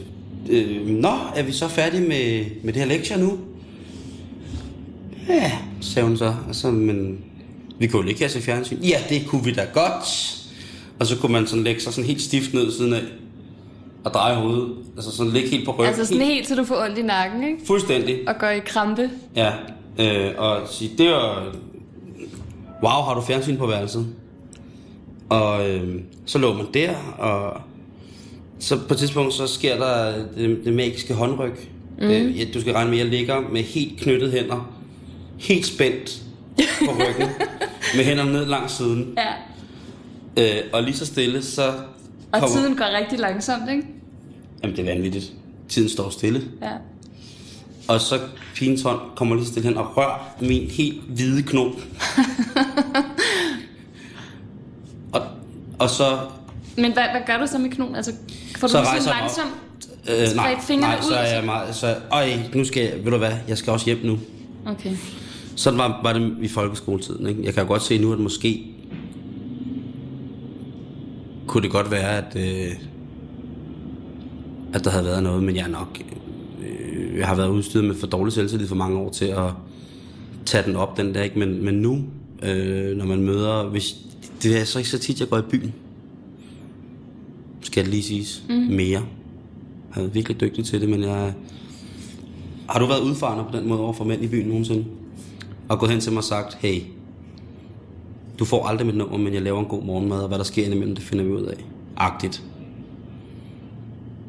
øh, 0.48 0.86
Nå, 0.86 1.12
er 1.36 1.42
vi 1.42 1.52
så 1.52 1.68
færdige 1.68 2.02
med, 2.02 2.44
med 2.62 2.72
det 2.72 2.82
her 2.82 2.88
lektie 2.88 3.16
nu? 3.18 3.38
Ja, 5.28 5.52
sagde 5.80 6.08
hun 6.08 6.16
så. 6.16 6.34
Og 6.48 6.54
så, 6.54 6.70
men 6.70 7.18
vi 7.78 7.86
kunne 7.86 8.02
jo 8.02 8.08
ikke 8.08 8.20
have 8.20 8.30
se 8.30 8.40
fjernsyn. 8.40 8.78
Ja, 8.82 8.98
det 9.08 9.26
kunne 9.26 9.44
vi 9.44 9.52
da 9.52 9.66
godt. 9.74 10.36
Og 10.98 11.06
så 11.06 11.16
kunne 11.16 11.32
man 11.32 11.46
sådan 11.46 11.64
lægge 11.64 11.80
sig 11.80 11.92
sådan 11.92 12.08
helt 12.08 12.22
stift 12.22 12.54
ned 12.54 12.72
siden 12.72 12.92
af 12.92 13.00
og 14.04 14.14
dreje 14.14 14.34
hovedet. 14.34 14.72
Altså 14.96 15.16
sådan 15.16 15.32
ligge 15.32 15.48
helt 15.48 15.64
på 15.64 15.70
ryggen. 15.72 15.86
Altså 15.86 16.06
sådan 16.06 16.22
helt, 16.22 16.48
så 16.48 16.54
du 16.54 16.64
får 16.64 16.84
ondt 16.84 16.98
i 16.98 17.02
nakken, 17.02 17.44
ikke? 17.44 17.66
Fuldstændig. 17.66 18.28
Og 18.28 18.34
går 18.38 18.48
i 18.48 18.58
krampe. 18.58 19.10
Ja, 19.36 19.52
øh, 19.98 20.30
og 20.38 20.60
sige, 20.70 20.90
det 20.98 21.10
var... 21.10 21.44
Wow, 22.82 23.02
har 23.02 23.14
du 23.14 23.20
fjernsyn 23.20 23.56
på 23.56 23.66
værelset? 23.66 24.06
Og 25.28 25.70
øh, 25.70 26.00
så 26.26 26.38
lå 26.38 26.52
man 26.54 26.66
der, 26.74 26.94
og 27.18 27.60
så 28.58 28.78
på 28.88 28.94
et 28.94 28.98
tidspunkt, 28.98 29.34
så 29.34 29.46
sker 29.46 29.76
der 29.76 30.12
det, 30.36 30.60
det 30.64 30.72
magiske 30.72 31.14
håndryk. 31.14 31.68
Mm. 31.98 32.04
Øh, 32.04 32.38
ja, 32.40 32.44
du 32.54 32.60
skal 32.60 32.72
regne 32.72 32.90
med, 32.90 32.98
at 32.98 33.04
jeg 33.04 33.12
ligger 33.14 33.40
med 33.52 33.62
helt 33.62 34.00
knyttede 34.00 34.30
hænder, 34.32 34.72
helt 35.38 35.66
spændt 35.66 36.22
på 36.56 36.90
ryggen, 37.08 37.28
med 37.96 38.04
hænderne 38.04 38.32
ned 38.32 38.46
langs 38.46 38.72
siden. 38.72 39.18
Ja. 40.36 40.52
Øh, 40.58 40.64
og 40.72 40.82
lige 40.82 40.96
så 40.96 41.06
stille, 41.06 41.42
så 41.42 41.62
Og 41.68 41.74
kommer... 42.32 42.48
tiden 42.48 42.76
går 42.76 42.98
rigtig 43.00 43.18
langsomt, 43.18 43.70
ikke? 43.70 43.82
Jamen, 44.62 44.76
det 44.76 44.88
er 44.88 44.94
vanvittigt. 44.94 45.32
Tiden 45.68 45.88
står 45.88 46.10
stille. 46.10 46.42
Ja. 46.62 46.70
Og 47.88 48.00
så 48.00 48.18
pigens 48.54 48.82
hånd 48.82 49.00
kommer 49.16 49.34
lige 49.34 49.44
så 49.46 49.50
stille 49.52 49.68
hen 49.68 49.76
og 49.78 49.96
rører 49.96 50.34
min 50.40 50.62
helt 50.70 51.02
hvide 51.08 51.42
kno. 51.42 51.64
og, 55.12 55.20
og 55.78 55.90
så, 55.90 56.18
Men 56.76 56.92
hvad, 56.92 57.02
hvad 57.02 57.20
gør 57.26 57.38
du 57.38 57.46
så 57.46 57.58
med 57.58 57.70
knogen? 57.70 57.94
Altså, 57.94 58.12
får 58.58 58.66
du 58.68 58.72
Så 58.72 58.78
så 58.84 59.04
sådan 59.04 59.18
langsomt 59.20 59.50
øh, 60.10 60.36
nej, 60.36 60.54
nej, 60.80 61.00
så 61.00 61.08
ud, 61.08 61.12
er 61.12 61.26
så- 61.26 61.34
jeg 61.34 61.44
meget, 61.44 61.74
så, 61.74 61.96
øj, 62.12 62.28
nu 62.54 62.64
skal 62.64 62.82
jeg, 62.84 63.04
ved 63.04 63.12
du 63.12 63.18
hvad, 63.18 63.32
jeg 63.48 63.58
skal 63.58 63.72
også 63.72 63.86
hjem 63.86 63.98
nu. 64.04 64.18
Okay. 64.66 64.96
Sådan 65.56 65.78
var, 65.78 66.00
var 66.02 66.12
det 66.12 66.36
i 66.42 66.48
folkeskoletiden. 66.48 67.26
Ikke? 67.26 67.44
Jeg 67.44 67.54
kan 67.54 67.66
godt 67.66 67.82
se 67.82 67.98
nu, 67.98 68.12
at 68.12 68.18
måske 68.18 68.66
kunne 71.46 71.62
det 71.62 71.70
godt 71.70 71.90
være, 71.90 72.18
at, 72.18 72.36
øh, 72.36 72.72
at 74.72 74.84
der 74.84 74.90
havde 74.90 75.04
været 75.04 75.22
noget, 75.22 75.42
men 75.42 75.56
jeg 75.56 75.64
er 75.64 75.68
nok... 75.68 76.02
Øh, 76.60 77.18
jeg 77.18 77.26
har 77.26 77.34
været 77.34 77.48
udstyret 77.48 77.84
med 77.84 77.94
for 77.94 78.06
dårlig 78.06 78.32
selvtillid 78.32 78.68
for 78.68 78.74
mange 78.74 78.98
år 78.98 79.10
til 79.10 79.24
at 79.24 79.50
tage 80.46 80.64
den 80.66 80.76
op 80.76 80.96
den 80.96 81.14
der, 81.14 81.22
ikke? 81.22 81.38
Men, 81.38 81.64
men 81.64 81.74
nu, 81.74 82.04
øh, 82.42 82.96
når 82.96 83.04
man 83.04 83.22
møder... 83.22 83.68
Hvis, 83.68 83.96
det 84.42 84.60
er 84.60 84.64
så 84.64 84.78
ikke 84.78 84.90
så 84.90 84.98
tit, 84.98 85.20
jeg 85.20 85.28
går 85.28 85.38
i 85.38 85.42
byen. 85.42 85.72
Skal 87.60 87.84
det 87.84 87.90
lige 87.90 88.02
siges. 88.02 88.42
Mm. 88.48 88.54
Mere. 88.54 89.02
Jeg 89.96 90.04
er 90.04 90.08
virkelig 90.08 90.40
dygtig 90.40 90.64
til 90.64 90.80
det, 90.80 90.88
men 90.88 91.02
jeg... 91.02 91.34
Har 92.68 92.78
du 92.78 92.86
været 92.86 93.00
udfarende 93.00 93.44
på 93.50 93.56
den 93.56 93.68
måde 93.68 93.80
over 93.80 93.92
for 93.92 94.04
mænd 94.04 94.24
i 94.24 94.28
byen 94.28 94.48
nogensinde? 94.48 94.84
Og 95.68 95.78
gået 95.78 95.90
hen 95.90 96.00
til 96.00 96.12
mig 96.12 96.18
og 96.18 96.24
sagt, 96.24 96.54
hey, 96.54 96.80
du 98.38 98.44
får 98.44 98.66
aldrig 98.66 98.86
mit 98.86 98.96
nummer, 98.96 99.18
men 99.18 99.34
jeg 99.34 99.42
laver 99.42 99.60
en 99.60 99.66
god 99.66 99.84
morgenmad, 99.84 100.20
og 100.20 100.28
hvad 100.28 100.38
der 100.38 100.44
sker 100.44 100.64
indimellem, 100.64 100.94
det 100.94 101.04
finder 101.04 101.24
vi 101.24 101.30
ud 101.30 101.42
af. 101.42 101.64
Agtigt. 101.96 102.42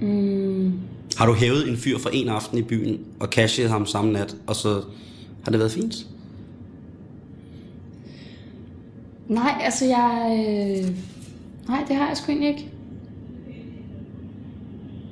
Mm. 0.04 0.74
Har 1.18 1.26
du 1.26 1.34
hævet 1.34 1.70
en 1.70 1.78
fyr 1.78 1.98
for 1.98 2.10
en 2.10 2.30
aften 2.30 2.58
i 2.58 2.62
byen, 2.62 3.00
og 3.20 3.28
cashet 3.28 3.70
ham 3.70 3.86
samme 3.86 4.12
nat, 4.12 4.36
og 4.48 4.56
så 4.56 4.82
har 5.44 5.52
det 5.52 5.60
været 5.60 5.72
fint? 5.72 6.08
Nej, 9.28 9.62
altså 9.62 9.86
jeg... 9.86 10.30
Øh... 10.32 10.96
Nej, 11.68 11.84
det 11.88 11.96
har 11.96 12.08
jeg 12.08 12.18
sgu 12.18 12.32
egentlig 12.32 12.50
ikke. 12.50 12.70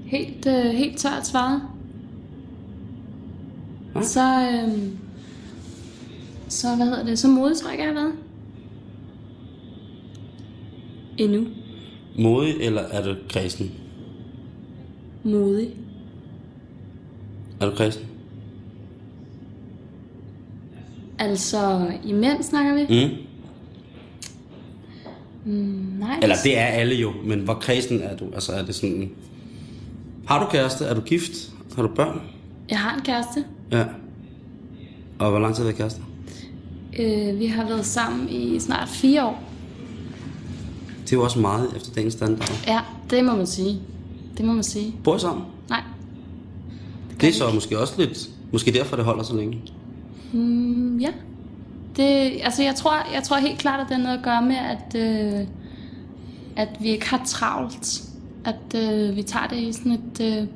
Helt, 0.06 0.48
øh, 0.48 0.66
helt 0.66 0.98
tørt 0.98 1.28
svaret. 1.28 1.62
Ja. 3.96 4.02
Så, 4.02 4.50
øh... 4.52 4.78
Så, 6.48 6.76
hvad 6.76 6.86
hedder 6.86 7.06
det? 7.06 7.20
Så 7.20 7.28
modetræk 7.28 7.80
jeg 7.80 7.96
været. 7.96 8.14
Endnu. 11.18 11.46
Modig, 12.20 12.56
eller 12.60 12.82
er 12.82 13.04
du 13.04 13.16
kredsen? 13.30 13.72
Modig. 15.24 15.70
Er 17.60 17.70
du 17.70 17.76
kredsen? 17.76 18.02
Altså, 21.20 21.92
i 22.06 22.14
mænd 22.14 22.44
snakker 22.44 22.74
vi? 22.74 23.06
Mm. 23.06 23.16
Mm, 25.46 25.94
nej. 26.00 26.20
Eller 26.22 26.36
det 26.44 26.58
er 26.58 26.66
alle 26.66 26.96
jo, 26.96 27.12
men 27.26 27.40
hvor 27.40 27.54
kredsen 27.54 28.00
er 28.02 28.18
du? 28.18 28.26
Altså 28.34 28.52
er 28.52 28.66
det 28.66 28.76
sådan... 28.76 29.12
Har 30.28 30.44
du 30.44 30.50
kæreste? 30.52 30.86
Er 30.86 30.94
du 30.94 31.02
gift? 31.02 31.32
Har 31.76 31.82
du 31.82 31.88
børn? 31.96 32.22
Jeg 32.70 32.80
har 32.80 32.96
en 32.96 33.02
kæreste. 33.02 33.46
Ja. 33.72 33.86
Og 35.20 35.30
hvor 35.30 35.40
lang 35.40 35.56
tid 35.56 35.64
har 35.64 35.68
været 35.72 35.78
kærester? 35.78 36.02
Øh, 37.00 37.40
vi 37.40 37.46
har 37.46 37.68
været 37.68 37.86
sammen 37.86 38.30
i 38.30 38.60
snart 38.60 38.90
fire 38.90 39.26
år. 39.26 39.44
Det 41.04 41.14
er 41.14 41.18
jo 41.18 41.24
også 41.24 41.40
meget 41.40 41.68
efter 41.76 41.94
dagens 41.94 42.14
standard. 42.14 42.64
Ja, 42.68 42.80
det 43.10 43.26
må 43.26 43.36
man 43.36 43.48
sige. 43.48 43.80
Det 44.38 44.46
må 44.46 44.54
man 44.54 44.64
sige. 44.64 44.96
Bor 45.04 45.16
I 45.16 45.20
sammen? 45.20 45.46
Nej. 45.70 45.82
Det 47.22 47.30
er 47.30 47.34
så 47.34 47.52
måske 47.54 47.80
også 47.80 47.94
lidt... 47.98 48.30
Måske 48.52 48.72
derfor, 48.74 48.96
det 48.96 49.06
holder 49.06 49.24
så 49.24 49.36
længe. 49.36 49.62
Mm, 50.34 50.98
ja. 51.00 51.10
Det, 51.96 52.04
altså 52.44 52.64
jeg 52.64 52.76
tror, 52.76 52.94
jeg 53.14 53.24
tror 53.24 53.38
helt 53.38 53.60
klart, 53.60 53.80
at 53.80 53.86
det 53.90 53.96
har 53.96 54.04
noget 54.04 54.18
at 54.18 54.24
gøre 54.24 54.42
med, 54.42 54.56
at, 54.56 54.96
øh, 54.96 55.48
at 56.56 56.70
vi 56.80 56.90
ikke 56.90 57.10
har 57.10 57.22
travlt. 57.26 58.04
At 58.46 58.76
øh, 58.76 59.16
vi 59.16 59.24
tager 59.24 59.48
det 59.48 59.58
i 59.58 59.72
sådan 59.74 59.92
et 59.92 60.22
øh, 60.22 60.48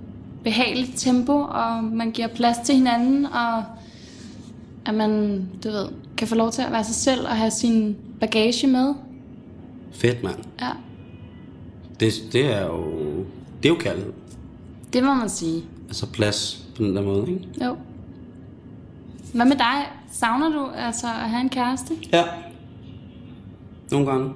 behageligt 0.43 0.91
tempo, 0.95 1.33
og 1.33 1.83
man 1.83 2.11
giver 2.11 2.27
plads 2.27 2.57
til 2.65 2.75
hinanden, 2.75 3.25
og 3.25 3.63
at 4.85 4.93
man, 4.93 5.41
du 5.63 5.69
ved, 5.69 5.87
kan 6.17 6.27
få 6.27 6.35
lov 6.35 6.51
til 6.51 6.61
at 6.61 6.71
være 6.71 6.83
sig 6.83 6.95
selv 6.95 7.21
og 7.27 7.35
have 7.37 7.51
sin 7.51 7.95
bagage 8.19 8.67
med. 8.67 8.93
Fedt, 9.91 10.23
mand. 10.23 10.35
Ja, 10.61 10.69
Det, 11.99 12.13
det 12.33 12.45
er 12.53 12.65
jo... 12.65 12.83
Det 13.65 13.71
er 13.71 13.75
jo 13.75 13.79
kærlighed. 13.81 14.13
det 14.93 15.03
må 15.03 15.13
man 15.13 15.29
sige. 15.29 15.63
Altså 15.87 16.05
plads 16.05 16.65
på 16.75 16.83
den 16.83 16.95
der 16.95 17.01
måde, 17.01 17.29
ikke? 17.29 17.65
Jo. 17.65 17.75
Hvad 19.33 19.45
med 19.45 19.55
dig? 19.55 19.85
Savner 20.11 20.49
du 20.49 20.67
altså 20.77 21.07
at 21.07 21.29
have 21.29 21.41
en 21.41 21.49
kæreste? 21.49 21.93
Ja. 22.13 22.23
nogle 23.91 24.11
gange. 24.11 24.29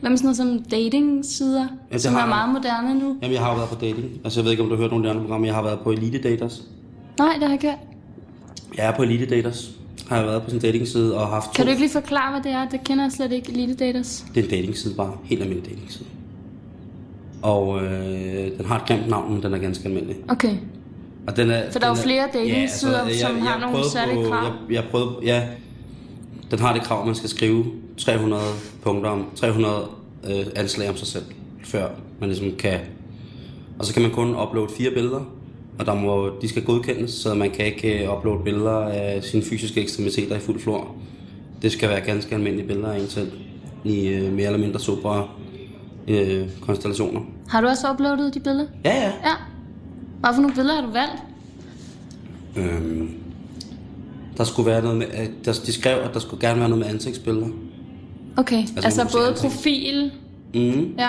Hvad 0.00 0.10
med 0.10 0.18
sådan 0.18 0.26
noget 0.26 0.36
som 0.36 0.70
dating-sider, 0.70 1.66
Ja, 1.92 1.98
som 1.98 2.14
har 2.14 2.22
er 2.22 2.26
meget 2.28 2.52
moderne 2.52 2.98
nu? 2.98 3.16
Jamen, 3.22 3.34
jeg 3.34 3.40
har 3.42 3.50
jo 3.50 3.56
været 3.56 3.68
på 3.68 3.74
dating. 3.74 4.10
Altså, 4.24 4.40
jeg 4.40 4.44
ved 4.44 4.50
ikke, 4.50 4.62
om 4.62 4.68
du 4.68 4.74
har 4.74 4.80
hørt 4.82 4.90
nogle 4.90 5.08
af 5.08 5.14
de 5.14 5.18
andre 5.18 5.22
programmer. 5.26 5.46
Jeg 5.46 5.54
har 5.54 5.62
været 5.62 5.80
på 5.80 5.90
Elite 5.90 6.18
Daters. 6.18 6.62
Nej, 7.18 7.32
det 7.32 7.42
har 7.42 7.48
jeg 7.48 7.52
ikke 7.52 7.66
hørt. 7.68 7.78
Jeg 8.76 8.86
er 8.86 8.96
på 8.96 9.02
Elite 9.02 9.26
Daters. 9.26 9.70
Har 10.08 10.16
jeg 10.16 10.26
været 10.26 10.42
på 10.42 10.50
sådan 10.50 10.58
en 10.58 10.62
datingside 10.62 11.16
og 11.16 11.28
haft 11.28 11.52
Kan 11.54 11.62
to... 11.64 11.66
du 11.66 11.70
ikke 11.70 11.82
lige 11.82 11.92
forklare, 11.92 12.30
hvad 12.32 12.42
det 12.52 12.52
er? 12.52 12.68
Det 12.68 12.84
kender 12.84 13.04
jeg 13.04 13.12
slet 13.12 13.32
ikke, 13.32 13.52
Elite 13.52 13.74
Daters. 13.74 14.24
Det 14.34 14.40
er 14.40 14.44
en 14.44 14.50
datingside 14.50 14.94
bare. 14.94 15.12
Helt 15.24 15.42
almindelig 15.42 15.70
datingside. 15.70 16.08
Og 17.42 17.82
øh, 17.82 18.58
den 18.58 18.66
har 18.66 18.78
et 18.78 18.86
grimt 18.86 19.08
navn, 19.08 19.32
men 19.32 19.42
den 19.42 19.54
er 19.54 19.58
ganske 19.58 19.84
almindelig. 19.84 20.16
Okay. 20.28 20.56
Og 21.26 21.36
den 21.36 21.50
er, 21.50 21.70
For 21.70 21.78
der 21.78 21.86
er 21.86 21.90
jo 21.90 22.02
flere 22.02 22.28
datingsider, 22.32 23.00
altså, 23.00 23.26
som 23.26 23.38
har 23.38 23.60
nogle 23.60 23.90
særlige 23.90 24.28
krav. 24.28 24.44
Jeg, 24.44 24.74
jeg 24.74 24.84
prøvede, 24.90 25.16
ja, 25.22 25.42
den 26.50 26.58
har 26.58 26.72
det 26.72 26.82
krav, 26.82 27.00
at 27.00 27.06
man 27.06 27.14
skal 27.14 27.30
skrive 27.30 27.64
300 27.98 28.42
punkter 28.82 29.10
om, 29.10 29.26
300 29.36 29.74
øh, 30.30 30.46
anslag 30.56 30.88
om 30.88 30.96
sig 30.96 31.08
selv, 31.08 31.24
før 31.64 31.88
man 32.20 32.28
ligesom 32.28 32.52
kan... 32.58 32.78
Og 33.78 33.86
så 33.86 33.92
kan 33.92 34.02
man 34.02 34.10
kun 34.10 34.28
uploade 34.42 34.68
fire 34.78 34.90
billeder, 34.90 35.20
og 35.78 35.86
der 35.86 35.94
må, 35.94 36.30
de 36.42 36.48
skal 36.48 36.64
godkendes, 36.64 37.10
så 37.10 37.34
man 37.34 37.50
kan 37.50 37.66
ikke 37.66 38.04
øh, 38.04 38.16
uploade 38.16 38.44
billeder 38.44 38.76
af 38.76 39.24
sine 39.24 39.42
fysiske 39.42 39.80
ekstremiteter 39.80 40.36
i 40.36 40.40
fuld 40.40 40.60
flor. 40.60 40.94
Det 41.62 41.72
skal 41.72 41.88
være 41.88 42.00
ganske 42.00 42.34
almindelige 42.34 42.66
billeder 42.66 42.92
af 42.92 42.98
en 42.98 43.08
selv, 43.08 43.32
i 43.84 44.08
øh, 44.08 44.32
mere 44.32 44.46
eller 44.46 44.58
mindre 44.58 44.80
sobre 44.80 45.28
øh, 46.08 46.48
konstellationer. 46.60 47.20
Har 47.48 47.60
du 47.60 47.66
også 47.66 47.92
uploadet 47.92 48.34
de 48.34 48.40
billeder? 48.40 48.66
Ja, 48.84 48.94
ja. 48.94 49.06
Ja. 49.06 49.34
Hvad 50.20 50.30
for 50.34 50.40
nogle 50.42 50.54
billeder 50.56 50.74
har 50.74 50.86
du 50.86 50.92
valgt? 50.92 51.22
Øhm, 52.56 53.10
der 54.36 54.44
skulle 54.44 54.66
være 54.70 54.82
noget 54.82 54.96
med, 54.98 55.06
at 55.12 55.30
der, 55.44 55.52
de 55.66 55.72
skrev, 55.72 55.98
at 55.98 56.10
der 56.14 56.20
skulle 56.20 56.48
gerne 56.48 56.60
være 56.60 56.68
noget 56.68 56.84
med 56.84 56.94
ansigtsbilleder. 56.94 57.48
Okay, 58.36 58.56
altså, 58.58 58.74
Altså, 58.84 59.08
både 59.18 59.28
ansigt. 59.28 59.52
profil, 59.52 60.10
Mm. 60.54 60.94
ja, 60.98 61.08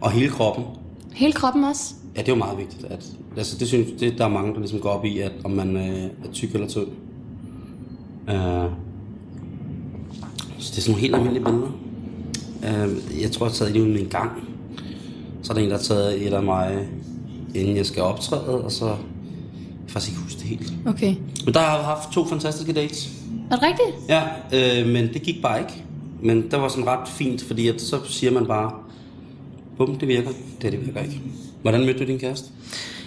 Og 0.00 0.10
hele 0.10 0.30
kroppen. 0.30 0.64
hele 1.14 1.32
kroppen 1.32 1.64
også. 1.64 1.94
Ja, 2.16 2.20
det 2.20 2.28
er 2.28 2.32
jo 2.32 2.38
meget 2.38 2.58
vigtigt. 2.58 2.84
At, 2.84 3.06
altså, 3.36 3.56
det 3.58 3.68
synes 3.68 3.88
det, 4.00 4.18
der 4.18 4.24
er 4.24 4.28
mange, 4.28 4.52
der 4.54 4.58
ligesom 4.60 4.80
går 4.80 4.88
op 4.88 5.04
i, 5.04 5.18
at 5.18 5.32
om 5.44 5.50
man 5.50 5.76
øh, 5.76 6.02
er 6.04 6.32
tyk 6.32 6.54
eller 6.54 6.68
tynd. 6.68 6.86
Uh, 8.28 8.34
så 10.58 10.70
det 10.72 10.78
er 10.78 10.80
sådan 10.80 10.90
nogle 10.90 11.00
helt 11.00 11.14
almindelige 11.14 11.44
billeder. 11.44 11.68
Uh, 12.66 13.22
jeg 13.22 13.32
tror, 13.32 13.46
jeg 13.46 13.50
har 13.50 13.56
taget 13.56 13.76
ud 13.76 13.98
en 13.98 14.08
gang. 14.08 14.30
Så 15.42 15.52
er 15.52 15.54
der 15.54 15.62
en, 15.62 15.70
der 15.70 15.76
har 15.76 15.82
taget 15.82 16.26
et 16.26 16.32
af 16.32 16.42
mig, 16.42 16.88
inden 17.54 17.76
jeg 17.76 17.86
skal 17.86 18.02
optræde, 18.02 18.64
og 18.64 18.72
så... 18.72 18.86
Jeg 18.86 18.96
kan 19.92 19.92
faktisk 19.92 20.12
ikke 20.12 20.22
huske 20.22 20.38
det 20.38 20.46
helt. 20.46 20.72
Okay. 20.86 21.14
Men 21.44 21.54
der 21.54 21.60
har 21.60 21.76
jeg 21.76 21.84
haft 21.84 22.12
to 22.12 22.26
fantastiske 22.26 22.72
dates. 22.72 23.08
Er 23.50 23.56
det 23.56 23.62
rigtigt? 23.62 24.08
Ja, 24.08 24.22
øh, 24.52 24.92
men 24.92 25.12
det 25.12 25.22
gik 25.22 25.42
bare 25.42 25.58
ikke. 25.60 25.84
Men 26.22 26.42
det 26.50 26.60
var 26.60 26.68
sådan 26.68 26.86
ret 26.86 27.08
fint, 27.08 27.42
fordi 27.42 27.68
at 27.68 27.80
så 27.80 28.00
siger 28.04 28.32
man 28.32 28.46
bare, 28.46 28.72
bum, 29.76 29.98
det 29.98 30.08
virker. 30.08 30.30
Det, 30.62 30.72
det 30.72 30.86
virker 30.86 31.00
ikke. 31.00 31.20
Hvordan 31.62 31.80
mødte 31.80 31.98
du 31.98 32.04
din 32.04 32.18
kæreste? 32.18 32.48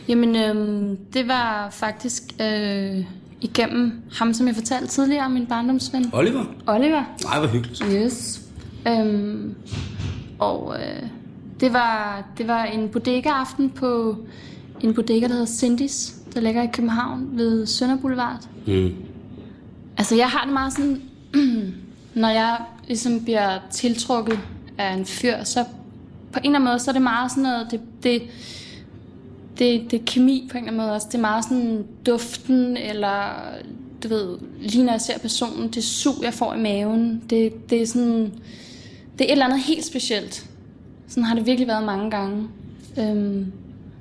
Jamen, 0.08 0.36
øhm, 0.36 0.98
det 1.14 1.28
var 1.28 1.70
faktisk 1.72 2.24
øh, 2.42 3.04
igennem 3.42 3.92
ham, 4.12 4.34
som 4.34 4.48
jeg 4.48 4.56
fortalte 4.56 4.88
tidligere, 4.88 5.30
min 5.30 5.46
barndomsven, 5.46 6.06
Oliver? 6.14 6.46
Oliver. 6.68 7.04
Nej, 7.24 7.40
hvor 7.40 7.48
hyggeligt. 7.48 7.84
Yes. 7.94 8.42
Øhm, 8.88 9.56
og 10.40 10.76
øh, 10.80 11.10
det, 11.60 11.74
var, 11.74 12.24
det 12.38 12.48
var 12.48 12.64
en 12.64 12.90
bodega-aften 12.90 13.70
på 13.70 14.16
en 14.82 14.94
bodega, 14.94 15.28
der 15.28 15.34
hedder 15.34 15.46
Cindy's, 15.46 16.14
der 16.34 16.42
ligger 16.42 16.64
i 16.64 16.70
København 16.74 17.30
ved 17.34 17.66
Sønder 17.66 17.98
Boulevard. 17.98 18.48
Mm. 18.68 18.96
Altså, 19.98 20.16
jeg 20.16 20.28
har 20.30 20.44
det 20.44 20.54
meget 20.54 20.74
sådan, 20.74 21.02
når 22.22 22.30
jeg 22.30 22.58
ligesom 22.88 23.24
bliver 23.24 23.60
tiltrukket 23.72 24.40
af 24.78 24.94
en 24.94 25.06
fyr, 25.06 25.44
så 25.44 25.64
på 26.32 26.40
en 26.40 26.46
eller 26.46 26.60
anden 26.60 26.70
måde, 26.70 26.80
så 26.80 26.92
er 26.92 26.94
det 26.94 27.02
meget 27.02 27.32
sådan 27.32 27.44
noget, 27.44 27.68
det, 27.72 27.82
det, 28.04 28.22
det, 29.60 29.92
det 29.92 30.00
er 30.00 30.04
kemi 30.06 30.48
på 30.52 30.58
en 30.58 30.64
eller 30.64 30.72
anden 30.72 30.86
måde 30.86 30.96
også. 30.96 31.08
Det 31.08 31.16
er 31.16 31.22
meget 31.22 31.44
sådan 31.44 31.86
duften, 32.06 32.78
eller 32.78 33.34
du 34.04 34.08
ved, 34.08 34.38
lige 34.60 34.84
når 34.84 34.94
jeg 34.94 35.02
ser 35.02 35.20
personen, 35.20 35.68
det 35.68 35.84
sug, 35.84 36.16
jeg 36.24 36.34
får 36.34 36.54
i 36.54 36.60
maven. 36.60 37.24
Det, 37.30 37.70
det 37.70 37.82
er 37.82 37.86
sådan, 37.86 38.34
det 39.20 39.26
er 39.26 39.30
et 39.30 39.32
eller 39.32 39.46
andet 39.46 39.60
helt 39.60 39.86
specielt. 39.86 40.46
Sådan 41.08 41.24
har 41.24 41.36
det 41.36 41.46
virkelig 41.46 41.68
været 41.68 41.84
mange 41.84 42.12
gange. 42.12 42.48
Øhm, 43.00 43.52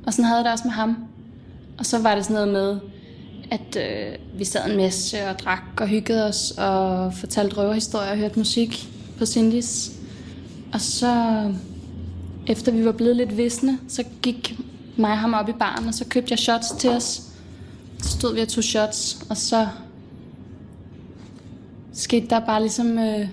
og 0.07 0.13
sådan 0.13 0.25
havde 0.25 0.37
jeg 0.37 0.45
det 0.45 0.53
også 0.53 0.65
med 0.65 0.73
ham. 0.73 0.97
Og 1.79 1.87
så 1.87 1.99
var 1.99 2.15
det 2.15 2.25
sådan 2.25 2.35
noget 2.35 2.53
med, 2.53 2.81
at 3.51 3.77
øh, 3.77 4.39
vi 4.39 4.45
sad 4.45 4.71
en 4.71 4.77
masse 4.77 5.27
og 5.27 5.39
drak 5.39 5.63
og 5.81 5.89
hyggede 5.89 6.27
os 6.27 6.51
og 6.51 7.15
fortalte 7.15 7.57
røverhistorier 7.57 8.11
og 8.11 8.17
hørte 8.17 8.39
musik 8.39 8.89
på 9.19 9.25
Cindy's. 9.25 9.93
Og 10.73 10.81
så, 10.81 11.45
efter 12.47 12.73
vi 12.73 12.85
var 12.85 12.93
blevet 12.93 13.17
lidt 13.17 13.37
visne, 13.37 13.79
så 13.89 14.05
gik 14.23 14.59
mig 14.97 15.11
og 15.11 15.19
ham 15.19 15.35
op 15.35 15.49
i 15.49 15.53
baren, 15.53 15.89
og 15.89 15.95
så 15.95 16.05
købte 16.05 16.31
jeg 16.31 16.39
shots 16.39 16.71
til 16.71 16.91
os. 16.91 17.23
Så 18.03 18.09
stod 18.09 18.35
vi 18.35 18.41
og 18.41 18.49
tog 18.49 18.65
shots, 18.65 19.27
og 19.31 19.37
så 19.37 19.69
skete 21.93 22.27
der 22.27 22.41
bare 22.41 22.61
ligesom 22.61 22.99
øh, 22.99 23.29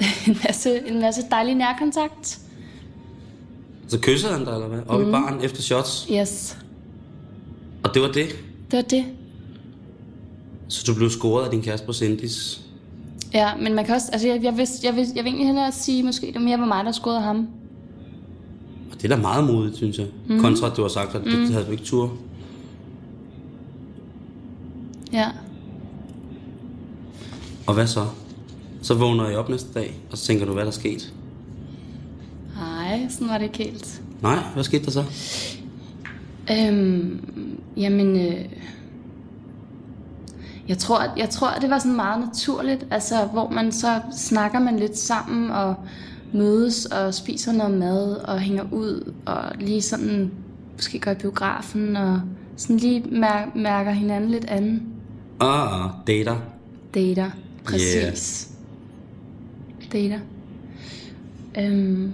en, 0.28 0.36
masse, 0.44 0.88
en 0.88 1.00
masse 1.00 1.22
dejlig 1.30 1.54
nærkontakt. 1.54 2.38
Så 3.88 3.98
kyssede 4.00 4.32
han 4.32 4.44
dig, 4.44 4.52
eller 4.52 4.68
hvad? 4.68 4.80
Oppe 4.86 5.04
mm. 5.04 5.10
i 5.10 5.12
baren 5.12 5.44
efter 5.44 5.62
shots. 5.62 6.08
Yes, 6.12 6.58
Og 7.82 7.94
det 7.94 8.02
var 8.02 8.08
det. 8.08 8.28
det 8.70 8.76
var 8.76 8.82
det. 8.82 9.04
Så 10.68 10.84
du 10.86 10.94
blev 10.94 11.10
scoret 11.10 11.44
af 11.44 11.50
din 11.50 11.62
kæreste 11.62 11.86
på 11.86 11.92
Cindy's. 11.92 12.60
Ja, 13.34 13.56
men 13.56 13.74
man 13.74 13.84
kan 13.84 13.94
også, 13.94 14.08
altså 14.12 14.28
jeg, 14.28 14.42
jeg, 14.42 14.56
vil, 14.56 14.68
jeg, 14.82 14.96
vil, 14.96 15.06
jeg 15.14 15.24
vil 15.24 15.30
egentlig 15.30 15.46
hellere 15.46 15.72
sige, 15.72 16.02
måske 16.02 16.32
det 16.32 16.42
mere 16.42 16.58
var 16.58 16.66
mig, 16.66 16.84
der 16.84 16.92
scorede 16.92 17.20
ham. 17.20 17.48
Og 18.90 19.02
det 19.02 19.04
er 19.12 19.16
da 19.16 19.22
meget 19.22 19.44
modigt, 19.44 19.76
synes 19.76 19.98
jeg. 19.98 20.06
Mm. 20.28 20.40
Kontra 20.40 20.70
at 20.70 20.76
du 20.76 20.82
har 20.82 20.88
sagt, 20.88 21.14
at 21.14 21.24
det 21.24 21.38
mm. 21.38 21.52
havde 21.52 21.66
du 21.66 21.70
ikke 21.70 21.84
tur. 21.84 22.12
Ja. 25.12 25.30
Og 27.66 27.74
hvad 27.74 27.86
så? 27.86 28.06
Så 28.84 28.94
vågner 28.94 29.28
jeg 29.28 29.38
op 29.38 29.48
næste 29.48 29.68
dag, 29.74 30.00
og 30.10 30.18
så 30.18 30.24
tænker 30.26 30.46
du, 30.46 30.52
hvad 30.52 30.62
der 30.62 30.68
er 30.68 30.72
sket? 30.72 31.12
Nej, 32.56 33.06
sådan 33.10 33.28
var 33.28 33.38
det 33.38 33.44
ikke 33.44 33.58
helt. 33.58 34.02
Nej, 34.22 34.38
hvad 34.54 34.64
skete 34.64 34.84
der 34.84 34.90
så? 34.90 35.04
Øhm, 36.50 37.20
jamen, 37.76 38.16
øh, 38.16 38.44
jeg 40.68 40.78
tror, 40.78 41.02
jeg 41.16 41.30
tror, 41.30 41.48
det 41.60 41.70
var 41.70 41.78
sådan 41.78 41.96
meget 41.96 42.20
naturligt, 42.26 42.86
altså, 42.90 43.24
hvor 43.32 43.50
man 43.50 43.72
så 43.72 44.00
snakker 44.16 44.58
man 44.58 44.78
lidt 44.78 44.98
sammen 44.98 45.50
og 45.50 45.74
mødes 46.32 46.86
og 46.86 47.14
spiser 47.14 47.52
noget 47.52 47.78
mad 47.78 48.16
og 48.16 48.40
hænger 48.40 48.64
ud 48.72 49.12
og 49.26 49.42
lige 49.60 49.82
sådan 49.82 50.30
måske 50.76 50.98
går 50.98 51.10
i 51.10 51.14
biografen 51.14 51.96
og 51.96 52.20
sådan 52.56 52.76
lige 52.76 53.00
mær- 53.00 53.58
mærker 53.58 53.90
hinanden 53.92 54.30
lidt 54.30 54.44
anden. 54.44 54.82
Ah, 55.40 55.84
ah, 55.84 55.90
dater. 56.06 56.36
Dater, 56.94 57.30
præcis. 57.64 58.48
Dater. 59.94 60.18
Øhm, 61.58 62.12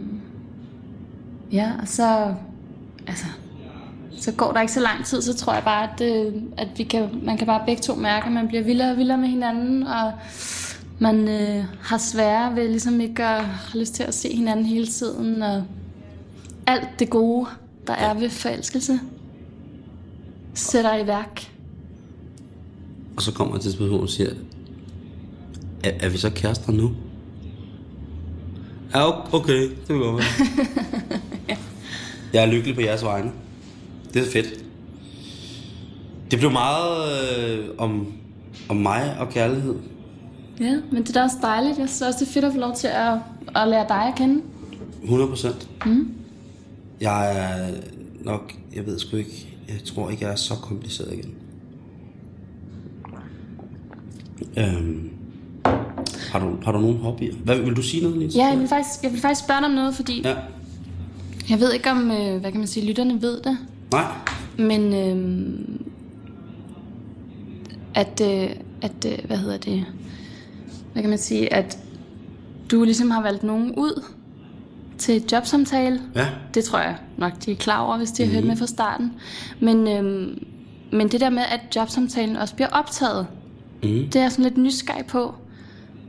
ja, 1.52 1.72
og 1.82 1.88
så, 1.88 2.34
altså, 3.06 3.24
så 4.20 4.32
går 4.32 4.52
der 4.52 4.60
ikke 4.60 4.72
så 4.72 4.80
lang 4.80 5.04
tid, 5.04 5.22
så 5.22 5.36
tror 5.36 5.54
jeg 5.54 5.64
bare, 5.64 5.90
at, 5.92 6.00
øh, 6.00 6.42
at 6.56 6.68
vi 6.76 6.82
kan, 6.82 7.08
man 7.22 7.38
kan 7.38 7.46
bare 7.46 7.62
begge 7.66 7.82
to 7.82 7.94
mærke, 7.94 8.26
at 8.26 8.32
man 8.32 8.48
bliver 8.48 8.62
vildere 8.62 8.90
og 8.90 8.96
vildere 8.96 9.18
med 9.18 9.28
hinanden, 9.28 9.82
og 9.82 10.12
man 10.98 11.28
øh, 11.28 11.64
har 11.80 11.98
sværere 11.98 12.56
ved 12.56 12.68
ligesom 12.68 13.00
ikke 13.00 13.24
at 13.24 13.44
have 13.44 13.80
lyst 13.80 13.94
til 13.94 14.02
at 14.02 14.14
se 14.14 14.36
hinanden 14.36 14.66
hele 14.66 14.86
tiden, 14.86 15.42
og 15.42 15.64
alt 16.66 16.88
det 16.98 17.10
gode, 17.10 17.46
der 17.86 17.92
er 17.92 18.14
ved 18.14 18.30
forelskelse, 18.30 19.00
sætter 20.54 20.96
i 20.96 21.06
værk. 21.06 21.52
Og 23.16 23.22
så 23.22 23.32
kommer 23.32 23.54
jeg 23.54 23.60
til 23.60 23.68
et 23.68 23.74
spørgsmål 23.74 24.00
og 24.00 24.08
siger, 24.08 24.30
er, 25.84 25.90
er 26.00 26.08
vi 26.08 26.18
så 26.18 26.30
kærester 26.30 26.72
nu? 26.72 26.90
Ja, 28.94 29.34
okay, 29.34 29.62
det 29.62 29.88
vil 29.88 29.98
godt 29.98 30.16
være. 30.16 31.18
Jeg 32.32 32.42
er 32.42 32.46
lykkelig 32.46 32.74
på 32.74 32.80
jeres 32.80 33.04
vegne. 33.04 33.32
Det 34.14 34.22
er 34.26 34.30
fedt. 34.30 34.64
Det 36.30 36.38
blev 36.38 36.50
meget 36.50 37.12
øh, 37.38 37.68
om, 37.78 38.12
om 38.68 38.76
mig 38.76 39.16
og 39.18 39.28
kærlighed. 39.28 39.74
Ja, 40.60 40.80
men 40.92 41.02
det 41.02 41.08
er 41.08 41.12
da 41.12 41.22
også 41.22 41.36
dejligt. 41.42 41.78
Jeg 41.78 41.88
synes 41.88 42.02
også, 42.02 42.18
det 42.20 42.28
er 42.28 42.32
fedt 42.32 42.44
at 42.44 42.52
få 42.52 42.58
lov 42.58 42.74
til 42.76 42.86
at, 42.86 43.18
at 43.56 43.68
lære 43.68 43.88
dig 43.88 44.08
at 44.08 44.14
kende. 44.16 44.42
100 45.02 45.28
procent. 45.28 45.68
Mm. 45.86 46.12
Jeg 47.00 47.36
er 47.36 47.70
nok, 48.20 48.54
jeg 48.74 48.86
ved 48.86 48.98
sgu 48.98 49.16
ikke, 49.16 49.56
jeg 49.68 49.76
tror 49.84 50.10
ikke, 50.10 50.24
jeg 50.24 50.32
er 50.32 50.36
så 50.36 50.54
kompliceret 50.54 51.12
igen. 51.12 51.34
Øhm, 54.56 55.10
har, 56.30 56.38
du, 56.38 56.56
har 56.64 56.72
du 56.72 56.78
nogen 56.80 56.98
hobbyer? 56.98 57.34
Hvad, 57.44 57.58
vil 57.58 57.76
du 57.76 57.82
sige 57.82 58.02
noget, 58.02 58.18
Lise? 58.18 58.38
Ja, 58.38 58.46
jeg 58.46 58.58
vil 58.58 58.68
faktisk, 58.68 59.02
jeg 59.02 59.12
vil 59.12 59.20
faktisk 59.20 59.44
spørge 59.44 59.60
dig 59.60 59.66
om 59.68 59.74
noget, 59.74 59.94
fordi 59.94 60.20
Ja. 60.24 60.34
jeg 61.50 61.60
ved 61.60 61.72
ikke 61.72 61.90
om, 61.90 62.10
øh, 62.10 62.40
hvad 62.40 62.50
kan 62.50 62.58
man 62.60 62.66
sige, 62.68 62.86
lytterne 62.86 63.22
ved 63.22 63.40
det, 63.40 63.58
Nej? 63.92 64.04
men 64.58 64.94
øh, 64.94 65.58
at, 67.94 68.20
øh, 68.24 68.50
at 68.82 69.06
øh, 69.06 69.18
hvad 69.26 69.36
hedder 69.36 69.56
det, 69.58 69.84
hvad 70.92 71.02
kan 71.02 71.10
man 71.10 71.18
sige, 71.18 71.52
at 71.54 71.78
du 72.70 72.84
ligesom 72.84 73.10
har 73.10 73.22
valgt 73.22 73.42
nogen 73.42 73.74
ud 73.76 74.02
til 74.98 75.16
et 75.16 75.32
jobsamtale. 75.32 76.00
Ja, 76.14 76.26
Det 76.54 76.64
tror 76.64 76.78
jeg 76.78 76.96
nok, 77.18 77.32
de 77.44 77.52
er 77.52 77.56
klar 77.56 77.80
over, 77.80 77.96
hvis 77.98 78.10
de 78.10 78.22
har 78.22 78.26
Mhm. 78.26 78.34
hørt 78.34 78.44
med 78.46 78.56
fra 78.56 78.66
starten. 78.66 79.12
Men, 79.60 79.88
øhm, 79.88 80.44
men 80.92 81.08
det 81.08 81.20
der 81.20 81.30
med, 81.30 81.42
at 81.52 81.76
jobsamtalen 81.76 82.36
også 82.36 82.54
bliver 82.54 82.68
optaget, 82.68 83.26
Mhm. 83.82 83.90
det 84.04 84.16
er 84.16 84.20
jeg 84.22 84.32
sådan 84.32 84.42
lidt 84.44 84.58
nysgerrig 84.58 85.06
på. 85.06 85.34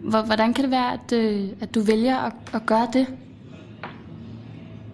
Hvordan 0.03 0.53
kan 0.53 0.63
det 0.63 0.71
være, 0.71 0.93
at, 0.93 1.11
øh, 1.13 1.49
at 1.59 1.75
du 1.75 1.81
vælger 1.81 2.17
at, 2.17 2.33
at 2.53 2.65
gøre 2.65 2.87
det? 2.93 3.07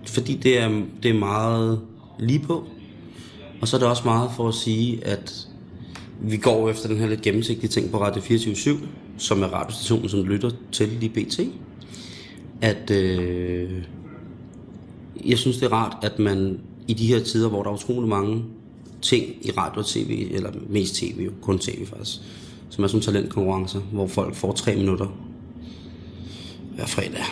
fordi 0.08 0.36
det 0.36 0.60
er, 0.60 0.82
det 1.04 1.12
er 1.12 1.20
meget 1.20 1.82
lige 2.20 2.40
på. 2.40 2.66
Og 3.62 3.68
så 3.68 3.78
er 3.78 3.80
det 3.80 3.90
også 3.90 4.02
meget 4.06 4.32
for 4.36 4.48
at 4.48 4.54
sige, 4.54 5.06
at 5.06 5.48
vi 6.22 6.38
går 6.38 6.70
efter 6.70 6.90
den 6.90 6.98
her 6.98 7.08
lidt 7.08 7.22
gennemsigtige 7.22 7.70
ting 7.70 7.92
på 7.92 8.02
Radio 8.02 8.22
24 8.22 8.78
som 9.18 9.44
er 9.44 9.48
radiostationen, 9.48 10.10
som 10.10 10.24
lytter 10.24 10.52
til 10.72 10.88
lige 10.88 11.10
BT. 11.10 11.40
At 12.62 12.92
øh, 12.92 13.84
jeg 15.26 15.38
synes, 15.38 15.58
det 15.58 15.66
er 15.66 15.74
rart, 15.74 15.98
at 16.04 16.20
man 16.20 16.60
i 16.88 16.94
de 16.94 17.08
her 17.08 17.20
tider, 17.20 17.50
hvor 17.50 17.64
der 17.64 17.70
er 17.70 17.74
utrolig 17.74 18.10
mange 18.10 18.44
ting 19.02 19.26
i 19.42 19.52
radio 19.52 19.80
og 19.80 19.86
tv, 19.86 20.28
eller 20.32 20.52
mest 20.70 20.96
tv, 20.96 21.22
jo, 21.26 21.32
kun 21.42 21.60
tv 21.60 21.86
faktisk, 21.86 22.22
som 22.78 22.84
er 22.84 22.88
sådan 22.88 23.02
talentkonkurrencer, 23.02 23.80
hvor 23.80 24.08
folk 24.08 24.36
får 24.36 24.52
tre 24.52 24.76
minutter 24.76 25.08
hver 26.76 26.86
fredag. 26.86 27.24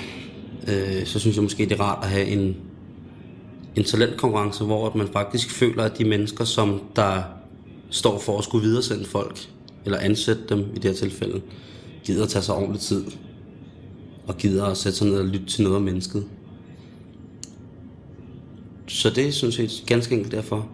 Øh, 0.68 1.06
så 1.06 1.20
synes 1.20 1.36
jeg 1.36 1.44
måske, 1.44 1.64
det 1.64 1.72
er 1.72 1.84
rart 1.84 2.04
at 2.04 2.10
have 2.10 2.28
en, 2.28 2.56
en 3.76 3.84
talentkonkurrence, 3.84 4.64
hvor 4.64 4.88
at 4.88 4.96
man 4.96 5.08
faktisk 5.08 5.52
føler, 5.52 5.84
at 5.84 5.98
de 5.98 6.06
mennesker, 6.06 6.44
som 6.44 6.82
der 6.96 7.24
står 7.90 8.20
for 8.20 8.38
at 8.38 8.44
skulle 8.44 8.68
videresende 8.68 9.06
folk, 9.06 9.50
eller 9.86 10.00
ansætte 10.00 10.42
dem 10.50 10.60
i 10.60 10.80
det 10.80 10.84
her 10.84 10.94
tilfælde, 10.94 11.42
gider 12.04 12.24
at 12.24 12.30
tage 12.30 12.44
sig 12.44 12.56
ordentlig 12.56 12.82
tid, 12.82 13.06
og 14.28 14.38
gider 14.38 14.66
at 14.66 14.78
sætte 14.78 14.98
sig 14.98 15.08
ned 15.08 15.20
og 15.20 15.26
lytte 15.26 15.46
til 15.46 15.64
noget 15.64 15.78
om 15.78 15.84
mennesket. 15.84 16.26
Så 18.88 19.10
det 19.10 19.34
synes 19.34 19.60
jeg 19.60 19.70
ganske 19.86 20.16
enkelt 20.16 20.32
derfor. 20.32 20.70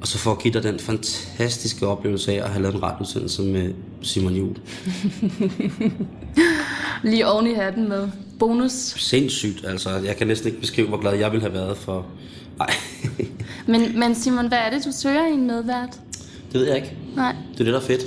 Og 0.00 0.08
så 0.08 0.34
give 0.34 0.54
dig 0.54 0.62
den 0.62 0.78
fantastiske 0.78 1.86
oplevelse 1.86 2.32
af 2.32 2.44
at 2.44 2.50
have 2.50 2.62
lavet 2.62 2.74
en 2.74 2.82
radioudsendelse 2.82 3.42
med 3.42 3.74
Simon 4.02 4.34
Juhl. 4.34 4.56
Lige 7.10 7.26
oven 7.26 7.46
i 7.46 7.54
hatten 7.54 7.88
med 7.88 8.08
bonus. 8.38 8.72
Sindssygt, 8.96 9.64
altså. 9.66 9.90
Jeg 9.90 10.16
kan 10.16 10.26
næsten 10.26 10.48
ikke 10.48 10.60
beskrive, 10.60 10.88
hvor 10.88 11.00
glad 11.00 11.14
jeg 11.14 11.32
ville 11.32 11.42
have 11.42 11.54
været 11.54 11.76
for... 11.76 12.06
Nej, 12.58 12.70
Men, 13.72 13.98
men 13.98 14.14
Simon, 14.14 14.48
hvad 14.48 14.58
er 14.58 14.70
det, 14.70 14.84
du 14.84 14.90
søger 14.92 15.26
i 15.26 15.32
en 15.32 15.46
medvært? 15.46 16.00
det 16.52 16.60
ved 16.60 16.66
jeg 16.66 16.76
ikke. 16.76 16.96
Nej. 17.16 17.34
Det 17.52 17.60
er 17.60 17.64
det, 17.64 17.72
der 17.72 17.80
er 17.80 17.84
fedt. 17.84 18.00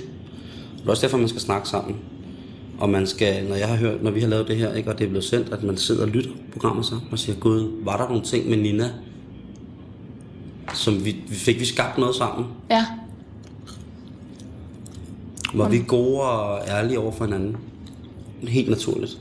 Det 0.78 0.86
er 0.86 0.90
også 0.90 1.02
derfor, 1.02 1.18
man 1.18 1.30
skal 1.30 1.42
snakke 1.42 1.70
sammen. 1.70 1.96
Og 2.80 2.90
man 2.90 3.08
skal, 3.08 3.46
når 3.46 3.56
jeg 3.56 3.68
har 3.68 3.76
hørt, 3.76 4.04
når 4.04 4.12
vi 4.12 4.20
har 4.20 4.28
lavet 4.28 4.48
det 4.48 4.56
her, 4.56 4.74
ikke, 4.74 4.90
og 4.90 5.00
det 5.00 5.06
er 5.06 5.10
blevet 5.10 5.24
sendt, 5.24 5.54
at 5.54 5.64
man 5.64 5.78
sidder 5.78 6.02
og 6.02 6.08
lytter 6.08 6.32
programmet 6.52 6.86
sammen 6.86 7.08
og 7.12 7.20
siger, 7.20 7.40
Gud, 7.40 7.84
var 7.84 7.98
der 7.98 8.08
nogle 8.08 8.24
ting 8.24 8.50
med 8.50 8.58
Nina, 8.58 8.90
som 10.74 11.06
vi, 11.06 11.16
vi 11.28 11.36
fik 11.36 11.60
vi 11.60 11.66
skabt 11.66 11.98
noget 11.98 12.16
sammen? 12.16 12.46
Ja. 12.70 12.86
Var 15.54 15.70
vi 15.70 15.84
gode 15.88 16.22
og 16.22 16.62
ærlige 16.68 17.00
over 17.00 17.12
for 17.12 17.26
hinanden? 17.26 17.58
Helt 18.42 18.70
naturligt. 18.70 19.18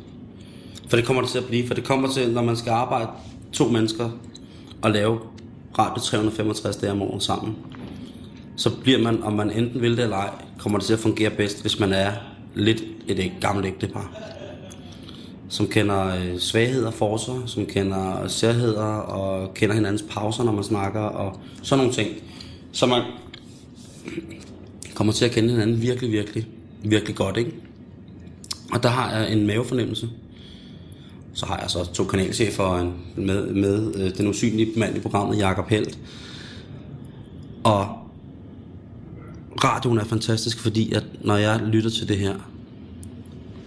For 0.88 0.96
det 0.96 1.07
kommer 1.07 1.22
det 1.22 1.31
til 1.31 1.38
at 1.38 1.44
blive. 1.44 1.66
For 1.66 1.74
det 1.74 1.85
kommer 1.85 2.09
til, 2.09 2.31
når 2.31 2.42
man 2.42 2.57
skal 2.57 2.70
arbejde 2.70 3.09
to 3.52 3.68
mennesker 3.68 4.11
og 4.83 4.90
lave 4.90 5.20
radio 5.78 6.02
365 6.02 6.76
dage 6.76 6.92
om 6.92 7.02
året 7.02 7.22
sammen, 7.22 7.57
så 8.57 8.70
bliver 8.83 8.98
man, 8.98 9.22
om 9.22 9.33
man 9.33 9.50
enten 9.50 9.83
vil 9.83 9.96
det 9.96 10.02
eller 10.02 10.16
ej, 10.16 10.31
kommer 10.59 10.78
det 10.78 10.87
til 10.87 10.92
at 10.92 11.00
fungere 11.00 11.31
bedst, 11.31 11.61
hvis 11.61 11.81
man 11.81 11.92
er 11.92 12.12
lidt 12.55 12.85
et 13.09 13.33
gammelt 13.40 13.66
ægtepar. 13.66 14.11
Som 15.52 15.66
kender 15.66 16.06
øh, 16.06 16.38
svagheder 16.38 16.86
og 16.86 16.94
forser, 16.94 17.46
som 17.46 17.66
kender 17.66 18.22
øh, 18.22 18.30
særheder 18.30 18.84
og 18.84 19.54
kender 19.54 19.74
hinandens 19.74 20.04
pauser, 20.10 20.44
når 20.44 20.52
man 20.52 20.64
snakker 20.64 21.00
og 21.00 21.40
sådan 21.62 21.84
nogle 21.84 21.94
ting. 21.94 22.08
Så 22.72 22.86
man 22.86 23.02
kommer 24.94 25.12
til 25.12 25.24
at 25.24 25.30
kende 25.30 25.50
hinanden 25.50 25.82
virkelig, 25.82 26.12
virkelig, 26.12 26.46
virkelig 26.84 27.16
godt, 27.16 27.36
ikke? 27.36 27.52
Og 28.72 28.82
der 28.82 28.88
har 28.88 29.18
jeg 29.18 29.32
en 29.32 29.46
mavefornemmelse. 29.46 30.08
Så 31.34 31.46
har 31.46 31.58
jeg 31.58 31.70
så 31.70 31.92
to 31.92 32.04
kanalchefer 32.04 32.62
og 32.62 32.80
en, 32.80 32.94
med, 33.16 33.46
med 33.46 33.94
øh, 33.96 34.16
den 34.18 34.26
usynlige 34.26 34.70
mand 34.76 34.96
i 34.96 35.00
programmet, 35.00 35.38
Jakob 35.38 35.68
Helt. 35.68 35.98
Og 37.64 37.88
radioen 39.64 39.98
er 39.98 40.04
fantastisk, 40.04 40.58
fordi 40.58 40.92
at 40.92 41.04
når 41.20 41.36
jeg 41.36 41.60
lytter 41.60 41.90
til 41.90 42.08
det 42.08 42.18
her, 42.18 42.34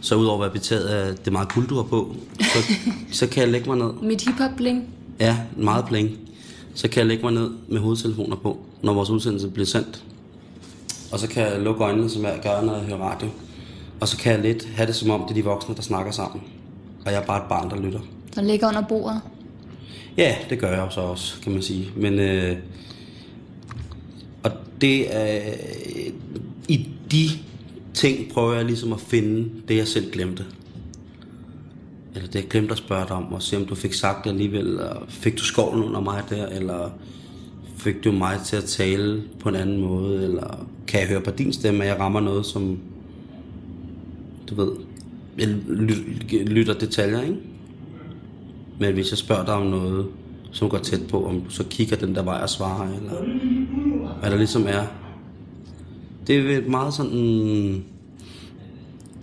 så 0.05 0.15
udover 0.15 0.35
at 0.35 0.41
være 0.41 0.49
betaget 0.49 0.87
af 0.87 1.15
det 1.15 1.33
meget 1.33 1.49
kul, 1.49 1.65
du 1.69 1.75
har 1.75 1.83
på, 1.83 2.15
så, 2.39 2.73
så 3.19 3.27
kan 3.27 3.43
jeg 3.43 3.51
lægge 3.51 3.69
mig 3.69 3.77
ned 3.77 3.93
Mit 4.01 4.21
hiphop-bling. 4.21 4.89
Ja, 5.19 5.37
meget 5.57 5.85
plæng. 5.85 6.17
Så 6.75 6.87
kan 6.87 6.99
jeg 6.99 7.07
lægge 7.07 7.23
mig 7.23 7.33
ned 7.33 7.49
med 7.67 7.79
hovedtelefoner 7.79 8.35
på, 8.35 8.59
når 8.81 8.93
vores 8.93 9.09
udsendelse 9.09 9.49
bliver 9.49 9.65
sendt. 9.65 10.03
Og 11.11 11.19
så 11.19 11.27
kan 11.27 11.43
jeg 11.43 11.61
lukke 11.61 11.83
øjnene, 11.83 12.09
som 12.09 12.23
jeg 12.23 12.39
gør, 12.43 12.61
når 12.61 12.75
jeg 12.75 12.85
hører 12.85 12.97
radio. 12.97 13.27
Og 13.99 14.07
så 14.07 14.17
kan 14.17 14.31
jeg 14.31 14.41
lidt 14.41 14.67
have 14.75 14.87
det 14.87 14.95
som 14.95 15.09
om, 15.09 15.21
det 15.21 15.29
er 15.29 15.33
de 15.33 15.43
voksne, 15.43 15.75
der 15.75 15.81
snakker 15.81 16.11
sammen. 16.11 16.41
Og 17.05 17.11
jeg 17.11 17.21
er 17.21 17.25
bare 17.25 17.37
et 17.43 17.49
barn, 17.49 17.69
der 17.69 17.81
lytter. 17.81 17.99
Der 18.35 18.41
ligger 18.41 18.67
under 18.67 18.81
bordet. 18.81 19.21
Ja, 20.17 20.35
det 20.49 20.59
gør 20.59 20.69
jeg 20.69 20.79
jo 20.79 20.89
så 20.89 21.01
også, 21.01 21.41
kan 21.41 21.51
man 21.51 21.61
sige. 21.61 21.91
Men 21.95 22.19
øh, 22.19 22.57
og 24.43 24.51
det 24.81 25.15
er 25.15 25.51
øh, 25.51 26.13
i 26.67 26.89
de 27.11 27.29
ting 27.95 28.31
prøver 28.33 28.53
jeg 28.53 28.65
ligesom 28.65 28.93
at 28.93 28.99
finde 28.99 29.49
det, 29.67 29.77
jeg 29.77 29.87
selv 29.87 30.11
glemte. 30.11 30.45
Eller 32.15 32.27
det, 32.27 32.35
jeg 32.35 32.47
glemte 32.47 32.71
at 32.71 32.77
spørge 32.77 33.07
dig 33.07 33.11
om, 33.11 33.33
og 33.33 33.41
se 33.41 33.57
om 33.57 33.65
du 33.65 33.75
fik 33.75 33.93
sagt 33.93 34.23
det 34.23 34.29
alligevel, 34.29 34.67
eller 34.67 35.05
fik 35.07 35.37
du 35.37 35.43
skovlen 35.43 35.83
under 35.83 36.01
mig 36.01 36.23
der, 36.29 36.47
eller 36.47 36.89
fik 37.77 38.03
du 38.03 38.11
mig 38.11 38.39
til 38.45 38.55
at 38.55 38.63
tale 38.63 39.23
på 39.39 39.49
en 39.49 39.55
anden 39.55 39.81
måde, 39.81 40.23
eller 40.23 40.67
kan 40.87 40.99
jeg 40.99 41.09
høre 41.09 41.21
på 41.21 41.31
din 41.31 41.53
stemme, 41.53 41.83
at 41.83 41.89
jeg 41.89 41.99
rammer 41.99 42.19
noget, 42.19 42.45
som 42.45 42.79
du 44.49 44.55
ved, 44.55 44.71
jeg 45.37 45.47
lytter 46.47 46.73
detaljer, 46.73 47.21
ikke? 47.21 47.37
Men 48.79 48.93
hvis 48.93 49.11
jeg 49.11 49.17
spørger 49.17 49.45
dig 49.45 49.53
om 49.53 49.67
noget, 49.67 50.05
som 50.51 50.69
går 50.69 50.77
tæt 50.77 51.01
på, 51.09 51.25
om 51.25 51.41
du 51.41 51.49
så 51.49 51.63
kigger 51.63 51.95
den 51.95 52.15
der 52.15 52.23
vej 52.23 52.41
og 52.41 52.49
svarer, 52.49 52.87
eller 52.87 53.23
hvad 54.19 54.31
der 54.31 54.37
ligesom 54.37 54.65
er. 54.67 55.04
Det 56.27 56.55
er 56.55 56.69
meget 56.69 56.93
sådan... 56.93 57.85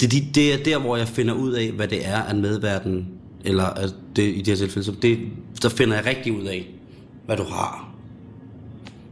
Det, 0.00 0.12
det, 0.12 0.34
det 0.34 0.52
er 0.52 0.64
der, 0.64 0.78
hvor 0.78 0.96
jeg 0.96 1.08
finder 1.08 1.34
ud 1.34 1.52
af, 1.52 1.72
hvad 1.72 1.88
det 1.88 2.08
er, 2.08 2.22
at 2.22 2.36
medverden, 2.36 3.08
eller 3.44 3.64
at 3.64 3.94
det, 4.16 4.22
i 4.22 4.38
det 4.38 4.46
her 4.46 4.56
tilfælde, 4.56 4.86
så 4.86 4.92
det, 5.02 5.18
der 5.62 5.68
finder 5.68 5.96
jeg 5.96 6.06
rigtig 6.06 6.40
ud 6.40 6.44
af, 6.44 6.70
hvad 7.26 7.36
du 7.36 7.44
har. 7.44 7.94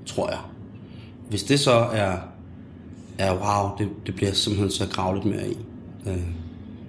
Tror 0.07 0.29
jeg. 0.29 0.39
Hvis 1.29 1.43
det 1.43 1.61
så 1.61 1.71
er, 1.73 2.17
er 3.19 3.35
wow, 3.35 3.79
det, 3.79 4.07
det 4.07 4.15
bliver 4.15 4.33
simpelthen 4.33 4.71
så 4.71 4.89
grave 4.93 5.15
lidt 5.15 5.27
mere 5.27 5.51
i. 5.51 5.57
Øh, 6.07 6.23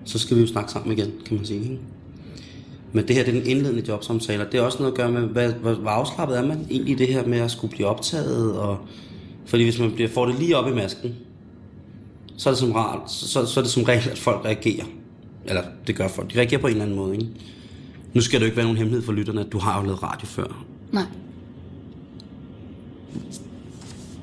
så 0.05 0.19
skal 0.19 0.37
vi 0.37 0.41
jo 0.41 0.47
snakke 0.47 0.71
sammen 0.71 0.97
igen, 0.97 1.11
kan 1.25 1.37
man 1.37 1.45
sige. 1.45 1.61
Ikke? 1.61 1.79
Men 2.93 3.07
det 3.07 3.15
her, 3.15 3.23
det 3.23 3.35
er 3.35 3.39
den 3.39 3.49
indledende 3.49 3.83
jobsamtale, 3.87 4.45
og 4.45 4.51
det 4.51 4.57
er 4.57 4.61
også 4.61 4.77
noget 4.79 4.91
at 4.91 4.97
gøre 4.97 5.11
med, 5.11 5.21
hvad, 5.21 5.53
hvor, 5.53 5.73
hvor 5.73 5.89
afslappet 5.89 6.37
er 6.37 6.45
man 6.45 6.67
egentlig 6.69 6.91
i 6.91 6.97
det 6.97 7.07
her 7.07 7.25
med 7.25 7.39
at 7.39 7.51
skulle 7.51 7.71
blive 7.71 7.87
optaget, 7.87 8.59
og 8.59 8.77
fordi 9.51 9.63
hvis 9.63 9.79
man 9.79 9.91
bliver, 9.91 10.09
får 10.09 10.25
det 10.25 10.39
lige 10.39 10.57
op 10.57 10.71
i 10.71 10.73
masken, 10.73 11.15
så 12.37 12.49
er 12.49 12.51
det 12.51 12.59
som 12.59 12.71
rart, 12.71 13.11
så, 13.11 13.45
så 13.45 13.59
er 13.59 13.63
det 13.63 13.71
som 13.71 13.83
regel, 13.83 14.09
at 14.09 14.17
folk 14.19 14.45
reagerer. 14.45 14.85
Eller 15.45 15.63
det 15.87 15.95
gør 15.95 16.07
folk. 16.07 16.33
De 16.33 16.37
reagerer 16.37 16.61
på 16.61 16.67
en 16.67 16.71
eller 16.71 16.83
anden 16.83 16.97
måde, 16.97 17.13
ikke? 17.13 17.27
Nu 18.13 18.21
skal 18.21 18.39
det 18.39 18.41
jo 18.41 18.45
ikke 18.45 18.57
være 18.57 18.65
nogen 18.65 18.77
hemmelighed 18.77 19.05
for 19.05 19.13
lytterne, 19.13 19.41
at 19.41 19.51
du 19.51 19.59
har 19.59 19.79
jo 19.79 19.85
lavet 19.85 20.03
radio 20.03 20.27
før. 20.27 20.65
Nej. 20.91 21.03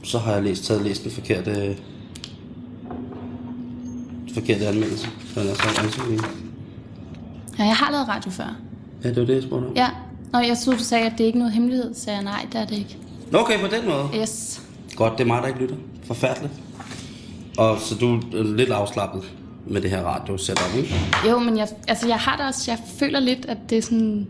Så 0.02 0.18
har 0.18 0.32
jeg 0.32 0.42
læst, 0.42 0.64
taget 0.64 0.82
læst 0.82 1.04
den 1.04 1.10
forkerte, 1.10 1.76
forkerte 4.34 4.66
anmeldelse. 4.66 5.08
Så 5.34 5.40
ansøgning. 5.84 6.20
Ja, 7.58 7.64
jeg 7.64 7.76
har 7.76 7.90
lavet 7.90 8.08
radio 8.08 8.30
før. 8.30 8.56
Ja, 9.04 9.08
det 9.08 9.16
var 9.16 9.24
det, 9.24 9.34
jeg 9.34 9.42
spurgte 9.42 9.66
om. 9.66 9.76
Ja. 9.76 9.88
Nå, 10.32 10.38
jeg 10.38 10.58
troede, 10.64 10.78
du 10.78 10.84
sagde, 10.84 11.06
at 11.06 11.12
det 11.12 11.20
er 11.20 11.26
ikke 11.26 11.38
noget 11.38 11.54
hemmelighed. 11.54 11.94
Så 11.94 12.00
sagde 12.00 12.16
jeg, 12.16 12.24
nej, 12.24 12.46
det 12.52 12.60
er 12.60 12.66
det 12.66 12.78
ikke. 12.78 12.96
Okay, 13.34 13.60
på 13.60 13.66
den 13.66 13.88
måde. 13.88 14.20
Yes. 14.20 14.62
Godt, 14.98 15.12
det 15.12 15.20
er 15.20 15.26
mig, 15.28 15.42
der 15.42 15.48
ikke 15.48 15.60
lytter. 15.60 15.76
Forfærdeligt. 16.04 16.52
Og 17.58 17.78
så 17.80 17.94
du 17.94 18.16
er 18.16 18.56
lidt 18.56 18.70
afslappet 18.70 19.22
med 19.66 19.80
det 19.80 19.90
her 19.90 20.02
radio 20.02 20.36
setup, 20.36 20.76
ikke? 20.76 20.94
Jo, 21.28 21.38
men 21.38 21.58
jeg, 21.58 21.68
altså, 21.88 22.08
jeg 22.08 22.16
har 22.16 22.36
det 22.36 22.46
også, 22.46 22.70
jeg 22.70 22.78
føler 22.98 23.20
lidt, 23.20 23.46
at 23.46 23.58
det 23.70 23.78
er 23.78 23.82
sådan, 23.82 24.26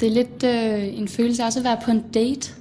det 0.00 0.08
er 0.08 0.12
lidt 0.12 0.44
øh, 0.44 0.98
en 0.98 1.08
følelse 1.08 1.42
af 1.42 1.46
også 1.46 1.58
at 1.58 1.64
være 1.64 1.78
på 1.84 1.90
en 1.90 2.04
date. 2.14 2.52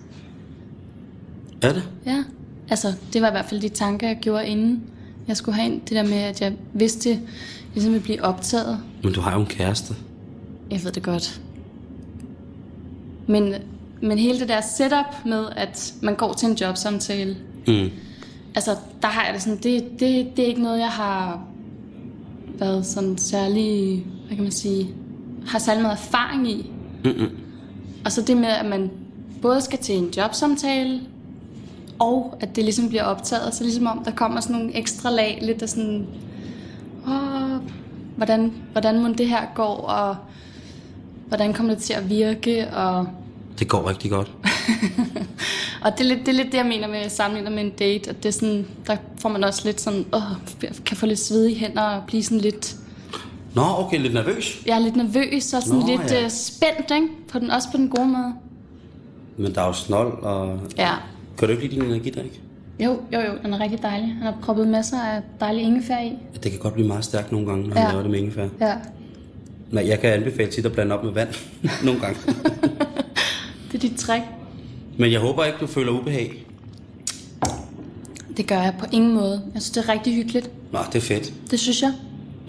Er 1.62 1.73
det? 1.73 1.89
Ja. 2.06 2.23
Altså, 2.69 2.93
det 3.13 3.21
var 3.21 3.28
i 3.28 3.32
hvert 3.32 3.45
fald 3.45 3.62
de 3.62 3.69
tanker, 3.69 4.08
jeg 4.08 4.17
gjorde 4.21 4.47
inden 4.47 4.84
jeg 5.30 5.38
skulle 5.38 5.56
have 5.56 5.73
ind. 5.73 5.82
Det 5.82 5.91
der 5.91 6.04
med, 6.04 6.17
at 6.17 6.41
jeg 6.41 6.54
vidste, 6.73 7.19
ligesom 7.73 7.93
at 7.93 8.04
blive 8.04 8.23
optaget. 8.23 8.80
Men 9.04 9.13
du 9.13 9.21
har 9.21 9.34
jo 9.34 9.39
en 9.39 9.45
kæreste. 9.45 9.95
Jeg 10.71 10.84
ved 10.84 10.91
det 10.91 11.04
godt. 11.04 11.41
Men, 13.28 13.54
men 14.01 14.17
hele 14.17 14.39
det 14.39 14.49
der 14.49 14.62
setup 14.62 15.25
med, 15.25 15.45
at 15.55 15.93
man 16.01 16.15
går 16.15 16.33
til 16.33 16.49
en 16.49 16.55
jobsamtale, 16.55 17.38
Mm. 17.67 17.89
altså, 18.55 18.71
der 19.01 19.07
har 19.07 19.25
jeg 19.25 19.33
det 19.33 19.41
sådan, 19.41 19.57
det, 19.57 19.83
det, 19.99 20.27
det 20.38 20.43
er 20.43 20.47
ikke 20.47 20.62
noget, 20.62 20.79
jeg 20.79 20.89
har 20.89 21.43
været 22.59 22.85
sådan 22.85 23.17
særlig 23.17 24.03
hvad 24.27 24.35
kan 24.35 24.43
man 24.43 24.51
sige, 24.51 24.89
har 25.47 25.59
særlig 25.59 25.81
meget 25.81 25.97
erfaring 25.97 26.51
i. 26.51 26.71
Mm-mm. 27.03 27.29
Og 28.05 28.12
så 28.12 28.21
det 28.21 28.38
med, 28.38 28.47
at 28.47 28.65
man 28.65 28.91
både 29.41 29.62
skal 29.62 29.79
til 29.79 29.97
en 29.97 30.13
jobsamtale, 30.17 31.01
og 31.99 32.38
at 32.39 32.55
det 32.55 32.63
ligesom 32.63 32.89
bliver 32.89 33.03
optaget, 33.03 33.53
så 33.53 33.63
ligesom 33.63 33.88
om 33.88 34.03
der 34.05 34.12
kommer 34.12 34.41
sådan 34.41 34.55
nogle 34.55 34.77
ekstra 34.77 35.09
lag, 35.12 35.39
lidt 35.41 35.62
af 35.62 35.69
sådan, 35.69 36.07
åh, 37.07 37.62
hvordan, 38.17 38.53
hvordan 38.71 38.99
må 39.03 39.07
det 39.07 39.27
her 39.27 39.41
går, 39.55 39.75
og 39.77 40.15
hvordan 41.27 41.53
kommer 41.53 41.73
det 41.73 41.83
til 41.83 41.93
at 41.93 42.09
virke, 42.09 42.67
og 42.69 43.07
Det 43.60 43.67
går 43.67 43.89
rigtig 43.89 44.12
godt. 44.12 44.32
og 45.86 45.91
det 45.98 46.02
er, 46.02 46.04
lidt, 46.15 46.19
det 46.19 46.28
er 46.28 46.34
lidt 46.34 46.48
det, 46.52 46.58
jeg 46.58 46.65
mener 46.65 46.88
med 46.88 47.10
sammenligner 47.10 47.52
med 47.52 47.63
en 47.63 47.69
date, 47.69 48.10
at 48.10 48.24
det 48.24 48.30
er 48.30 48.34
sådan, 48.34 48.67
der 48.88 48.95
får 49.22 49.30
man 49.30 49.43
også 49.43 49.62
lidt 49.65 49.82
sådan, 49.82 50.06
åh, 50.13 50.22
kan 50.86 50.98
få 50.98 51.06
lidt 51.06 51.19
sved 51.19 51.45
i 51.48 51.54
hænder 51.56 51.82
og 51.82 52.04
blive 52.08 52.24
sådan 52.24 52.38
lidt, 52.38 52.76
Nå, 53.56 53.62
okay, 53.78 54.00
lidt 54.00 54.13
nervøs. 54.13 54.62
jeg 54.65 54.76
er 54.76 54.80
lidt 54.80 54.95
nervøs 54.95 55.54
og 55.54 55.63
sådan 55.63 55.80
Nå, 55.80 55.88
lidt 55.88 56.12
ja. 56.12 56.22
ja. 56.22 56.30
spændt, 56.30 56.91
ikke? 56.95 57.08
På 57.32 57.39
den, 57.39 57.52
også 57.52 57.72
på 57.72 57.78
den 57.78 57.89
gode 57.89 58.08
måde. 58.08 58.34
Men 59.38 59.56
der 59.56 59.62
er 59.62 59.67
jo 59.67 59.74
snold, 59.74 60.24
og... 60.24 60.60
Ja. 60.78 60.91
Kan 61.38 61.48
du 61.48 61.54
ikke 61.54 61.67
lide 61.67 61.76
din 61.82 61.84
energidrik? 61.91 62.41
Jo, 62.80 62.89
jo, 63.13 63.19
jo, 63.19 63.32
den 63.43 63.54
er 63.54 63.60
rigtig 63.60 63.82
dejlig. 63.82 64.08
Han 64.08 64.24
har 64.24 64.36
proppet 64.41 64.67
masser 64.67 65.02
af 65.02 65.22
dejlig 65.39 65.63
ingefær 65.63 66.00
i. 66.00 66.13
Det 66.43 66.52
kan 66.52 66.60
godt 66.60 66.74
blive 66.74 66.88
meget 66.88 67.04
stærkt 67.06 67.32
nogle 67.32 67.48
gange, 67.48 67.67
når 67.67 67.76
Ja. 67.76 67.82
ja. 67.82 67.88
laver 67.89 68.02
det 68.02 68.12
med 68.12 68.19
ingefær. 68.19 68.48
Ja, 68.62 68.76
Men 69.72 69.88
jeg 69.88 70.00
kan 70.00 70.10
anbefale 70.13 70.52
tit 70.52 70.65
at 70.65 70.72
blande 70.72 70.98
op 70.98 71.04
med 71.04 71.12
vand 71.13 71.30
nogle 71.86 72.00
gange. 72.00 72.17
det 73.71 73.75
er 73.84 73.89
dit 73.89 73.97
trick. 73.97 74.23
Men 74.97 75.12
jeg 75.12 75.19
håber 75.19 75.45
ikke, 75.45 75.58
du 75.62 75.67
føler 75.67 75.91
ubehag. 75.91 76.45
Det 78.38 78.47
gør 78.47 78.62
jeg 78.62 78.73
på 78.79 78.86
ingen 78.91 79.13
måde. 79.13 79.41
Jeg 79.53 79.62
synes, 79.62 79.69
det 79.71 79.84
er 79.89 79.93
rigtig 79.93 80.15
hyggeligt. 80.15 80.51
Nå, 80.71 80.79
det 80.93 80.95
er 80.95 81.01
fedt. 81.01 81.34
Det 81.51 81.60
synes 81.60 81.82
jeg. 81.82 81.93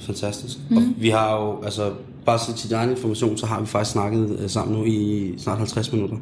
Fantastisk. 0.00 0.56
Mm. 0.70 0.76
Og 0.76 0.82
vi 0.96 1.08
har 1.08 1.36
jo, 1.40 1.62
altså, 1.62 1.92
bare 2.26 2.38
så 2.38 2.54
til 2.56 2.68
din 2.68 2.76
egen 2.76 2.90
information, 2.90 3.36
så 3.38 3.46
har 3.46 3.60
vi 3.60 3.66
faktisk 3.66 3.92
snakket 3.92 4.38
øh, 4.40 4.50
sammen 4.50 4.78
nu 4.78 4.84
i 4.84 5.34
snart 5.38 5.58
50 5.58 5.92
minutter. 5.92 6.16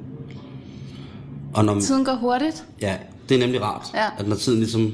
Og 1.55 1.65
når, 1.65 1.81
Tiden 1.81 2.05
går 2.05 2.15
hurtigt. 2.15 2.65
ja, 2.81 2.97
det 3.29 3.35
er 3.35 3.39
nemlig 3.41 3.63
rart, 3.63 3.87
Ja. 3.95 4.05
at 4.19 4.29
når 4.29 4.37
tiden 4.37 4.59
ligesom, 4.59 4.93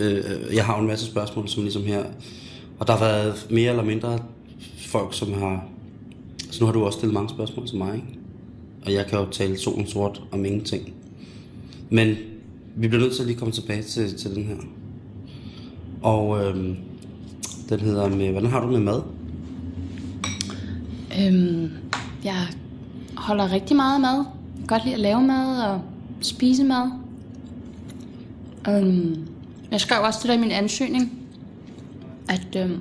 øh, 0.00 0.20
jeg 0.54 0.64
har 0.64 0.74
jo 0.76 0.80
en 0.80 0.86
masse 0.86 1.06
spørgsmål, 1.06 1.48
som 1.48 1.62
ligesom 1.62 1.82
her, 1.84 2.04
og 2.78 2.86
der 2.86 2.92
har 2.92 3.00
været 3.00 3.46
mere 3.50 3.70
eller 3.70 3.84
mindre 3.84 4.18
folk, 4.86 5.14
som 5.14 5.32
har, 5.32 5.64
så 6.50 6.60
nu 6.60 6.66
har 6.66 6.72
du 6.72 6.84
også 6.84 6.96
stillet 6.98 7.14
mange 7.14 7.28
spørgsmål 7.28 7.66
til 7.68 7.76
mig, 7.78 7.94
ikke? 7.94 8.06
Og 8.86 8.92
jeg 8.92 9.06
kan 9.06 9.18
jo 9.18 9.26
tale 9.30 9.58
solen 9.58 9.86
sort 9.86 10.22
om 10.32 10.44
ingenting. 10.44 10.92
Men 11.90 12.16
vi 12.76 12.88
bliver 12.88 13.02
nødt 13.02 13.14
til 13.14 13.22
at 13.22 13.26
lige 13.26 13.38
komme 13.38 13.52
tilbage 13.52 13.82
til, 13.82 14.16
til 14.16 14.34
den 14.34 14.44
her. 14.44 14.56
Og 16.02 16.44
øhm, 16.44 16.76
den 17.68 17.80
hedder 17.80 18.08
med, 18.08 18.30
hvordan 18.30 18.50
har 18.50 18.60
du 18.60 18.66
med 18.66 18.80
mad? 18.80 19.02
Øhm, 21.20 21.70
jeg 22.24 22.46
holder 23.16 23.52
rigtig 23.52 23.76
meget 23.76 23.94
af 23.94 24.00
mad. 24.00 24.16
Jeg 24.16 24.58
kan 24.58 24.66
godt 24.66 24.84
lide 24.84 24.94
at 24.94 25.00
lave 25.00 25.22
mad 25.22 25.62
og 25.62 25.80
spise 26.20 26.64
mad. 26.64 26.90
Øhm, 28.68 29.26
jeg 29.70 29.80
skrev 29.80 30.02
også 30.02 30.20
til 30.20 30.28
dig 30.28 30.36
i 30.36 30.40
min 30.40 30.50
ansøgning, 30.50 31.12
at 32.28 32.56
øhm, 32.56 32.80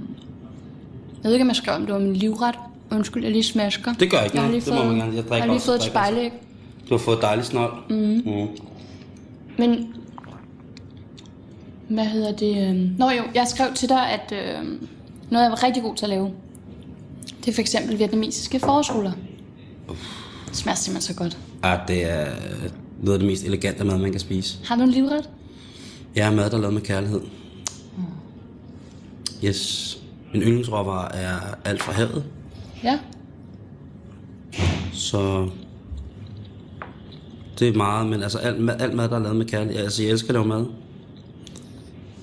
jeg 1.24 1.24
ved 1.24 1.34
ikke, 1.34 1.44
om 1.44 1.48
jeg 1.48 1.56
skrev, 1.56 1.76
om 1.76 1.86
det 1.86 1.94
var 1.94 2.00
min 2.00 2.16
livret. 2.16 2.56
Undskyld, 2.92 3.24
jeg 3.24 3.32
lige 3.32 3.44
smasker. 3.44 3.94
Det 3.94 4.12
gør 4.12 4.20
ikke 4.22 4.36
jeg 4.36 4.44
har 4.44 4.50
noget. 4.50 4.66
Det 4.66 4.74
må 4.74 4.80
fået, 4.80 4.88
man 4.88 4.98
gerne. 4.98 5.16
Jeg 5.16 5.24
drikker 5.24 5.36
jeg 5.36 5.42
har 5.44 5.48
lige 5.48 5.56
også- 5.56 5.66
fået 5.66 5.76
et 5.76 5.80
også. 5.80 5.90
spejlæg. 5.90 6.32
Du 6.90 6.94
har 6.94 6.98
fået 6.98 7.20
dejlig 7.22 7.46
snold. 7.46 7.74
Mm. 7.90 8.22
Mm. 8.26 8.48
Men, 9.58 9.94
hvad 11.90 12.06
hedder 12.06 12.32
det? 12.32 12.70
øhm, 12.70 12.96
Nå 12.98 13.10
jo, 13.10 13.24
jeg 13.36 13.48
skrev 13.48 13.68
til 13.76 13.90
dig, 13.90 14.10
at 14.10 14.34
øh, 14.34 14.64
noget, 15.30 15.44
jeg 15.44 15.52
var 15.52 15.64
rigtig 15.64 15.84
god 15.84 15.96
til 15.96 16.06
at 16.06 16.10
lave, 16.10 16.32
det 17.46 17.48
er 17.52 17.54
for 17.54 17.62
eksempel 17.62 18.00
vietnamesiske 18.00 18.60
forårsruller. 18.60 19.12
Det 20.48 20.56
smager 20.58 20.76
simpelthen 20.76 21.14
så 21.16 21.20
godt. 21.20 21.38
Ja, 21.64 21.78
det 21.88 22.12
er 22.12 22.28
noget 23.02 23.14
af 23.14 23.20
det 23.20 23.28
mest 23.30 23.44
elegante 23.44 23.84
mad, 23.84 23.98
man 23.98 24.12
kan 24.12 24.20
spise. 24.20 24.58
Har 24.66 24.76
du 24.76 24.82
en 24.84 24.90
livret? 24.92 25.30
Jeg 26.16 26.28
er 26.28 26.32
mad, 26.32 26.50
der 26.50 26.58
er 26.58 26.62
lavet 26.62 26.74
med 26.74 26.82
kærlighed. 26.82 27.22
Yes. 29.44 29.98
Min 30.34 30.42
yndlingsråvarer 30.42 31.12
er 31.12 31.36
alt 31.66 31.82
fra 31.84 31.92
havet, 31.94 32.24
Ja. 32.84 33.00
så 34.94 35.50
det 37.60 37.68
er 37.68 37.74
meget, 37.74 38.08
men 38.08 38.24
altså 38.24 38.38
alt, 38.38 38.72
alt 38.82 38.94
mad, 38.94 39.10
der 39.10 39.16
er 39.16 39.20
lavet 39.20 39.36
med 39.36 39.46
kærlighed. 39.46 39.84
Altså, 39.84 40.04
jeg 40.04 40.12
elsker 40.12 40.30
at 40.30 40.34
lave 40.34 40.48
mad. 40.48 40.66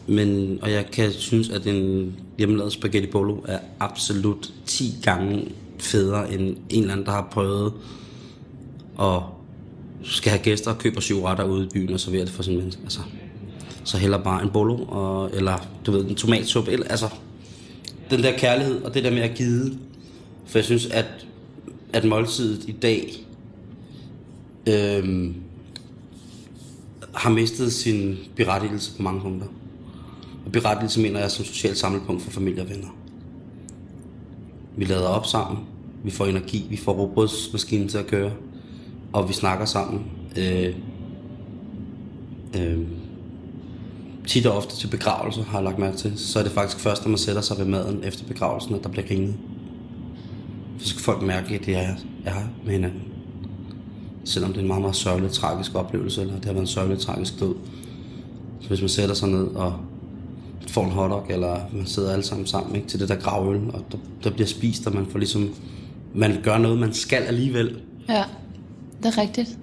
Men, 0.07 0.59
og 0.63 0.71
jeg 0.71 0.87
kan 0.93 1.13
synes, 1.13 1.49
at 1.49 1.67
en 1.67 2.17
hjemmelavet 2.39 2.73
spaghetti 2.73 3.11
bolo 3.11 3.37
er 3.49 3.59
absolut 3.81 4.53
10 4.67 4.95
gange 5.03 5.53
federe 5.79 6.33
end 6.33 6.57
en 6.69 6.81
eller 6.81 6.93
anden, 6.93 7.07
der 7.07 7.13
har 7.13 7.29
prøvet 7.31 7.73
at 9.01 9.23
skal 10.03 10.31
have 10.31 10.43
gæster 10.43 10.71
og 10.71 10.79
køber 10.79 11.01
syv 11.01 11.23
retter 11.23 11.45
ude 11.45 11.65
i 11.65 11.69
byen 11.69 11.93
og 11.93 12.01
serverer 12.01 12.25
det 12.25 12.35
for 12.35 12.43
sin 12.43 12.57
menneske. 12.57 12.83
Altså, 12.83 13.01
så 13.85 13.99
heller 13.99 14.19
bare 14.19 14.43
en 14.43 14.51
bolo, 14.51 14.77
og, 14.89 15.31
eller 15.35 15.67
du 15.87 15.93
ved, 15.93 16.05
en 16.05 16.15
tomatsuppe. 16.15 16.73
Eller, 16.73 16.87
altså, 16.87 17.09
den 18.11 18.23
der 18.23 18.39
kærlighed 18.39 18.83
og 18.83 18.95
det 18.95 19.05
der 19.05 19.11
med 19.11 19.23
at 19.23 19.35
give. 19.35 19.79
For 20.49 20.59
jeg 20.59 20.65
synes, 20.65 20.87
at, 20.87 21.27
at 21.93 22.05
måltidet 22.05 22.69
i 22.69 22.73
dag 22.73 23.27
øhm, 24.69 25.35
har 27.15 27.31
mistet 27.31 27.73
sin 27.73 28.17
berettigelse 28.37 28.97
på 28.97 29.03
mange 29.03 29.21
punkter. 29.21 29.47
Og 30.47 30.53
berettigelse 30.53 31.01
mener 31.01 31.21
jeg 31.21 31.31
som 31.31 31.45
socialt 31.45 31.79
samlepunkt 31.79 32.23
for 32.23 32.31
familie 32.31 32.63
og 32.63 32.69
venner. 32.69 32.89
Vi 34.77 34.85
lader 34.85 35.09
op 35.09 35.27
sammen, 35.27 35.59
vi 36.05 36.11
får 36.11 36.27
energi, 36.27 36.67
vi 36.71 36.77
får 36.77 36.93
robotsmaskinen 36.93 37.89
til 37.89 37.99
at 37.99 38.07
køre, 38.07 38.33
og 39.13 39.29
vi 39.29 39.33
snakker 39.33 39.65
sammen. 39.65 40.05
Øh, 40.37 40.75
øh, 42.57 42.79
tit 44.27 44.47
og 44.47 44.57
ofte 44.57 44.77
til 44.77 44.87
begravelser, 44.87 45.45
har 45.45 45.59
jeg 45.59 45.65
lagt 45.65 45.79
mærke 45.79 45.97
til, 45.97 46.19
så 46.19 46.39
er 46.39 46.43
det 46.43 46.53
faktisk 46.53 46.79
først, 46.79 47.05
når 47.05 47.09
man 47.09 47.19
sætter 47.19 47.43
sig 47.43 47.59
ved 47.59 47.65
maden 47.65 48.05
efter 48.05 48.25
begravelsen, 48.25 48.75
at 48.75 48.85
der 48.85 48.89
bliver 48.89 49.07
grinet. 49.07 49.35
Så 50.79 50.89
skal 50.89 51.01
folk 51.01 51.23
mærke, 51.23 51.55
at 51.55 51.67
det 51.67 51.77
er, 51.77 51.95
jeg 52.25 52.33
har 52.33 52.49
med 52.65 52.73
hinanden. 52.73 53.03
Selvom 54.25 54.51
det 54.51 54.59
er 54.59 54.63
en 54.63 54.69
meget, 54.69 54.83
meget 54.83 54.97
sørgelig, 54.97 55.31
tragisk 55.31 55.75
oplevelse, 55.75 56.21
eller 56.21 56.35
det 56.35 56.45
har 56.45 56.53
været 56.53 56.63
en 56.63 56.67
sørgelig, 56.67 56.99
tragisk 56.99 57.41
død. 57.41 57.55
Så 58.61 58.69
hvis 58.69 58.81
man 58.81 58.89
sætter 58.89 59.15
sig 59.15 59.29
ned 59.29 59.47
og 59.47 59.81
får 60.69 60.85
en 60.85 60.91
hotdog, 60.91 61.27
eller 61.31 61.61
man 61.73 61.87
sidder 61.87 62.13
alle 62.13 62.25
sammen 62.25 62.47
sammen 62.47 62.77
ikke, 62.77 62.89
til 62.89 63.01
det 63.01 63.09
der 63.09 63.17
gravøl, 63.17 63.71
og 63.71 63.85
der, 63.93 63.99
der 64.25 64.31
bliver 64.31 64.47
spist, 64.47 64.87
og 64.87 64.95
man 64.95 65.07
får 65.07 65.19
ligesom, 65.19 65.55
man 66.15 66.41
gør 66.43 66.59
noget, 66.59 66.79
man 66.79 66.93
skal 66.93 67.23
alligevel, 67.23 67.81
Ja, 68.09 68.25
det 69.03 69.07
er 69.07 69.19
rigtigt. 69.19 69.59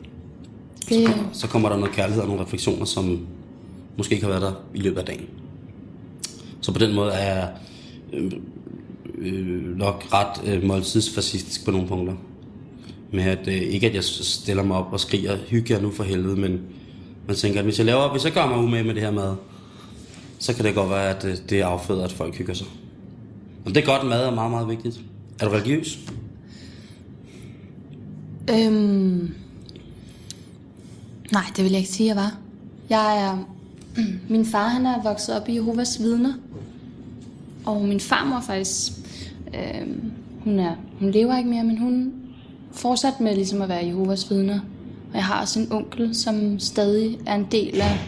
Det, 0.90 1.10
så 1.34 1.48
kommer 1.48 1.70
der 1.70 1.78
noget 1.78 1.96
kærlighed 1.96 2.22
og 2.22 2.28
nogle 2.28 2.44
refleksioner, 2.44 2.86
som 2.86 3.28
måske 3.98 4.14
ikke 4.16 4.26
har 4.26 4.32
været 4.32 4.42
der 4.44 4.54
i 4.74 4.80
løbet 4.80 5.00
af 5.00 5.06
dagen. 5.06 5.26
Så 6.62 6.72
på 6.72 6.80
den 6.80 6.96
måde 6.96 7.12
er 7.12 7.36
jeg 7.36 7.52
øh, 8.14 8.32
øh, 9.18 9.78
nok 9.78 10.06
ret 10.14 10.48
øh, 10.48 10.64
måltidsfascistisk 10.64 11.66
på 11.66 11.72
nogle 11.72 11.88
punkter. 11.88 12.14
Med 13.12 13.24
at, 13.24 13.48
øh, 13.48 13.54
ikke 13.54 13.88
at 13.88 13.96
jeg 13.96 14.04
stiller 14.04 14.64
mig 14.64 14.78
op 14.78 14.94
og 14.94 15.00
skriger, 15.00 15.38
hygge 15.48 15.74
jer 15.74 15.82
nu 15.82 15.92
for 15.92 16.04
helvede, 16.04 16.36
men 16.36 16.62
man 17.28 17.36
tænker, 17.36 17.60
at 17.60 17.66
hvis 17.66 17.78
jeg, 17.78 17.86
laver, 17.86 18.12
hvis 18.12 18.26
jeg 18.26 18.34
gør 18.34 18.48
mig 18.48 18.58
umage 18.58 18.84
med 18.84 18.94
det 18.94 19.02
her 19.02 19.12
mad, 19.12 19.36
så 20.40 20.56
kan 20.56 20.66
det 20.66 20.76
godt 20.76 20.90
være, 20.90 21.10
at 21.10 21.26
øh, 21.26 21.38
det 21.50 21.62
afføder, 21.62 22.04
at 22.04 22.12
folk 22.12 22.36
hygger 22.36 22.54
sig. 22.54 22.68
Og 23.66 23.76
det 23.76 23.82
er 23.82 23.86
godt, 23.86 24.08
mad 24.08 24.26
er 24.26 24.36
meget, 24.36 24.52
meget 24.52 24.68
vigtigt. 24.68 25.00
Er 25.40 25.46
du 25.46 25.52
religiøs? 25.52 26.00
øhm, 28.50 29.34
nej, 31.32 31.44
det 31.56 31.64
vil 31.64 31.72
jeg 31.72 31.80
ikke 31.80 31.92
sige, 31.92 32.08
jeg 32.08 32.16
var. 32.16 32.38
Jeg 32.90 33.24
er... 33.24 33.38
Min 34.30 34.46
far, 34.46 34.68
han 34.68 34.86
er 34.86 35.04
vokset 35.04 35.42
op 35.42 35.50
i 35.50 35.56
Jehovas 35.56 36.00
vidner. 36.00 36.34
Og 37.66 37.82
min 37.82 38.00
farmor 38.00 38.42
faktisk... 38.48 38.92
Øhm, 39.54 40.12
hun, 40.44 40.60
er, 40.60 40.76
hun 41.00 41.12
lever 41.12 41.38
ikke 41.38 41.50
mere, 41.50 41.64
men 41.64 41.78
hun 41.78 42.14
fortsat 42.72 43.20
med 43.20 43.36
ligesom 43.36 43.62
at 43.62 43.70
være 43.70 43.86
Jehovas 43.86 44.32
vidner. 44.32 44.60
Og 45.10 45.16
jeg 45.16 45.26
har 45.26 45.42
også 45.42 45.60
en 45.60 45.72
onkel, 45.72 46.16
som 46.16 46.60
stadig 46.60 47.20
er 47.26 47.36
en 47.36 47.48
del 47.52 47.82
af, 47.82 48.00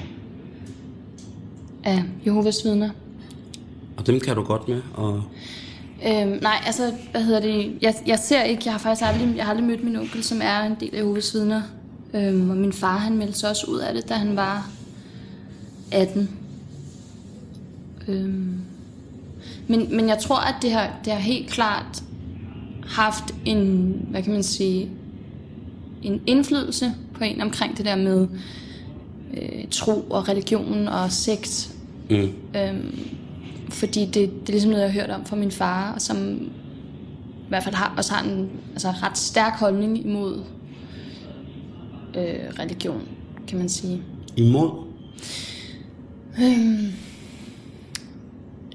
af 1.83 2.03
Jehovas 2.25 2.65
vidner. 2.65 2.89
Og 3.97 4.07
dem 4.07 4.19
kan 4.19 4.35
du 4.35 4.43
godt 4.43 4.67
med, 4.67 4.81
og 4.93 5.23
Øhm, 6.05 6.39
nej, 6.41 6.61
altså, 6.65 6.93
hvad 7.11 7.23
hedder 7.23 7.39
det? 7.39 7.77
Jeg, 7.81 7.95
jeg 8.07 8.19
ser 8.19 8.43
ikke, 8.43 8.61
jeg 8.65 8.73
har 8.73 8.79
faktisk 8.79 9.07
aldrig, 9.07 9.33
jeg 9.35 9.45
har 9.45 9.51
aldrig 9.51 9.67
mødt 9.67 9.83
min 9.83 9.95
onkel, 9.95 10.23
som 10.23 10.39
er 10.41 10.61
en 10.61 10.75
del 10.79 10.95
af 10.95 10.99
Jehovas 10.99 11.33
vidner. 11.33 11.61
Øhm, 12.13 12.49
og 12.49 12.57
min 12.57 12.73
far, 12.73 12.97
han 12.97 13.17
meldte 13.17 13.39
sig 13.39 13.49
også 13.49 13.71
ud 13.71 13.79
af 13.79 13.93
det, 13.93 14.09
da 14.09 14.13
han 14.13 14.35
var 14.35 14.69
18. 15.91 16.29
Øhm, 18.07 18.59
men, 19.67 19.95
men 19.95 20.09
jeg 20.09 20.17
tror, 20.19 20.37
at 20.37 20.55
det 20.61 20.71
har, 20.71 20.99
det 21.05 21.13
har 21.13 21.19
helt 21.19 21.49
klart 21.49 22.03
haft 22.87 23.35
en, 23.45 23.91
hvad 24.09 24.23
kan 24.23 24.33
man 24.33 24.43
sige, 24.43 24.89
en 26.03 26.21
indflydelse 26.27 26.93
på 27.13 27.23
en 27.23 27.41
omkring 27.41 27.77
det 27.77 27.85
der 27.85 27.95
med 27.95 28.27
øh, 29.33 29.67
tro 29.71 30.01
og 30.01 30.29
religion 30.29 30.87
og 30.87 31.11
sex. 31.11 31.69
mm, 32.09 32.29
Øhm, 32.55 32.99
fordi 33.69 34.05
det, 34.05 34.15
det 34.15 34.47
er 34.47 34.51
ligesom 34.51 34.71
noget, 34.71 34.83
jeg 34.83 34.91
har 34.91 35.01
hørt 35.01 35.09
om 35.09 35.25
fra 35.25 35.35
min 35.35 35.51
far, 35.51 35.93
og 35.93 36.01
som 36.01 36.33
i 37.45 37.49
hvert 37.49 37.63
fald 37.63 37.75
har, 37.75 37.93
også 37.97 38.13
har 38.13 38.23
en 38.23 38.49
altså, 38.71 38.89
ret 38.89 39.17
stærk 39.17 39.53
holdning 39.59 40.05
imod 40.05 40.43
øh, 42.17 42.59
religion, 42.59 43.01
kan 43.47 43.57
man 43.57 43.69
sige. 43.69 44.01
Imod? 44.35 44.69
Øhm, 46.41 46.93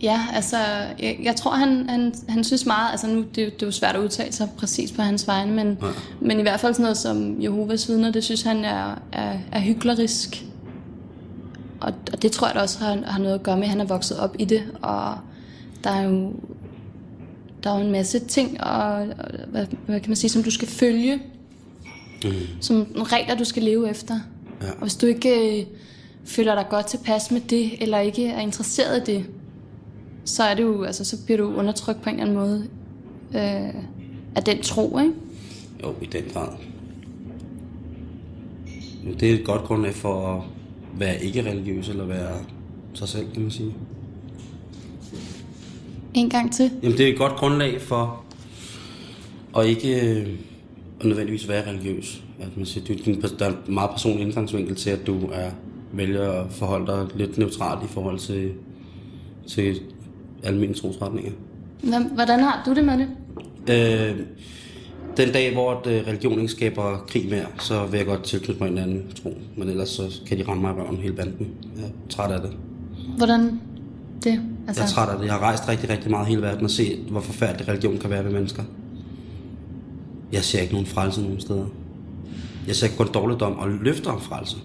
ja, 0.03 0.27
altså, 0.35 0.57
jeg, 0.99 1.19
jeg 1.23 1.37
tror, 1.37 1.51
han, 1.51 1.89
han, 1.89 2.15
han 2.29 2.45
synes 2.45 2.67
meget, 2.67 2.91
altså 2.91 3.07
nu, 3.07 3.19
det, 3.21 3.35
det 3.37 3.63
er 3.63 3.67
jo 3.67 3.71
svært 3.71 3.97
at 3.97 4.01
udtale 4.03 4.33
sig 4.33 4.49
præcis 4.59 4.93
på 4.93 5.03
hans 5.03 5.27
vegne, 5.27 5.53
men, 5.53 5.79
Ja. 5.83 5.87
men 6.21 6.39
i 6.39 6.43
hvert 6.43 6.61
fald 6.61 6.75
sådan 6.75 6.83
noget 6.83 6.97
som 6.97 7.43
Jehovas 7.43 7.89
vidner, 7.89 8.11
det 8.13 8.25
synes 8.25 8.43
han 8.43 8.65
er, 8.65 9.03
er, 9.13 9.39
er 9.53 9.61
hyklerisk. 9.61 10.45
Og, 11.81 11.93
og 12.13 12.23
det 12.23 12.33
tror 12.33 12.47
jeg 12.47 12.55
da 12.55 12.61
også 12.61 12.79
har, 12.85 12.99
har 13.07 13.19
noget 13.19 13.35
at 13.35 13.43
gøre 13.43 13.57
med, 13.57 13.65
at 13.65 13.71
han 13.71 13.81
er 13.81 13.85
vokset 13.85 14.19
op 14.19 14.37
i 14.39 14.45
det, 14.45 14.63
og 14.83 15.15
der 15.85 15.91
er 15.91 16.03
jo, 16.03 16.33
der 17.65 17.71
er 17.71 17.79
jo 17.79 17.85
en 17.85 17.93
masse 17.93 18.19
ting, 18.19 18.61
og, 18.65 18.83
og 18.95 19.07
hvad, 19.49 19.67
hvad 19.87 20.01
kan 20.01 20.11
man 20.11 20.17
sige, 20.17 20.31
som 20.31 20.43
du 20.43 20.51
skal 20.51 20.69
følge, 20.69 21.23
Mm. 22.25 22.31
som 22.61 22.87
regler, 22.97 23.35
du 23.35 23.45
skal 23.45 23.63
leve 23.63 23.91
efter. 23.91 24.15
Ja. 24.63 24.71
Og 24.71 24.81
hvis 24.81 24.95
du 24.97 25.07
ikke 25.07 25.59
øh, 25.61 25.67
føler 26.25 26.55
dig 26.55 26.67
godt 26.71 26.87
tilpas 26.87 27.31
med 27.31 27.41
det, 27.41 27.83
eller 27.83 27.99
ikke 27.99 28.29
er 28.29 28.41
interesseret 28.41 29.09
i 29.09 29.13
det, 29.17 29.25
så 30.25 30.43
er 30.43 30.55
det 30.55 30.63
jo, 30.63 30.83
altså, 30.83 31.05
så 31.05 31.25
bliver 31.25 31.39
du 31.39 31.55
undertrykt 31.55 32.03
på 32.03 32.11
en 32.11 32.21
eller 32.21 32.25
anden 32.25 32.37
måde 32.37 32.69
øh, 33.35 33.83
af 34.37 34.43
den 34.47 34.63
tro, 34.63 34.99
ikke? 34.99 35.13
Jo, 35.83 35.95
i 36.03 36.07
den 36.07 36.23
grad. 36.33 36.49
Men 39.05 39.15
Det 39.21 39.31
er 39.31 39.35
et 39.35 39.45
godt 39.45 39.63
grundlag 39.63 39.95
for 39.95 40.35
at 40.35 40.43
være 40.99 41.25
ikke 41.25 41.51
religiøs, 41.51 41.89
eller 41.89 42.05
være 42.05 42.39
sig 42.95 43.09
selv, 43.09 43.33
kan 43.33 43.43
man 43.43 43.51
sige. 43.51 43.75
En 46.15 46.31
gang 46.31 46.53
til. 46.53 46.71
Jamen, 46.83 46.99
det 46.99 47.09
er 47.09 47.13
et 47.13 47.19
godt 47.19 47.33
grundlag 47.33 47.81
for 47.81 48.25
at 49.57 49.67
ikke 49.67 50.19
øh, 50.21 50.29
at 51.01 51.07
nødvendigvis 51.07 51.49
være 51.49 51.71
religiøs. 51.71 52.23
At 52.41 52.57
man 52.57 52.67
siger, 52.67 52.87
du, 52.87 52.95
din, 53.05 53.23
der 53.39 53.47
er 53.47 53.51
en 53.51 53.75
meget 53.75 53.91
personlig 53.91 54.21
indgangsvinkel 54.21 54.77
til, 54.77 54.91
at 54.91 55.07
du 55.07 55.27
er 55.33 55.51
vælger 55.93 56.31
at 56.31 56.51
forholde 56.51 56.87
dig 56.87 57.07
lidt 57.15 57.39
neutralt 57.39 57.85
i 57.85 57.93
forhold 57.93 58.19
til, 58.19 58.53
til 59.47 59.81
almindelige 60.43 60.81
trosretninger. 60.81 61.33
Hvordan 62.15 62.41
har 62.41 62.63
du 62.67 62.75
det 62.75 62.85
med 62.85 62.99
det? 62.99 63.09
Øh, 63.71 64.17
den 65.17 65.33
dag, 65.33 65.53
hvor 65.53 65.83
øh, 65.87 66.07
religion 66.07 66.41
ikke 66.41 66.53
skaber 66.53 67.05
krig 67.09 67.31
mere, 67.31 67.47
så 67.61 67.87
vil 67.87 67.99
jeg 67.99 68.07
godt 68.07 68.25
tilknytte 68.25 68.63
mig 68.63 68.71
en 68.71 68.79
anden 68.79 69.05
tro. 69.23 69.39
Men 69.57 69.69
ellers 69.69 69.89
så 69.89 70.21
kan 70.27 70.39
de 70.39 70.45
ramme 70.49 70.63
mig 70.63 70.77
røven 70.77 70.97
hele 70.97 71.15
banden. 71.15 71.49
Jeg 71.77 71.85
er 71.85 71.89
træt 72.11 72.31
af 72.31 72.41
det. 72.41 72.51
Hvordan 73.17 73.61
det? 74.25 74.41
Altså, 74.69 74.83
Jeg 74.83 74.89
er 74.89 74.93
træt 74.93 75.09
af 75.09 75.19
det. 75.19 75.25
Jeg 75.25 75.33
har 75.33 75.41
rejst 75.41 75.69
rigtig, 75.69 75.91
rigtig 75.91 76.11
meget 76.11 76.27
hele 76.27 76.43
verden 76.43 76.65
og 76.65 76.71
set, 76.71 76.99
hvor 77.11 77.21
forfærdelig 77.21 77.69
religion 77.69 77.99
kan 77.99 78.11
være 78.11 78.25
ved 78.25 78.33
mennesker. 78.33 78.63
Jeg 80.33 80.45
ser 80.45 80.61
ikke 80.61 80.73
nogen 80.73 80.87
frelse 80.87 81.23
nogen 81.23 81.41
steder. 81.41 81.65
Jeg 82.67 82.77
ser 82.77 82.89
kun 82.97 83.13
dårligdom 83.15 83.57
og 83.59 83.69
løfter 83.71 84.11
om 84.11 84.21
frelse. 84.21 84.57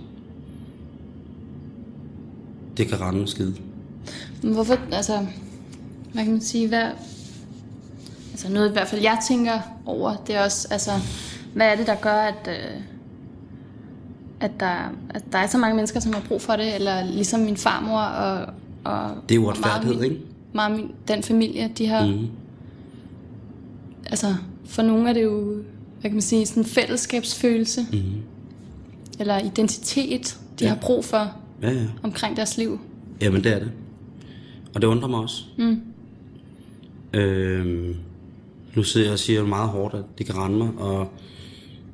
Det 2.77 2.87
kan 2.87 3.01
rende 3.01 3.27
skide. 3.27 3.55
Hvorfor, 4.41 4.75
altså, 4.91 5.25
hvad 6.13 6.23
kan 6.23 6.31
man 6.31 6.41
sige, 6.41 6.67
hvad, 6.67 6.91
altså 8.31 8.49
noget 8.51 8.69
i 8.69 8.71
hvert 8.71 8.87
fald 8.87 9.01
jeg 9.01 9.19
tænker 9.27 9.59
over, 9.85 10.15
det 10.27 10.35
er 10.35 10.43
også, 10.43 10.67
altså, 10.71 10.91
hvad 11.53 11.67
er 11.71 11.75
det, 11.75 11.87
der 11.87 11.95
gør, 11.95 12.13
at, 12.13 12.47
øh, 12.47 12.81
at, 14.39 14.51
der, 14.59 14.93
at 15.09 15.23
der 15.31 15.37
er 15.37 15.47
så 15.47 15.57
mange 15.57 15.75
mennesker, 15.75 15.99
som 15.99 16.13
har 16.13 16.21
brug 16.27 16.41
for 16.41 16.53
det, 16.55 16.75
eller 16.75 17.03
ligesom 17.05 17.39
min 17.39 17.57
farmor 17.57 17.99
og, 17.99 18.53
og 18.83 19.09
Det 19.29 19.35
er 19.35 19.39
meget 19.39 19.47
uretfærdighed, 19.57 19.95
min- 19.95 20.03
ikke? 20.11 20.23
Meget 20.53 20.71
min, 20.71 20.91
den 21.07 21.23
familie, 21.23 21.71
de 21.77 21.87
har, 21.87 22.05
Mhm. 22.07 22.27
altså, 24.05 24.35
for 24.65 24.81
nogle 24.81 25.09
er 25.09 25.13
det 25.13 25.23
jo, 25.23 25.53
hvad 25.99 26.09
kan 26.09 26.13
man 26.13 26.21
sige, 26.21 26.45
sådan 26.45 26.63
en 26.63 26.69
fællesskabsfølelse, 26.69 27.81
Mhm. 27.93 28.01
eller 29.19 29.37
identitet, 29.39 30.37
de 30.59 30.63
Ja. 30.65 30.69
har 30.69 30.75
brug 30.81 31.05
for 31.05 31.31
Ja, 31.61 31.71
ja. 31.71 31.85
omkring 32.03 32.37
deres 32.37 32.57
liv. 32.57 32.79
Jamen, 33.21 33.43
det 33.43 33.53
er 33.53 33.59
det. 33.59 33.71
Og 34.75 34.81
det 34.81 34.87
undrer 34.87 35.07
mig 35.07 35.19
også. 35.19 35.43
Mm. 35.57 35.81
Øhm, 37.13 37.95
nu 38.75 38.83
sidder 38.83 39.07
jeg 39.07 39.13
og 39.13 39.19
siger 39.19 39.45
meget 39.45 39.69
hårdt, 39.69 39.93
at 39.93 40.03
det 40.17 40.25
kan 40.25 40.35
rende 40.35 40.57
mig, 40.57 40.69
og 40.77 41.07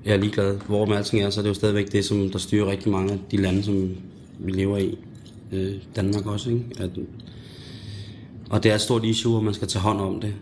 jeg 0.06 0.14
er 0.14 0.18
ligeglad. 0.18 0.58
Hvor 0.68 0.86
med 0.86 0.98
alting 0.98 1.24
er, 1.24 1.30
så 1.30 1.40
er 1.40 1.42
det 1.42 1.50
jo 1.50 1.54
stadigvæk 1.54 1.92
det, 1.92 2.06
som 2.06 2.30
der 2.30 2.40
styrer 2.40 2.72
rigtig 2.72 2.92
mange 2.92 3.14
af 3.14 3.20
de 3.32 3.38
lande, 3.38 3.64
som 3.64 3.90
vi 4.40 4.52
lever 4.52 4.78
i. 4.78 4.98
Øh, 5.52 5.76
Danmark 5.96 6.26
også, 6.26 6.50
ikke? 6.50 6.66
At, 6.80 6.90
og 8.50 8.64
det 8.64 8.72
er 8.72 8.76
et 8.76 8.82
stort 8.82 9.06
issue, 9.06 9.36
og 9.36 9.44
man 9.44 9.54
skal 9.54 9.68
tage 9.68 9.82
hånd 9.82 10.00
om 10.00 10.22
det. 10.22 10.34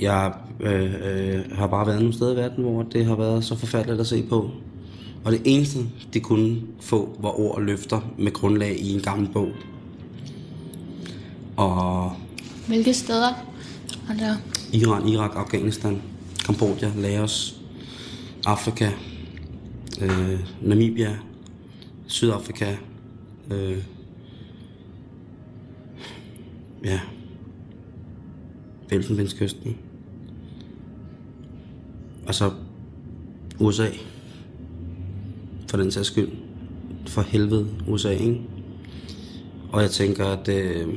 Jeg 0.00 0.32
øh, 0.60 0.94
øh, 0.94 1.40
har 1.52 1.66
bare 1.66 1.86
været 1.86 1.98
nogle 1.98 2.14
steder 2.14 2.32
i 2.32 2.36
verden, 2.36 2.64
hvor 2.64 2.82
det 2.82 3.06
har 3.06 3.16
været 3.16 3.44
så 3.44 3.56
forfærdeligt 3.56 4.00
at 4.00 4.06
se 4.06 4.22
på. 4.22 4.50
Og 5.24 5.32
det 5.32 5.40
eneste, 5.44 5.78
de 6.14 6.20
kunne 6.20 6.62
få, 6.80 7.16
var 7.18 7.40
ord 7.40 7.54
og 7.54 7.62
løfter 7.62 8.00
med 8.18 8.32
grundlag 8.32 8.80
i 8.80 8.94
en 8.94 9.00
gammel 9.00 9.28
bog. 9.32 9.48
Og 11.56 12.12
hvilke 12.66 12.94
steder? 12.94 13.52
Altså... 14.10 14.36
Iran, 14.72 15.08
Irak, 15.08 15.30
Afghanistan, 15.34 16.02
Kambodja, 16.44 16.92
Laos, 16.96 17.60
Afrika, 18.46 18.90
øh, 20.00 20.40
Namibia, 20.62 21.18
Sydafrika, 22.06 22.76
øh, 23.50 23.84
ja, 26.84 27.00
Elfenbenskysten, 28.90 29.78
og 32.26 32.34
så 32.34 32.50
USA, 33.58 33.88
for 35.70 35.76
den 35.76 35.90
sags 35.90 36.08
skyld. 36.08 36.28
For 37.06 37.22
helvede, 37.22 37.66
USA, 37.88 38.10
ikke? 38.10 38.40
Og 39.72 39.82
jeg 39.82 39.90
tænker, 39.90 40.26
at 40.26 40.48
øh, 40.48 40.88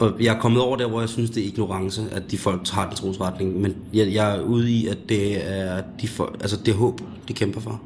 og 0.00 0.14
jeg 0.20 0.36
er 0.36 0.40
kommet 0.40 0.62
over 0.62 0.76
der, 0.76 0.88
hvor 0.88 1.00
jeg 1.00 1.08
synes, 1.08 1.30
det 1.30 1.42
er 1.42 1.46
ignorance, 1.46 2.10
at 2.10 2.30
de 2.30 2.38
folk 2.38 2.68
har 2.68 2.86
den 2.86 2.96
trosretning. 2.96 3.60
Men 3.60 3.76
jeg, 3.92 4.12
jeg 4.12 4.36
er 4.36 4.40
ude 4.40 4.70
i, 4.70 4.86
at 4.86 4.98
det 5.08 5.50
er, 5.50 5.82
de 6.00 6.08
folk, 6.08 6.36
altså 6.40 6.56
det 6.56 6.68
er 6.68 6.76
håb, 6.76 7.00
de 7.28 7.32
kæmper 7.32 7.60
for. 7.60 7.80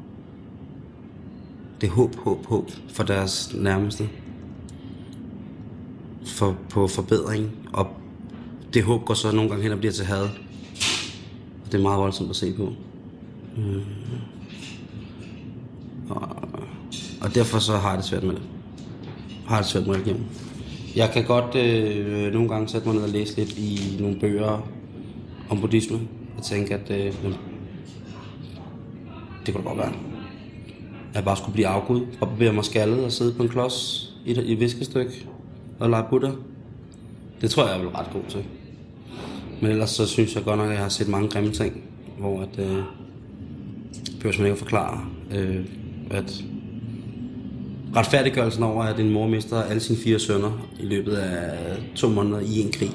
Det 1.81 1.87
er 1.87 1.91
håb, 1.91 2.15
håb, 2.15 2.45
håb 2.45 2.71
for 2.89 3.03
deres 3.03 3.55
nærmeste. 3.55 4.09
For, 6.25 6.57
på 6.69 6.87
forbedring. 6.87 7.51
Og 7.73 7.87
det 8.73 8.83
håb 8.83 9.05
går 9.05 9.13
så 9.13 9.31
nogle 9.31 9.49
gange 9.49 9.63
hen 9.63 9.71
og 9.71 9.77
bliver 9.77 9.93
til 9.93 10.05
had. 10.05 10.23
Og 11.65 11.71
det 11.71 11.73
er 11.73 11.81
meget 11.81 11.99
voldsomt 11.99 12.29
at 12.29 12.35
se 12.35 12.53
på. 12.53 12.73
Mm. 13.57 13.81
Og, 16.09 16.29
og 17.21 17.35
derfor 17.35 17.59
så 17.59 17.77
har 17.77 17.89
jeg 17.89 17.97
det 17.97 18.05
svært 18.05 18.23
med 18.23 18.33
det. 18.33 18.41
Har 19.45 19.55
jeg 19.55 19.63
det 19.63 19.71
svært 19.71 19.87
med 19.87 19.95
religion. 19.95 20.25
Jeg 20.95 21.09
kan 21.13 21.25
godt 21.25 21.55
øh, 21.55 22.33
nogle 22.33 22.49
gange 22.49 22.67
sætte 22.67 22.87
mig 22.87 22.95
ned 22.95 23.03
og 23.03 23.09
læse 23.09 23.37
lidt 23.37 23.57
i 23.57 23.97
nogle 23.99 24.19
bøger 24.19 24.69
om 25.49 25.61
buddhisme. 25.61 25.99
Jeg 26.35 26.43
tænker, 26.43 26.77
at 26.77 26.91
øh, 26.91 27.13
det 29.45 29.53
kunne 29.53 29.63
da 29.63 29.67
godt 29.69 29.77
være. 29.77 29.93
At 31.09 31.15
jeg 31.15 31.23
bare 31.23 31.37
skulle 31.37 31.53
blive 31.53 31.67
afgud 31.67 32.01
og 32.21 32.27
barbere 32.29 32.53
mig 32.53 32.65
skaldet 32.65 33.05
og 33.05 33.11
sidde 33.11 33.33
på 33.33 33.43
en 33.43 33.49
klods 33.49 34.09
i 34.25 34.31
et, 34.31 34.51
et 34.51 34.59
viskestykke 34.59 35.27
og 35.79 35.89
lege 35.89 36.03
Buddha. 36.09 36.31
Det 37.41 37.49
tror 37.49 37.63
jeg, 37.63 37.71
jeg 37.71 37.79
er 37.79 37.83
vel 37.83 37.95
ret 37.95 38.09
god 38.13 38.23
til. 38.29 38.43
Men 39.61 39.71
ellers 39.71 39.89
så 39.89 40.07
synes 40.07 40.35
jeg 40.35 40.43
godt 40.43 40.57
nok, 40.57 40.67
at 40.67 40.73
jeg 40.73 40.81
har 40.81 40.89
set 40.89 41.07
mange 41.07 41.29
grimme 41.29 41.51
ting, 41.51 41.83
hvor 42.19 42.41
at, 42.41 42.59
øh, 42.59 42.83
behøver 44.19 44.37
man 44.37 44.45
ikke 44.45 44.51
at 44.51 44.57
forklare, 44.57 45.05
øh, 45.31 45.65
at 46.09 46.43
retfærdiggørelsen 47.95 48.63
over, 48.63 48.83
at 48.83 48.99
en 48.99 49.09
mor 49.09 49.27
mister 49.27 49.63
alle 49.63 49.79
sine 49.79 49.97
fire 49.99 50.19
sønner 50.19 50.67
i 50.79 50.85
løbet 50.85 51.15
af 51.15 51.57
to 51.95 52.09
måneder 52.09 52.39
i 52.39 52.59
en 52.61 52.71
krig. 52.71 52.91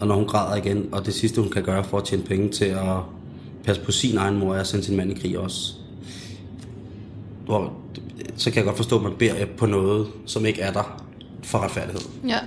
Og 0.00 0.06
når 0.06 0.14
hun 0.14 0.24
græder 0.26 0.56
igen, 0.56 0.88
og 0.92 1.06
det 1.06 1.14
sidste 1.14 1.40
hun 1.40 1.50
kan 1.50 1.62
gøre 1.62 1.84
for 1.84 1.98
at 1.98 2.04
tjene 2.04 2.22
penge 2.22 2.48
til 2.48 2.64
at 2.64 2.96
passe 3.64 3.82
på 3.82 3.92
sin 3.92 4.16
egen 4.16 4.38
mor, 4.38 4.54
er 4.54 4.60
at 4.60 4.66
sende 4.66 4.84
sin 4.84 4.96
mand 4.96 5.10
i 5.10 5.14
krig 5.20 5.38
også. 5.38 5.72
Hvor, 7.44 7.72
så 8.36 8.50
kan 8.50 8.56
jeg 8.56 8.64
godt 8.64 8.76
forstå, 8.76 8.96
at 8.96 9.02
man 9.02 9.12
beder 9.18 9.46
på 9.56 9.66
noget, 9.66 10.06
som 10.26 10.46
ikke 10.46 10.60
er 10.60 10.72
der 10.72 11.02
for 11.42 11.58
retfærdighed. 11.58 12.00
ja, 12.28 12.38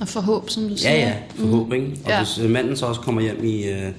og 0.00 0.08
for 0.08 0.20
håb, 0.20 0.50
som 0.50 0.68
du 0.68 0.76
siger. 0.76 0.90
Ja, 0.94 1.00
ja, 1.00 1.14
forhåbning. 1.28 1.86
Mm. 1.86 1.96
Og 2.04 2.10
Ja. 2.10 2.18
hvis 2.18 2.38
øh, 2.38 2.50
manden 2.50 2.76
så 2.76 2.86
også 2.86 3.00
kommer 3.00 3.20
hjem 3.22 3.44
i 3.44 3.68
øh, 3.68 3.92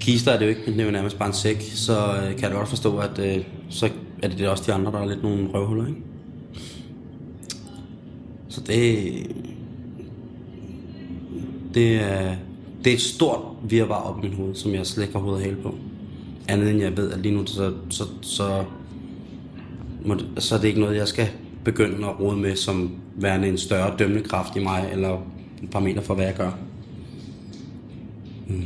kister, 0.00 0.32
er 0.32 0.38
det 0.38 0.44
jo 0.44 0.48
ikke, 0.50 0.66
det 0.66 0.80
er 0.80 0.84
jo 0.84 0.90
nærmest 0.90 1.18
bare 1.18 1.28
en 1.28 1.34
sæk, 1.34 1.70
så 1.74 1.98
øh, 1.98 2.30
kan 2.36 2.42
jeg 2.42 2.50
godt 2.52 2.68
forstå, 2.68 2.98
at 2.98 3.18
øh, 3.18 3.38
så 3.70 3.88
er 4.22 4.28
det, 4.28 4.38
det 4.38 4.48
også 4.48 4.64
de 4.66 4.72
andre, 4.72 4.92
der 4.92 4.98
er 4.98 5.06
lidt 5.06 5.22
nogle 5.22 5.48
røvhuller, 5.54 5.86
ikke? 5.86 6.00
Så 8.48 8.60
det... 8.60 9.06
Det 11.74 12.02
er, 12.02 12.34
det 12.84 12.90
er 12.90 12.94
et 12.94 13.00
stort 13.00 13.40
virvar 13.62 14.02
op 14.02 14.24
i 14.24 14.28
mit 14.28 14.36
hoved, 14.36 14.54
som 14.54 14.74
jeg 14.74 14.86
slet 14.86 15.04
ikke 15.04 15.14
har 15.14 15.20
hovedet 15.20 15.40
og 15.40 15.44
hale 15.44 15.62
på. 15.62 15.74
Andet 16.48 16.70
end 16.70 16.80
jeg 16.80 16.96
ved, 16.96 17.12
at 17.12 17.20
lige 17.20 17.34
nu, 17.34 17.46
så, 17.46 17.72
så, 17.90 18.04
så, 18.20 18.64
må 20.04 20.14
det, 20.14 20.26
så 20.38 20.54
er 20.54 20.58
det 20.58 20.68
ikke 20.68 20.80
noget, 20.80 20.96
jeg 20.96 21.08
skal 21.08 21.28
begynde 21.64 22.06
at 22.06 22.20
rode 22.20 22.36
med 22.36 22.56
som 22.56 22.90
værende 23.14 23.48
en 23.48 23.58
større 23.58 23.96
dømmende 23.98 24.22
kraft 24.22 24.56
i 24.56 24.58
mig, 24.58 24.88
eller 24.92 25.18
et 25.62 25.70
par 25.70 25.80
meter 25.80 26.00
for, 26.00 26.14
hvad 26.14 26.24
jeg 26.24 26.34
gør. 26.34 26.50
Mm. 28.46 28.64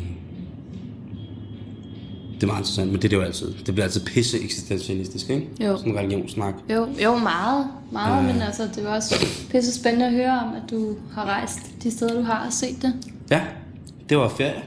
Det 2.40 2.42
er 2.42 2.46
meget 2.46 2.60
interessant, 2.60 2.90
men 2.92 2.96
det 3.02 3.04
er 3.04 3.08
det 3.08 3.16
jo 3.16 3.22
altid. 3.22 3.54
Det 3.66 3.74
bliver 3.74 3.84
altid 3.84 4.00
pisse 4.06 4.40
eksistentialistisk, 4.40 5.30
ikke? 5.30 5.48
Jo. 5.60 5.76
Sådan 5.76 5.92
en 5.92 5.98
religionssnak. 5.98 6.54
Jo, 6.70 6.88
jo 7.04 7.18
meget, 7.18 7.66
meget, 7.92 8.24
men 8.24 8.42
altså, 8.42 8.68
det 8.74 8.84
var 8.84 8.94
også 8.96 9.14
pisse 9.50 9.74
spændende 9.80 10.06
at 10.06 10.12
høre 10.12 10.40
om, 10.40 10.48
at 10.54 10.70
du 10.70 10.96
har 11.12 11.24
rejst 11.24 11.58
de 11.82 11.90
steder, 11.90 12.14
du 12.14 12.22
har 12.22 12.46
og 12.46 12.52
set 12.52 12.82
det. 12.82 12.94
Ja, 13.30 13.40
det 14.08 14.16
var 14.18 14.28
ferie. 14.28 14.62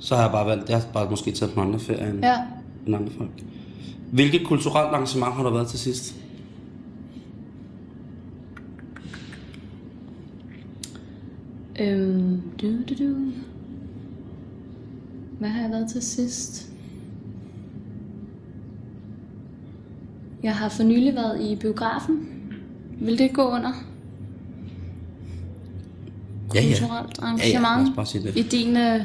Så 0.00 0.14
har 0.16 0.22
jeg 0.22 0.32
bare 0.32 0.46
valgt, 0.46 0.68
jeg 0.68 0.76
har 0.78 0.86
bare 0.92 1.10
måske 1.10 1.32
taget 1.32 1.52
på 1.54 1.60
andre 1.60 1.78
ferie 1.80 2.10
end, 2.10 2.18
Ja. 2.24 2.36
end 2.86 2.96
andre 2.96 3.12
folk. 3.18 3.30
Hvilket 4.12 4.46
kulturelt 4.46 4.88
arrangement 4.94 5.34
har 5.34 5.42
du 5.42 5.50
været 5.50 5.68
til 5.68 5.78
sidst? 5.78 6.14
Øhm, 11.80 12.40
du, 12.62 12.66
du, 12.88 12.94
du. 13.04 13.32
Hvad 15.42 15.50
har 15.50 15.62
jeg 15.62 15.70
været 15.70 15.90
til 15.90 16.02
sidst? 16.02 16.68
Jeg 20.42 20.56
har 20.56 20.68
for 20.68 20.82
nylig 20.82 21.14
været 21.14 21.40
i 21.40 21.56
biografen. 21.56 22.28
Vil 23.00 23.18
det 23.18 23.32
gå 23.32 23.42
under? 23.42 23.72
Kulturelt 26.48 26.82
Ja, 26.82 27.26
ja, 27.26 27.26
arrangement 27.26 27.88
os 27.88 27.96
bare 27.96 28.06
sige 28.06 28.22
det. 28.24 28.36
i 28.36 28.42
din, 28.42 28.76
øh, 28.76 29.00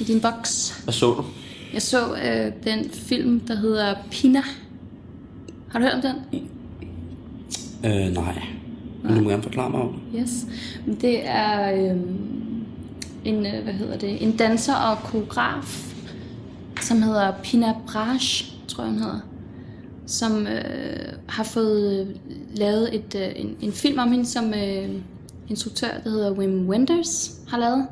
i 0.00 0.04
din 0.04 0.20
boks. 0.20 0.80
Hvad 0.84 0.92
så 0.92 1.06
du? 1.14 1.24
Jeg 1.72 1.82
så 1.82 2.14
øh, 2.14 2.52
den 2.64 2.90
film, 2.90 3.40
der 3.40 3.54
hedder 3.54 3.94
Pina. 4.10 4.42
Har 5.68 5.78
du 5.78 5.84
hørt 5.84 5.94
om 5.94 6.00
den? 6.02 6.16
Øh, 7.84 8.14
nej. 8.14 8.42
Men 9.04 9.14
du 9.14 9.20
må 9.20 9.30
gerne 9.30 9.42
forklare 9.42 9.70
mig 9.70 9.80
om 9.80 10.00
det. 10.12 10.20
Yes. 10.20 10.46
Det 11.00 11.26
er 11.28 11.72
øh, 11.94 12.00
en, 13.24 13.46
øh, 13.46 13.62
hvad 13.62 13.72
hedder 13.72 13.98
det, 13.98 14.22
en 14.22 14.36
danser 14.36 14.74
og 14.74 14.98
koreograf, 14.98 15.94
som 16.80 17.02
hedder 17.02 17.32
Pina 17.42 17.74
Braj, 17.86 18.18
tror 18.68 18.84
jeg 18.84 18.92
hun 18.92 19.02
hedder, 19.02 19.20
som 20.06 20.46
øh, 20.46 21.12
har 21.28 21.44
fået 21.44 22.00
øh, 22.00 22.16
lavet 22.54 22.94
et, 22.94 23.14
øh, 23.14 23.32
en, 23.36 23.56
en 23.60 23.72
film 23.72 23.98
om 23.98 24.10
hende, 24.10 24.26
som 24.26 24.54
øh, 24.54 24.88
instruktør, 25.48 25.88
der 26.04 26.10
hedder 26.10 26.32
Wim 26.32 26.68
Wenders, 26.68 27.32
har 27.48 27.58
lavet. 27.58 27.86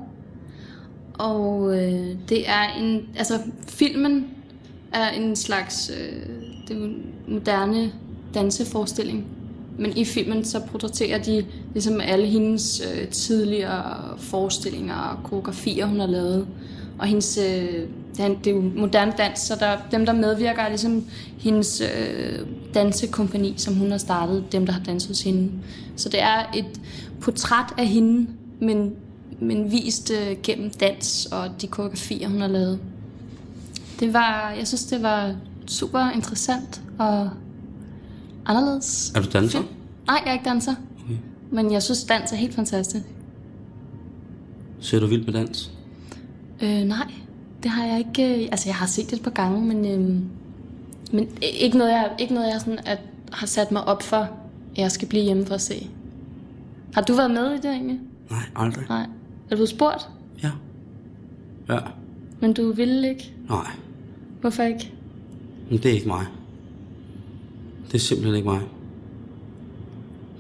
Og 1.15 1.77
øh, 1.79 2.17
det 2.29 2.49
er 2.49 2.75
en, 2.79 3.09
altså 3.17 3.39
filmen 3.67 4.27
er 4.93 5.11
en 5.11 5.37
slags, 5.37 5.91
øh, 5.91 6.23
det 6.69 6.77
er 6.77 6.85
en 6.85 7.03
moderne 7.29 7.93
danseforestilling. 8.35 9.27
Men 9.79 9.97
i 9.97 10.05
filmen 10.05 10.45
så 10.45 10.61
portrætterer 10.61 11.23
de 11.23 11.45
ligesom 11.73 12.01
alle 12.01 12.27
hendes 12.27 12.83
øh, 12.95 13.09
tidligere 13.09 14.19
forestillinger 14.19 14.95
og 14.95 15.23
koreografier, 15.25 15.87
hun 15.87 16.01
har 16.01 16.07
lavet. 16.07 16.47
Og 16.99 17.07
hendes, 17.07 17.39
øh, 17.39 17.89
det, 18.17 18.47
er, 18.47 18.51
jo 18.51 18.61
moderne 18.77 19.13
dans, 19.19 19.41
så 19.41 19.57
der, 19.61 19.77
dem, 19.91 20.07
der 20.07 20.13
medvirker, 20.13 20.63
er 20.63 20.69
ligesom 20.69 21.05
hendes 21.39 21.81
øh, 21.81 22.39
dansekompani, 22.75 23.55
som 23.57 23.75
hun 23.75 23.91
har 23.91 23.99
startet, 23.99 24.53
dem, 24.53 24.67
der 24.67 24.73
har 24.73 24.83
danset 24.83 25.09
hos 25.09 25.23
hende. 25.23 25.51
Så 25.97 26.09
det 26.09 26.23
er 26.23 26.51
et 26.57 26.81
portræt 27.21 27.75
af 27.79 27.87
hende, 27.87 28.27
men, 28.61 28.95
men 29.41 29.73
vist 29.73 30.11
øh, 30.11 30.37
gennem 30.43 30.71
dans 30.71 31.27
og 31.27 31.49
de 31.61 31.67
koreografier, 31.67 32.29
hun 32.29 32.41
har 32.41 32.49
lavet. 32.49 32.79
Det 34.01 34.13
var, 34.13 34.55
jeg 34.59 34.67
synes, 34.67 34.85
det 34.85 35.03
var 35.03 35.35
super 35.67 36.11
interessant 36.15 36.81
og 36.99 37.31
anderledes. 38.49 39.13
Er 39.17 39.21
du 39.23 39.29
danser? 39.33 39.59
Film. 39.59 39.73
Nej, 40.07 40.23
jeg 40.25 40.31
er 40.31 40.33
ikke 40.33 40.45
danser. 40.49 40.75
Okay. 41.05 41.17
Men 41.51 41.73
jeg 41.73 41.83
synes, 41.83 42.05
dans 42.05 42.33
er 42.33 42.37
helt 42.37 42.55
fantastisk. 42.55 43.05
Ser 44.81 45.01
du 45.01 45.07
vildt 45.07 45.27
med 45.27 45.35
dans? 45.35 45.71
Øh, 46.63 46.69
nej, 46.85 47.13
det 47.63 47.71
har 47.71 47.85
jeg 47.87 47.99
ikke. 47.99 48.43
øh, 48.43 48.49
Altså, 48.51 48.69
jeg 48.69 48.77
har 48.77 48.87
set 48.87 49.07
det 49.11 49.13
et 49.17 49.23
par 49.23 49.31
gange, 49.31 49.61
men, 49.75 49.85
øh, 49.85 50.23
men 51.13 51.29
ikke 51.43 51.79
noget, 51.79 51.91
jeg, 51.91 52.11
ikke 52.19 52.35
noget, 52.35 52.47
jeg 52.53 52.61
sådan, 52.61 52.79
at, 52.87 52.99
har 53.33 53.47
sat 53.47 53.73
mig 53.73 53.85
op 53.85 54.03
for, 54.03 54.17
at 54.17 54.29
jeg 54.77 54.93
skal 54.93 55.09
blive 55.09 55.25
hjemme 55.25 55.47
for 55.47 55.55
at 55.55 55.61
se. 55.61 55.91
Har 56.95 57.03
du 57.03 57.15
været 57.15 57.31
med 57.31 57.51
i 57.51 57.57
det 57.57 57.65
egentlig? 57.65 58.01
Nej, 58.31 58.43
aldrig. 58.57 58.85
Nej. 58.89 59.03
Er 59.03 59.07
du 59.51 59.57
blevet 59.57 59.69
spurgt? 59.69 60.09
Ja. 60.43 60.51
Ja. 61.69 61.79
Men 62.41 62.53
du 62.53 62.73
ville 62.73 63.09
ikke? 63.09 63.33
Nej, 63.49 63.71
Hvorfor 64.41 64.63
ikke? 64.63 64.93
men 65.71 65.79
det 65.79 65.87
er 65.91 65.95
ikke 65.95 66.09
mig. 66.09 66.27
Det 67.89 67.95
er 67.95 67.99
simpelthen 67.99 68.37
ikke 68.37 68.49
mig. 68.49 68.61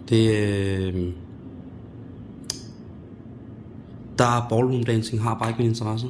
Det 0.08 0.30
øh... 0.36 1.12
Der 4.18 4.24
er 4.24 4.46
ballroom 4.48 4.84
dancing, 4.84 5.22
har 5.22 5.34
bare 5.38 5.48
ikke 5.48 5.58
min 5.62 5.68
interesse. 5.70 6.06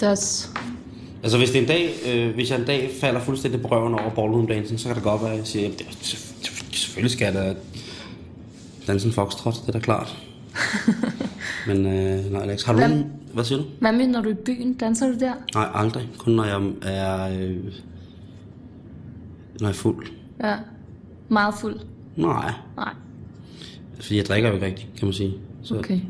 Das. 0.00 0.50
Altså 1.22 1.38
hvis 1.38 1.50
det 1.50 1.58
er 1.58 1.62
en 1.62 1.68
dag, 1.68 1.90
øh, 2.08 2.34
hvis 2.34 2.50
jeg 2.50 2.60
en 2.60 2.66
dag 2.66 2.90
falder 3.00 3.20
fuldstændig 3.20 3.62
på 3.62 3.68
røven 3.68 3.94
over 3.94 4.10
ballroom 4.14 4.46
dancing, 4.46 4.80
så 4.80 4.86
kan 4.88 4.94
det 4.94 5.04
godt 5.04 5.22
være, 5.22 5.32
at 5.32 5.38
jeg 5.38 5.46
siger, 5.46 5.68
at 5.68 5.82
selvfølgelig 6.72 7.10
skal 7.10 7.24
jeg 7.24 7.34
da 7.34 7.54
danse 8.86 9.06
en 9.06 9.12
foxtrot, 9.12 9.54
det 9.54 9.68
er 9.68 9.72
da 9.72 9.78
klart. 9.78 10.18
Men 11.68 11.86
øh, 11.86 12.32
nej, 12.32 12.42
Alex, 12.42 12.62
har 12.62 12.72
du 12.72 12.78
Hvem- 12.78 12.90
nogen... 12.90 13.12
Hvad 13.34 13.44
siger 13.44 13.58
du? 13.58 13.64
Hvad 13.80 13.92
med, 13.92 14.06
når 14.06 14.20
du 14.20 14.28
er 14.28 14.32
i 14.32 14.36
byen? 14.36 14.74
Danser 14.74 15.06
du 15.06 15.18
der? 15.18 15.32
Nej, 15.54 15.68
aldrig. 15.74 16.08
Kun 16.18 16.32
når 16.32 16.44
jeg 16.44 16.72
er... 16.82 17.38
Øh, 17.40 17.56
når 19.60 19.68
jeg 19.68 19.72
er 19.74 19.78
fuld. 19.78 20.06
Ja. 20.44 20.54
Meget 21.28 21.54
fuld? 21.60 21.76
Nej, 22.16 22.52
Nej. 22.76 22.92
fordi 24.00 24.16
jeg 24.16 24.24
drikker 24.26 24.48
jo 24.48 24.54
ikke 24.54 24.66
rigtigt, 24.66 24.88
kan 24.98 25.06
man 25.06 25.12
sige. 25.14 25.34
Så, 25.62 25.78
Okay. 25.78 26.00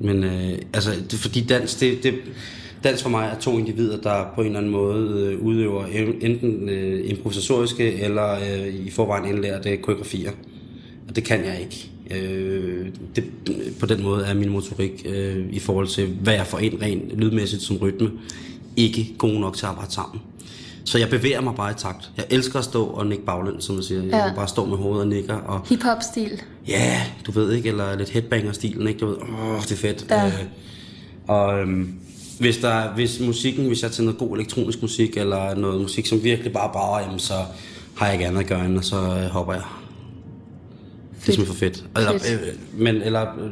Men 0.00 0.24
øh, 0.24 0.58
altså, 0.72 0.90
det, 1.10 1.18
fordi 1.18 1.40
dans, 1.44 1.74
det, 1.74 2.02
det, 2.02 2.14
dans 2.84 3.02
for 3.02 3.10
mig 3.10 3.30
er 3.34 3.38
to 3.40 3.58
individer, 3.58 4.00
der 4.00 4.24
på 4.34 4.40
en 4.40 4.46
eller 4.46 4.58
anden 4.58 4.72
måde 4.72 5.20
øh, 5.32 5.40
udøver 5.42 5.86
en- 5.86 6.14
enten 6.30 6.68
øh, 6.68 7.10
improvisatoriske 7.10 7.92
eller 7.94 8.32
øh, 8.34 8.74
i 8.74 8.90
forvejen 8.90 9.34
indlærte 9.34 9.76
koreografier. 9.76 10.30
Og 11.08 11.16
det 11.16 11.24
kan 11.24 11.44
jeg 11.44 11.60
ikke. 11.60 11.90
Øh, 12.10 12.86
det, 13.16 13.24
på 13.80 13.86
den 13.86 14.02
måde 14.02 14.24
er 14.24 14.34
min 14.34 14.48
motorik 14.48 15.06
øh, 15.08 15.46
i 15.52 15.58
forhold 15.58 15.86
til, 15.88 16.06
hvad 16.06 16.34
jeg 16.34 16.46
får 16.46 16.58
ind 16.58 16.82
rent 16.82 17.16
lydmæssigt 17.18 17.62
som 17.62 17.76
rytme, 17.76 18.10
ikke 18.76 19.14
god 19.18 19.32
nok 19.40 19.56
til 19.56 19.66
at 19.66 19.70
arbejde 19.70 19.92
sammen. 19.92 20.20
Så 20.88 20.98
jeg 20.98 21.08
bevæger 21.10 21.40
mig 21.40 21.54
bare 21.54 21.70
i 21.70 21.74
takt. 21.76 22.10
Jeg 22.16 22.24
elsker 22.30 22.58
at 22.58 22.64
stå 22.64 22.84
og 22.86 23.06
nikke 23.06 23.24
baglæns, 23.24 23.64
som 23.64 23.74
man 23.74 23.84
siger. 23.84 24.02
Jeg 24.02 24.10
Ja. 24.10 24.34
bare 24.34 24.48
stå 24.48 24.64
med 24.64 24.76
hovedet 24.76 25.00
og 25.00 25.08
nikker. 25.08 25.34
Og, 25.34 25.66
Hip-hop-stil. 25.68 26.42
Ja, 26.68 27.00
du 27.26 27.32
ved 27.32 27.52
ikke, 27.52 27.68
eller 27.68 27.96
lidt 27.96 28.08
headbanger-stilen, 28.10 28.88
ikke? 28.88 29.00
Du 29.00 29.06
ved, 29.06 29.16
åh, 29.16 29.62
det 29.62 29.72
er 29.72 29.76
fedt. 29.76 30.06
Ja. 30.10 30.26
Øh, 30.26 30.32
og 31.28 31.58
øhm, 31.60 31.94
hvis, 32.40 32.56
der, 32.56 32.94
hvis 32.94 33.20
musikken, 33.20 33.66
hvis 33.66 33.82
jeg 33.82 33.90
til 33.90 34.04
noget 34.04 34.18
god 34.18 34.36
elektronisk 34.36 34.82
musik, 34.82 35.16
eller 35.16 35.54
noget 35.54 35.80
musik, 35.80 36.06
som 36.06 36.22
virkelig 36.24 36.52
bare 36.52 36.70
brager, 36.72 37.00
jamen, 37.04 37.18
så 37.18 37.34
har 37.96 38.06
jeg 38.06 38.14
ikke 38.14 38.26
andet 38.26 38.40
at 38.40 38.46
gøre, 38.46 38.64
end, 38.64 38.78
og 38.78 38.84
så 38.84 38.96
øh, 38.96 39.24
hopper 39.30 39.52
jeg. 39.52 39.62
Det 41.20 41.28
er 41.28 41.32
simpelthen 41.32 41.46
for 41.46 41.54
fedt. 41.54 41.84
Eller, 41.96 42.12
Fedt. 42.18 42.40
øh, 42.48 42.80
men, 42.82 43.02
eller, 43.02 43.22
øh, 43.22 43.50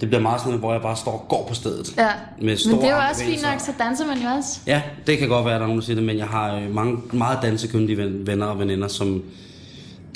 det 0.00 0.08
bliver 0.08 0.20
meget 0.22 0.40
sådan 0.40 0.58
hvor 0.58 0.72
jeg 0.72 0.82
bare 0.82 0.96
står 0.96 1.12
og 1.12 1.26
går 1.28 1.46
på 1.48 1.54
stedet. 1.54 1.94
Ja. 1.98 2.08
Med 2.40 2.56
Men 2.66 2.78
det 2.80 2.88
er 2.88 2.96
jo 2.96 3.02
også 3.10 3.24
fint 3.24 3.42
nok, 3.42 3.60
så 3.60 3.72
danser 3.78 4.06
man 4.06 4.18
jo 4.18 4.28
også. 4.28 4.60
Ja, 4.66 4.82
det 5.06 5.18
kan 5.18 5.28
godt 5.28 5.44
være, 5.44 5.54
at 5.54 5.58
der 5.58 5.64
er 5.64 5.68
nogen, 5.68 5.80
der 5.80 5.84
siger 5.86 5.94
det, 5.96 6.04
men 6.04 6.18
jeg 6.18 6.26
har 6.26 6.54
øh, 6.56 6.74
mange 6.74 6.98
meget 7.12 7.38
dansekyndige 7.42 7.96
ven- 7.98 8.26
venner 8.26 8.46
og 8.46 8.58
veninder, 8.58 8.88
som 8.88 9.22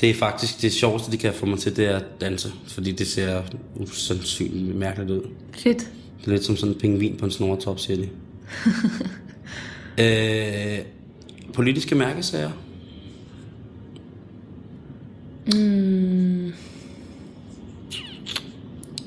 det 0.01 0.09
er 0.09 0.13
faktisk 0.13 0.61
det 0.61 0.73
sjoveste, 0.73 1.11
de 1.11 1.17
kan 1.17 1.33
få 1.33 1.45
mig 1.45 1.59
til, 1.59 1.75
det 1.77 1.85
er 1.85 1.95
at 1.95 2.05
danse. 2.21 2.51
Fordi 2.67 2.91
det 2.91 3.07
ser 3.07 3.41
usandsynligt 3.75 4.75
mærkeligt 4.77 5.11
ud. 5.11 5.21
Fedt. 5.57 5.77
Det 6.21 6.27
er 6.27 6.31
lidt 6.31 6.45
som 6.45 6.57
sådan 6.57 6.73
en 6.73 6.79
pingvin 6.79 7.17
på 7.17 7.25
en 7.25 7.31
snortop, 7.31 7.79
siger 7.79 7.97
de. 7.97 8.09
øh, 10.03 10.79
politiske 11.53 11.95
mærkesager. 11.95 12.51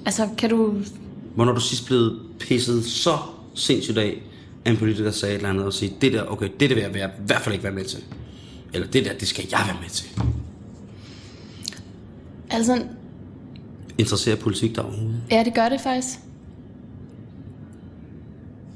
Altså, 0.08 0.28
kan 0.38 0.50
du... 0.50 0.74
Hvornår 1.34 1.52
du 1.52 1.60
sidst 1.60 1.86
blevet 1.86 2.20
pisset 2.40 2.84
så 2.84 3.18
sindssygt 3.54 3.98
af, 3.98 4.22
at 4.64 4.72
en 4.72 4.78
politiker 4.78 5.10
sagde 5.10 5.34
et 5.34 5.36
eller 5.36 5.50
andet 5.50 5.64
og 5.64 5.72
sige, 5.72 5.94
det 6.00 6.12
der, 6.12 6.24
okay, 6.24 6.48
det 6.60 6.70
der 6.70 6.74
vil 6.76 6.82
jeg 6.82 6.94
være, 6.94 7.08
i 7.08 7.26
hvert 7.26 7.40
fald 7.40 7.52
ikke 7.52 7.64
være 7.64 7.72
med 7.72 7.84
til. 7.84 8.04
Eller 8.74 8.86
det 8.86 9.04
der, 9.04 9.12
det 9.12 9.28
skal 9.28 9.44
jeg 9.50 9.60
være 9.66 9.76
med 9.82 9.90
til. 9.90 10.20
Altså, 12.50 12.82
Interesserer 13.98 14.36
politik 14.36 14.76
der 14.76 14.82
overhovedet? 14.82 15.20
ja, 15.30 15.42
det 15.44 15.54
gør 15.54 15.68
det 15.68 15.80
faktisk. 15.80 16.18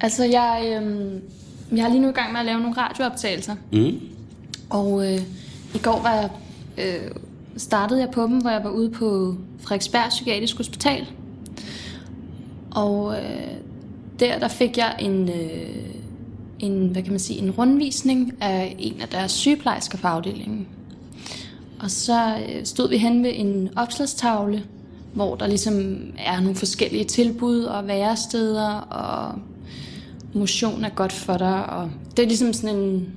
Altså, 0.01 0.25
jeg, 0.25 0.81
øhm, 0.83 1.21
jeg 1.77 1.85
er 1.85 1.89
lige 1.89 2.01
nu 2.01 2.09
i 2.09 2.13
gang 2.13 2.33
med 2.33 2.41
at 2.41 2.47
lave 2.47 2.61
nogle 2.61 2.77
radiooptagelser. 2.77 3.55
Mm. 3.73 4.01
Og 4.71 5.13
øh, 5.13 5.21
i 5.75 5.79
går 5.79 6.03
var 6.03 6.15
jeg, 6.15 6.31
øh, 6.79 7.11
startede 7.57 8.01
jeg 8.01 8.11
på 8.11 8.23
dem, 8.23 8.39
hvor 8.39 8.51
jeg 8.51 8.65
var 8.65 8.71
ude 8.71 8.91
på 8.91 9.37
Frederiksberg 9.61 10.09
Psykiatrisk 10.09 10.57
Hospital. 10.57 11.07
Og 12.75 13.15
øh, 13.15 13.57
der, 14.21 14.39
der 14.39 14.49
fik 14.49 14.77
jeg 14.77 14.97
en, 15.01 15.29
øh, 15.29 15.69
en, 16.61 16.89
hvad 16.89 17.03
kan 17.03 17.13
man 17.13 17.21
sige, 17.21 17.39
en 17.39 17.51
rundvisning 17.51 18.33
af 18.41 18.77
en 18.79 19.01
af 19.01 19.09
deres 19.09 19.33
sygeplejersker 19.33 19.99
på 19.99 20.07
afdelingen. 20.07 20.69
Og 21.81 21.91
så 21.91 22.37
øh, 22.49 22.65
stod 22.65 22.89
vi 22.89 22.99
hen 22.99 23.23
ved 23.23 23.31
en 23.35 23.71
opslagstavle, 23.77 24.65
hvor 25.15 25.37
der 25.37 25.47
ligesom 25.47 25.97
er 26.19 26.41
nogle 26.41 26.57
forskellige 26.57 27.05
tilbud 27.05 27.63
og 27.63 27.87
væresteder, 27.87 28.71
og 28.71 29.39
motion 30.35 30.85
er 30.85 30.89
godt 30.91 31.13
for 31.13 31.37
dig. 31.37 31.67
Og 31.67 31.91
det 32.17 32.23
er 32.23 32.27
ligesom 32.27 32.53
sådan 32.53 32.77
en, 32.77 33.09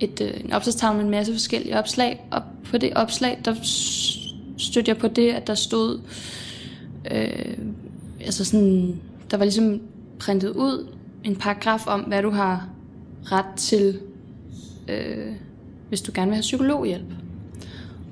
et, 0.00 0.20
øh, 0.20 0.40
en 0.44 0.52
opslagstavle 0.52 0.96
med 0.96 1.04
en 1.04 1.10
masse 1.10 1.32
forskellige 1.32 1.78
opslag. 1.78 2.24
Og 2.30 2.42
på 2.64 2.78
det 2.78 2.92
opslag, 2.94 3.38
der 3.44 3.54
stødte 4.58 4.88
jeg 4.88 4.98
på 4.98 5.08
det, 5.08 5.32
at 5.32 5.46
der 5.46 5.54
stod... 5.54 6.00
Øh, 7.10 7.58
altså 8.24 8.44
sådan, 8.44 9.00
der 9.30 9.36
var 9.36 9.44
ligesom 9.44 9.80
printet 10.18 10.50
ud 10.50 10.86
en 11.24 11.36
paragraf 11.36 11.86
om, 11.86 12.00
hvad 12.00 12.22
du 12.22 12.30
har 12.30 12.68
ret 13.24 13.54
til, 13.56 13.98
øh, 14.88 15.32
hvis 15.88 16.02
du 16.02 16.12
gerne 16.14 16.28
vil 16.28 16.34
have 16.34 16.42
psykologhjælp. 16.42 17.14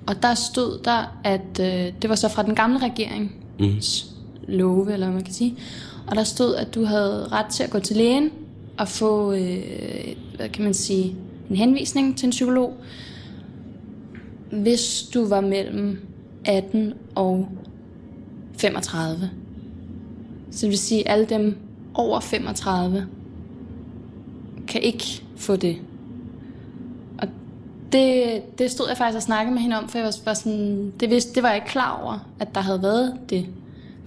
Og 0.07 0.23
der 0.23 0.35
stod 0.35 0.79
der, 0.85 1.21
at 1.25 1.61
øh, 1.61 1.93
det 2.03 2.11
var 2.11 2.15
så 2.15 2.29
fra 2.29 2.43
den 2.43 2.55
gamle 2.55 2.79
regering 2.79 3.35
mm. 3.59 3.81
love, 4.49 4.93
eller 4.93 5.07
hvad 5.07 5.15
man 5.15 5.25
kan 5.25 5.35
sige. 5.35 5.57
Og 6.07 6.17
der 6.17 6.25
stod, 6.25 6.55
at 6.55 6.75
du 6.75 6.85
havde 6.85 7.29
ret 7.33 7.47
til 7.47 7.63
at 7.63 7.71
gå 7.71 7.79
til 7.79 7.97
lægen 7.97 8.31
og 8.79 8.89
få, 8.89 9.33
øh, 9.33 9.65
hvad 10.37 10.49
kan 10.49 10.65
man 10.65 10.75
sige, 10.75 11.17
en 11.51 11.57
henvisning 11.57 12.19
til 12.19 12.27
en 12.27 12.31
psykolog, 12.31 12.77
hvis 14.53 15.03
du 15.15 15.29
var 15.29 15.41
mellem 15.41 15.99
18 16.45 16.93
og 17.15 17.49
35. 18.59 19.31
Så 20.51 20.61
det 20.61 20.69
vil 20.71 20.79
sige, 20.79 21.09
at 21.09 21.13
alle 21.13 21.27
dem 21.27 21.57
over 21.95 22.21
35 22.21 23.07
kan 24.69 24.83
ikke 24.83 25.23
få 25.37 25.57
det. 25.57 25.77
Og 27.19 27.29
det, 27.93 28.43
det 28.59 28.71
stod 28.71 28.89
jeg 28.89 28.97
faktisk 28.97 29.17
og 29.17 29.23
snakkede 29.23 29.55
med 29.55 29.63
hende 29.63 29.79
om, 29.79 29.89
for 29.89 29.99
jeg 29.99 30.05
var, 30.05 30.17
var 30.25 30.35
sådan, 30.35 30.93
det, 31.01 31.11
vidste, 31.11 31.35
det 31.35 31.43
var 31.43 31.49
jeg 31.49 31.57
ikke 31.57 31.69
klar 31.69 32.01
over, 32.03 32.19
at 32.41 32.55
der 32.55 32.61
havde 32.61 32.83
været 32.83 33.19
det. 33.31 33.47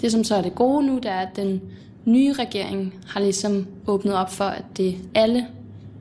Det 0.02 0.12
som 0.12 0.24
så 0.24 0.36
er 0.36 0.42
det 0.42 0.56
gode 0.56 0.88
nu, 0.88 0.96
det 0.96 1.06
er, 1.06 1.20
at 1.20 1.36
den 1.36 1.62
nye 2.06 2.34
regering 2.34 2.94
har 3.08 3.20
ligesom 3.20 3.68
åbnet 3.88 4.14
op 4.14 4.32
for, 4.32 4.46
at 4.46 4.64
det 4.78 4.90
er 4.90 4.96
alle. 5.16 5.48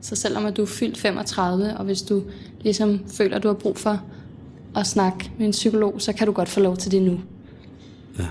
Så 0.01 0.15
selvom 0.15 0.45
at 0.45 0.57
du 0.57 0.61
er 0.61 0.65
fyldt 0.65 0.97
35, 0.97 1.77
og 1.77 1.85
hvis 1.85 2.01
du 2.01 2.23
ligesom 2.61 3.01
føler, 3.07 3.35
at 3.35 3.43
du 3.43 3.47
har 3.47 3.55
brug 3.55 3.77
for 3.77 4.01
at 4.75 4.87
snakke 4.87 5.31
med 5.37 5.45
en 5.45 5.51
psykolog, 5.51 6.01
så 6.01 6.13
kan 6.13 6.27
du 6.27 6.33
godt 6.33 6.49
få 6.49 6.59
lov 6.59 6.77
til 6.77 6.91
det 6.91 7.01
nu. 7.01 7.19
Ja. 8.19 8.27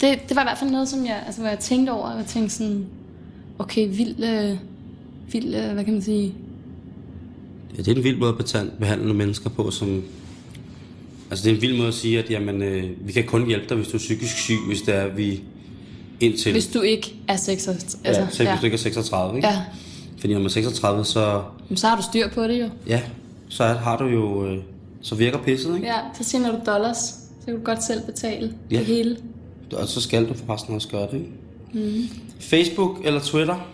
Det, 0.00 0.18
det 0.28 0.36
var 0.36 0.42
i 0.42 0.44
hvert 0.44 0.58
fald 0.58 0.70
noget, 0.70 0.88
som 0.88 1.06
jeg, 1.06 1.22
altså, 1.26 1.40
hvor 1.40 1.48
jeg 1.48 1.58
tænkte 1.58 1.90
over, 1.90 2.10
og 2.10 2.18
jeg 2.18 2.26
tænkte 2.26 2.54
sådan, 2.54 2.86
okay, 3.58 3.88
vild, 3.90 4.24
øh, 4.24 4.56
vild 5.32 5.54
øh, 5.54 5.72
hvad 5.72 5.84
kan 5.84 5.92
man 5.92 6.02
sige? 6.02 6.34
Ja, 7.76 7.82
det 7.82 7.88
er 7.88 7.96
en 7.96 8.04
vild 8.04 8.18
måde 8.18 8.34
at 8.38 8.66
behandle 8.78 9.14
mennesker 9.14 9.50
på, 9.50 9.70
som... 9.70 10.02
Altså, 11.30 11.44
det 11.44 11.50
er 11.50 11.54
en 11.54 11.62
vild 11.62 11.76
måde 11.76 11.88
at 11.88 11.94
sige, 11.94 12.18
at 12.18 12.30
jamen, 12.30 12.62
øh, 12.62 12.90
vi 13.06 13.12
kan 13.12 13.24
kun 13.24 13.46
hjælpe 13.46 13.66
dig, 13.68 13.76
hvis 13.76 13.88
du 13.88 13.96
er 13.96 13.98
psykisk 13.98 14.36
syg, 14.36 14.58
hvis 14.66 14.82
det 14.82 14.94
er, 14.94 15.08
vi 15.08 15.42
indtil... 16.20 16.52
Hvis 16.52 16.66
du 16.66 16.80
ikke 16.80 17.14
er 17.28 17.36
36. 17.36 17.80
Altså, 18.04 18.22
ja, 18.22 18.28
selv 18.30 18.48
ja. 18.48 18.54
hvis 18.54 18.60
du 18.60 18.66
ikke 18.66 18.74
er 18.74 18.78
36, 18.78 19.36
ikke? 19.36 19.48
Ja. 19.48 19.62
Fordi 20.18 20.32
når 20.32 20.40
man 20.40 20.46
er 20.46 20.50
36, 20.50 21.04
så... 21.04 21.42
Men 21.68 21.76
så 21.76 21.86
har 21.86 21.96
du 21.96 22.02
styr 22.02 22.28
på 22.28 22.42
det 22.42 22.60
jo. 22.60 22.68
Ja, 22.86 23.02
så 23.48 23.64
har 23.64 23.98
du 23.98 24.04
jo... 24.04 24.46
Øh, 24.46 24.58
så 25.02 25.14
virker 25.14 25.38
pisset, 25.38 25.74
ikke? 25.74 25.86
Ja, 25.86 25.98
så 26.20 26.24
tjener 26.24 26.52
du 26.52 26.58
dollars. 26.66 26.98
Så 26.98 27.44
kan 27.44 27.56
du 27.56 27.60
godt 27.64 27.84
selv 27.84 28.00
betale 28.06 28.54
ja. 28.70 28.78
det 28.78 28.86
hele. 28.86 29.16
Og 29.72 29.88
så 29.88 30.00
skal 30.00 30.28
du 30.28 30.34
forresten 30.34 30.74
også 30.74 30.88
gøre 30.88 31.06
det, 31.10 31.14
ikke? 31.14 31.30
Mm. 31.72 32.08
Facebook 32.40 33.00
eller 33.04 33.20
Twitter? 33.20 33.70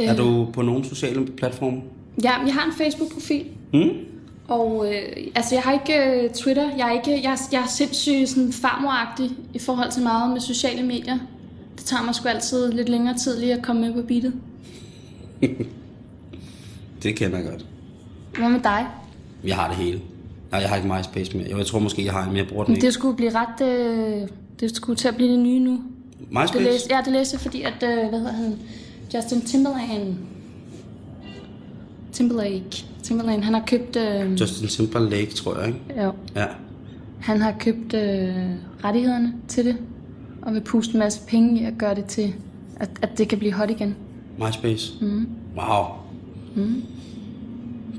Øh. 0.00 0.06
Er 0.06 0.16
du 0.16 0.48
på 0.52 0.62
nogle 0.62 0.84
sociale 0.84 1.26
platforme? 1.26 1.80
Ja, 2.22 2.32
jeg 2.46 2.54
har 2.54 2.66
en 2.66 2.72
Facebook-profil. 2.72 3.46
Mm. 3.72 3.90
Og 4.48 4.94
øh, 4.94 5.02
altså, 5.34 5.54
jeg 5.54 5.62
har 5.62 5.72
ikke 5.72 6.24
uh, 6.24 6.34
Twitter. 6.34 6.76
Jeg 6.76 6.88
er, 6.88 6.92
ikke, 6.92 7.28
jeg, 7.28 7.38
jeg 7.52 7.62
er 7.62 7.66
sindssygt 7.66 8.28
sådan 8.28 8.52
farmoragtig 8.52 9.30
i 9.54 9.58
forhold 9.58 9.90
til 9.92 10.02
meget 10.02 10.32
med 10.32 10.40
sociale 10.40 10.82
medier. 10.82 11.18
Det 11.76 11.84
tager 11.84 12.02
mig 12.02 12.14
sgu 12.14 12.28
altid 12.28 12.72
lidt 12.72 12.88
længere 12.88 13.18
tid 13.18 13.40
lige 13.40 13.54
at 13.54 13.62
komme 13.62 13.82
med 13.82 13.94
på 13.94 14.02
beatet. 14.02 14.34
det 17.02 17.16
kender 17.16 17.38
jeg 17.38 17.46
godt. 17.46 17.66
Hvad 18.38 18.48
med 18.48 18.60
dig? 18.60 18.86
Jeg 19.44 19.56
har 19.56 19.68
det 19.68 19.76
hele. 19.76 20.00
Nej, 20.50 20.60
jeg 20.60 20.68
har 20.68 20.76
ikke 20.76 20.88
MySpace 20.88 21.36
mere. 21.36 21.58
Jeg 21.58 21.66
tror 21.66 21.78
måske, 21.78 22.04
jeg 22.04 22.12
har 22.12 22.26
en 22.26 22.32
mere 22.32 22.44
bruger 22.44 22.64
den 22.64 22.74
ikke. 22.74 22.86
Det 22.86 22.94
skulle 22.94 23.16
blive 23.16 23.30
ret... 23.34 23.68
Øh, 23.68 24.28
det 24.60 24.76
skulle 24.76 24.96
til 24.96 25.08
at 25.08 25.16
blive 25.16 25.30
det 25.32 25.38
nye 25.38 25.58
nu. 25.58 25.80
MySpace? 26.30 26.54
Det 26.54 26.62
læste, 26.62 26.94
ja, 26.94 27.00
det 27.04 27.12
læste 27.12 27.38
fordi, 27.38 27.62
at... 27.62 27.82
Øh, 27.82 28.08
hvad 28.08 28.18
hedder 28.18 28.32
han? 28.32 28.58
Justin 29.14 29.40
Timberlake... 29.40 30.14
Timberlake. 32.12 32.84
Timberlake, 33.02 33.42
han 33.42 33.54
har 33.54 33.62
købt... 33.66 33.96
Øh, 33.96 34.40
Justin 34.40 34.68
Timberlake, 34.68 35.30
tror 35.30 35.58
jeg, 35.58 35.66
ikke? 35.66 36.02
Jo. 36.02 36.12
Ja. 36.36 36.46
Han 37.20 37.42
har 37.42 37.54
købt 37.60 37.94
øh, 37.94 38.34
rettighederne 38.84 39.34
til 39.48 39.64
det, 39.64 39.76
og 40.42 40.54
vil 40.54 40.60
puste 40.60 40.94
en 40.94 40.98
masse 40.98 41.20
penge 41.28 41.60
i 41.60 41.64
at 41.64 41.74
gøre 41.78 41.94
det 41.94 42.04
til, 42.04 42.34
at, 42.80 42.90
at 43.02 43.18
det 43.18 43.28
kan 43.28 43.38
blive 43.38 43.52
hot 43.52 43.70
igen. 43.70 43.96
MySpace? 44.38 44.92
Mm. 45.00 45.28
Wow. 45.56 45.84
Mm. 46.54 46.82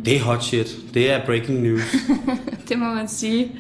Det 0.07 0.15
er 0.15 0.19
hot 0.23 0.43
shit. 0.43 0.77
Det 0.93 1.11
er 1.11 1.25
breaking 1.25 1.61
news. 1.61 1.81
det 2.69 2.79
må 2.79 2.85
man 2.85 3.07
sige. 3.07 3.51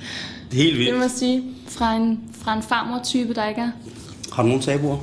Det 0.51 0.59
er 0.59 0.63
helt 0.63 0.77
vildt. 0.77 0.87
Det 0.87 0.95
må 0.95 0.99
man 0.99 1.09
sige. 1.09 1.43
Fra 1.67 1.95
en, 1.95 2.19
fra 2.33 2.53
en 2.55 2.63
farmor-type, 2.63 3.33
der 3.33 3.45
ikke 3.45 3.61
er. 3.61 3.71
Har 4.33 4.43
du 4.43 4.47
nogle 4.47 4.63
tabuer? 4.63 4.97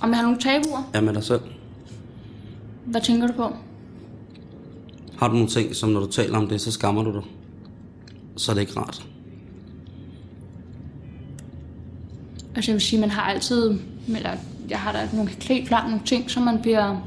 Om 0.00 0.10
jeg 0.10 0.16
har 0.16 0.22
nogle 0.22 0.38
tabuer? 0.40 0.90
Ja, 0.94 1.00
med 1.00 1.14
dig 1.14 1.24
selv. 1.24 1.40
Hvad 2.84 3.00
tænker 3.00 3.26
du 3.26 3.32
på? 3.32 3.56
Har 5.18 5.28
du 5.28 5.34
nogle 5.34 5.48
ting, 5.48 5.76
som 5.76 5.88
når 5.88 6.00
du 6.00 6.06
taler 6.06 6.38
om 6.38 6.48
det, 6.48 6.60
så 6.60 6.72
skammer 6.72 7.02
du 7.02 7.12
dig? 7.12 7.22
Så 8.36 8.52
er 8.52 8.54
det 8.54 8.60
ikke 8.60 8.76
rart. 8.76 9.06
Altså 12.56 12.70
jeg 12.70 12.74
vil 12.74 12.82
sige, 12.82 13.00
man 13.00 13.10
har 13.10 13.22
altid, 13.22 13.78
eller 14.08 14.30
jeg 14.68 14.78
har 14.78 14.92
da 14.92 15.08
nogle, 15.12 15.30
helt 15.42 15.68
klart 15.68 15.90
nogle 15.90 16.04
ting, 16.06 16.30
som 16.30 16.42
man 16.42 16.62
bliver 16.62 17.06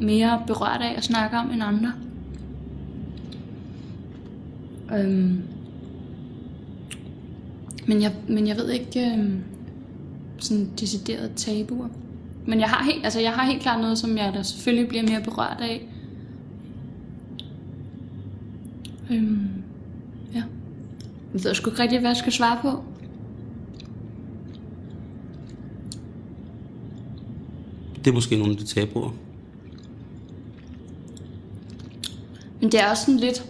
mere 0.00 0.42
berørt 0.46 0.80
af 0.80 0.94
at 0.96 1.04
snakke 1.04 1.36
om 1.36 1.50
end 1.50 1.62
andre. 1.62 1.92
Øhm. 4.98 5.42
Men, 7.86 8.02
jeg, 8.02 8.14
men 8.28 8.46
jeg 8.46 8.56
ved 8.56 8.70
ikke 8.70 9.12
øhm, 9.12 9.40
sådan 10.38 10.70
decideret 10.80 11.32
tabuer. 11.36 11.88
Men 12.46 12.60
jeg 12.60 12.68
har, 12.68 12.84
helt, 12.84 13.04
altså 13.04 13.20
jeg 13.20 13.32
har 13.32 13.44
helt 13.44 13.62
klart 13.62 13.80
noget, 13.80 13.98
som 13.98 14.16
jeg 14.16 14.32
da 14.34 14.42
selvfølgelig 14.42 14.88
bliver 14.88 15.02
mere 15.02 15.22
berørt 15.22 15.58
af. 15.60 15.88
Øhm, 19.10 19.48
ja. 20.34 20.42
Jeg 21.34 21.44
ved 21.44 21.54
sgu 21.54 21.70
ikke 21.70 21.82
rigtig, 21.82 21.98
hvad 21.98 22.10
jeg 22.10 22.16
skal 22.16 22.32
svare 22.32 22.58
på. 22.62 22.84
Det 28.04 28.10
er 28.10 28.14
måske 28.14 28.36
nogle 28.36 28.52
af 28.52 28.58
de 28.58 28.64
tabuer. 28.64 29.10
Men 32.66 32.72
det 32.72 32.80
er 32.80 32.90
også 32.90 33.04
sådan 33.04 33.20
lidt, 33.20 33.46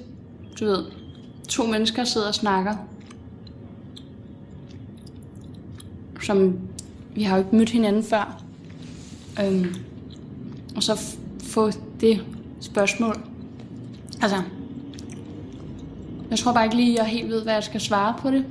du 0.61 0.65
ved, 0.65 0.85
to 1.49 1.67
mennesker 1.67 2.05
sidder 2.05 2.29
og 2.29 2.35
snakker. 2.35 2.77
Som, 6.23 6.59
vi 7.15 7.23
har 7.23 7.37
jo 7.37 7.45
ikke 7.45 7.57
mødt 7.57 7.71
hinanden 7.71 8.03
før. 8.03 8.43
Øhm, 9.45 9.75
og 10.77 10.83
så 10.83 11.17
få 11.45 11.71
det 12.01 12.25
spørgsmål. 12.61 13.17
Altså, 14.23 14.43
jeg 16.31 16.39
tror 16.39 16.53
bare 16.53 16.65
ikke 16.65 16.77
lige, 16.77 16.95
jeg 16.97 17.07
helt 17.07 17.29
ved, 17.29 17.43
hvad 17.43 17.55
jeg 17.55 17.65
skal 17.65 17.81
svare 17.81 18.15
på 18.19 18.31
det. 18.31 18.45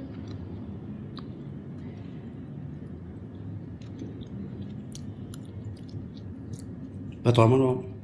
Hvad 7.24 7.34
drømmer 7.34 7.57
du 7.57 7.68
om? 7.68 7.94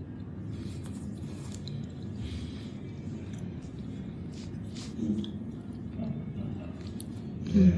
Mm. 7.54 7.72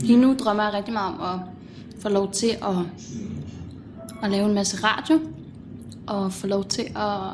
Lige 0.00 0.20
nu 0.20 0.36
drømmer 0.38 0.62
jeg 0.62 0.72
rigtig 0.72 0.92
meget 0.92 1.14
om 1.14 1.20
at 1.20 1.40
få 2.02 2.08
lov 2.08 2.32
til 2.32 2.46
at, 2.46 2.76
at 4.22 4.30
lave 4.30 4.46
en 4.46 4.54
masse 4.54 4.76
radio, 4.84 5.20
og 6.06 6.32
få 6.32 6.46
lov 6.46 6.64
til 6.64 6.82
at, 6.82 7.30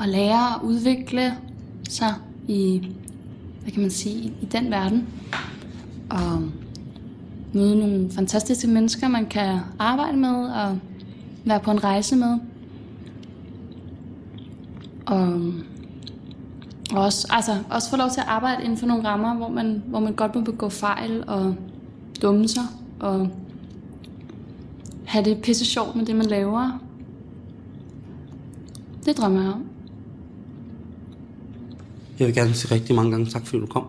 at 0.00 0.08
lære 0.08 0.56
og 0.56 0.64
udvikle 0.64 1.34
sig 1.88 2.14
i, 2.48 2.88
hvad 3.62 3.72
kan 3.72 3.82
man 3.82 3.90
sige, 3.90 4.34
i, 4.42 4.44
den 4.52 4.70
verden. 4.70 5.08
Og 6.10 6.42
møde 7.52 7.78
nogle 7.78 8.10
fantastiske 8.10 8.68
mennesker, 8.68 9.08
man 9.08 9.26
kan 9.26 9.58
arbejde 9.78 10.16
med 10.16 10.44
og 10.44 10.78
være 11.44 11.60
på 11.60 11.70
en 11.70 11.84
rejse 11.84 12.16
med. 12.16 12.38
Og 15.06 15.52
og 16.92 17.04
også, 17.04 17.26
altså, 17.30 17.58
også 17.70 17.90
få 17.90 17.96
lov 17.96 18.10
til 18.10 18.20
at 18.20 18.26
arbejde 18.26 18.64
inden 18.64 18.78
for 18.78 18.86
nogle 18.86 19.08
rammer, 19.08 19.34
hvor 19.34 19.48
man, 19.48 19.82
hvor 19.86 20.00
man 20.00 20.12
godt 20.12 20.34
må 20.34 20.40
begå 20.40 20.68
fejl 20.68 21.24
og 21.26 21.54
dumme 22.22 22.48
sig, 22.48 22.64
og 23.00 23.30
have 25.04 25.24
det 25.24 25.42
pisse 25.42 25.64
sjovt 25.64 25.96
med 25.96 26.06
det, 26.06 26.16
man 26.16 26.26
laver. 26.26 26.78
Det 29.04 29.16
drømmer 29.16 29.42
jeg 29.42 29.52
om. 29.52 29.64
Jeg 32.18 32.26
vil 32.26 32.34
gerne 32.34 32.54
sige 32.54 32.74
rigtig 32.74 32.94
mange 32.94 33.10
gange 33.10 33.26
tak, 33.26 33.46
fordi 33.46 33.60
du 33.60 33.66
kom. 33.66 33.86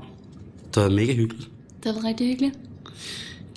Det 0.75 0.83
var 0.83 0.89
mega 0.89 1.13
hyggeligt. 1.13 1.49
Det 1.83 1.95
var 1.95 2.03
rigtig 2.03 2.27
hyggeligt. 2.27 2.59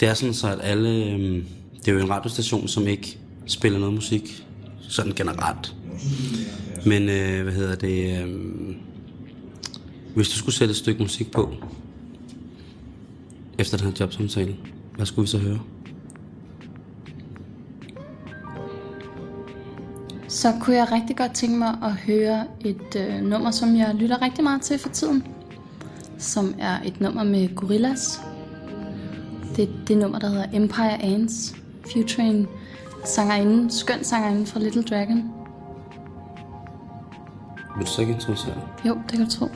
Det 0.00 0.08
er 0.08 0.14
sådan 0.14 0.34
så, 0.34 0.48
at 0.48 0.58
alle... 0.62 1.04
Øhm, 1.04 1.44
det 1.78 1.88
er 1.88 1.92
jo 1.92 1.98
en 1.98 2.10
radiostation, 2.10 2.68
som 2.68 2.86
ikke 2.86 3.18
spiller 3.46 3.78
noget 3.78 3.94
musik, 3.94 4.46
sådan 4.80 5.12
generelt. 5.12 5.74
Men, 6.86 7.08
øh, 7.08 7.42
hvad 7.42 7.52
hedder 7.52 7.74
det... 7.74 8.22
Øh, 8.22 8.55
hvis 10.16 10.28
du 10.28 10.36
skulle 10.36 10.54
sætte 10.54 10.72
et 10.72 10.76
stykke 10.76 11.02
musik 11.02 11.32
på, 11.32 11.54
efter 13.58 13.76
den 13.76 13.86
her 13.86 13.94
jobsamtale, 14.00 14.56
hvad 14.94 15.06
skulle 15.06 15.22
vi 15.22 15.30
så 15.30 15.38
høre? 15.38 15.60
Så 20.28 20.52
kunne 20.60 20.76
jeg 20.76 20.92
rigtig 20.92 21.16
godt 21.16 21.34
tænke 21.34 21.56
mig 21.56 21.78
at 21.82 21.92
høre 21.92 22.46
et 22.60 22.96
øh, 22.96 23.22
nummer, 23.22 23.50
som 23.50 23.76
jeg 23.76 23.94
lytter 23.94 24.22
rigtig 24.22 24.44
meget 24.44 24.62
til 24.62 24.78
for 24.78 24.88
tiden. 24.88 25.26
Som 26.18 26.54
er 26.58 26.82
et 26.84 27.00
nummer 27.00 27.24
med 27.24 27.54
Gorillas. 27.54 28.20
Det 29.56 29.64
er 29.64 29.72
det 29.88 29.98
nummer, 29.98 30.18
der 30.18 30.28
hedder 30.28 30.46
Empire 30.52 31.02
Ants, 31.02 31.56
featuring 31.92 32.48
sangerinden, 33.04 33.70
skøn 33.70 34.04
sangerinde 34.04 34.46
fra 34.46 34.60
Little 34.60 34.82
Dragon. 34.82 35.32
Vil 37.76 37.86
du 37.86 37.90
så 37.90 38.00
ikke 38.00 38.12
introducere 38.12 38.54
Jo, 38.86 38.94
det 38.94 39.10
kan 39.10 39.24
du 39.24 39.30
tro. 39.30 39.46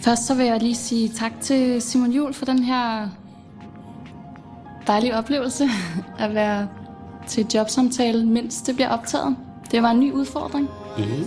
Først 0.00 0.26
så 0.26 0.34
vil 0.34 0.46
jeg 0.46 0.62
lige 0.62 0.74
sige 0.74 1.08
tak 1.08 1.32
til 1.40 1.82
Simon 1.82 2.12
Jul 2.12 2.34
for 2.34 2.44
den 2.44 2.58
her 2.58 3.08
dejlige 4.86 5.16
oplevelse 5.16 5.68
at 6.18 6.34
være 6.34 6.68
til 7.26 7.46
jobsamtale, 7.54 8.26
mens 8.26 8.62
det 8.62 8.74
bliver 8.74 8.88
optaget. 8.88 9.36
Det 9.70 9.82
var 9.82 9.90
en 9.90 10.00
ny 10.00 10.12
udfordring. 10.12 10.68
Mm-hmm. 10.98 11.24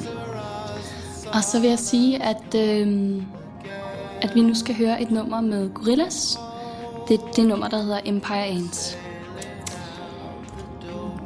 Og 1.33 1.43
så 1.43 1.59
vil 1.59 1.69
jeg 1.69 1.79
sige, 1.79 2.23
at, 2.23 2.55
øh, 2.55 3.21
at 4.21 4.35
vi 4.35 4.41
nu 4.41 4.53
skal 4.53 4.75
høre 4.75 5.01
et 5.01 5.11
nummer 5.11 5.41
med 5.41 5.69
Gorillas. 5.73 6.39
Det 7.07 7.19
er 7.19 7.31
det 7.35 7.47
nummer, 7.47 7.67
der 7.67 7.81
hedder 7.81 7.99
Empire 8.05 8.45
Ants. 8.45 8.97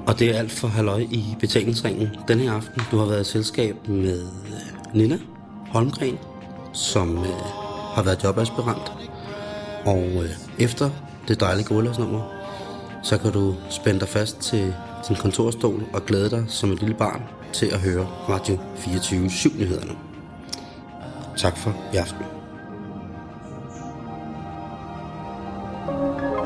Og 0.07 0.19
det 0.19 0.35
er 0.35 0.39
alt 0.39 0.51
for 0.51 0.67
halløj 0.67 0.99
i 0.99 1.35
betalingsringen 1.39 2.09
denne 2.27 2.43
her 2.43 2.51
aften. 2.51 2.81
Du 2.91 2.97
har 2.97 3.05
været 3.05 3.21
i 3.21 3.31
selskab 3.31 3.87
med 3.87 4.21
øh, 4.21 4.93
Nina 4.93 5.19
Holmgren, 5.67 6.17
som 6.77 7.17
øh, 7.17 7.41
har 7.95 8.03
været 8.03 8.23
jobaspirant. 8.23 8.91
Og 9.85 10.03
øh, 10.03 10.29
efter 10.59 10.89
det 11.27 11.39
dejlige 11.39 11.65
Gorillas-nummer, 11.65 12.21
så 13.03 13.17
kan 13.17 13.31
du 13.31 13.55
spænde 13.69 13.99
dig 13.99 14.07
fast 14.07 14.39
til 14.39 14.75
din 15.07 15.15
kontorstol 15.15 15.83
og 15.93 16.05
glæde 16.05 16.29
dig 16.29 16.45
som 16.47 16.71
et 16.71 16.79
lille 16.79 16.95
barn 16.95 17.21
til 17.53 17.65
at 17.65 17.79
høre 17.79 18.07
Radio 18.29 18.57
24 18.75 19.29
7 19.29 19.49
nyhederne. 19.59 19.95
Tak 21.37 21.57
for 21.57 21.75
i 21.93 21.97
aften. 21.97 22.25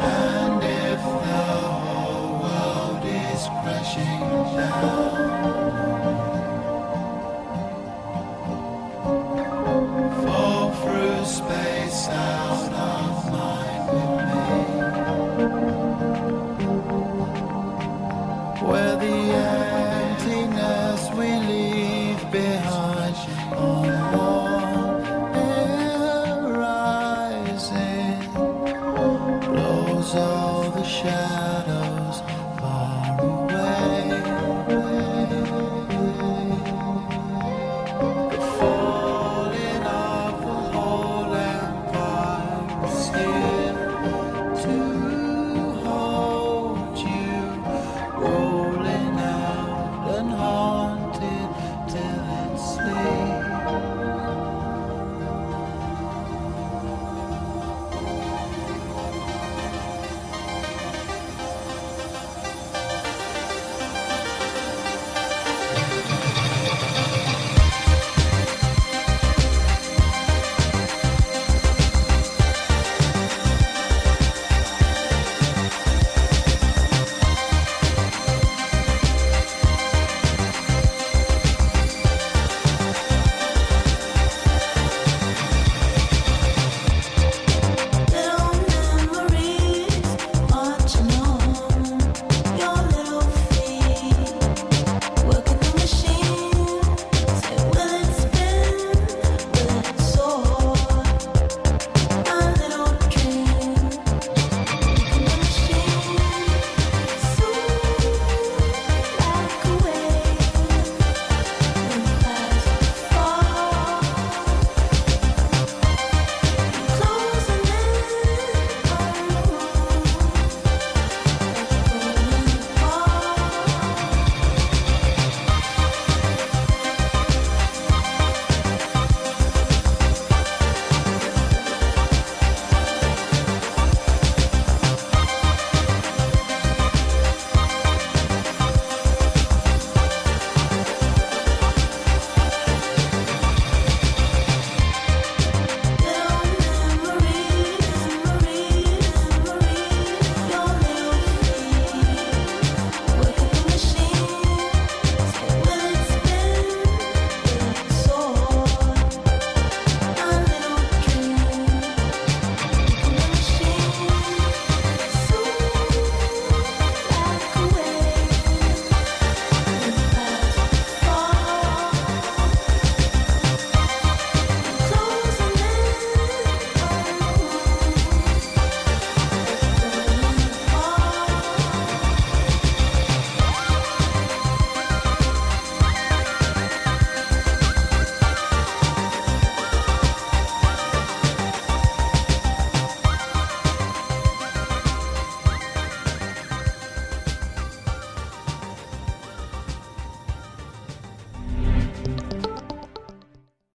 And 0.02 0.64
if 0.64 1.02
the 1.26 1.44
whole 1.84 2.40
world 2.44 3.06
is 3.06 3.44
crashing 3.64 4.20
down 4.58 5.51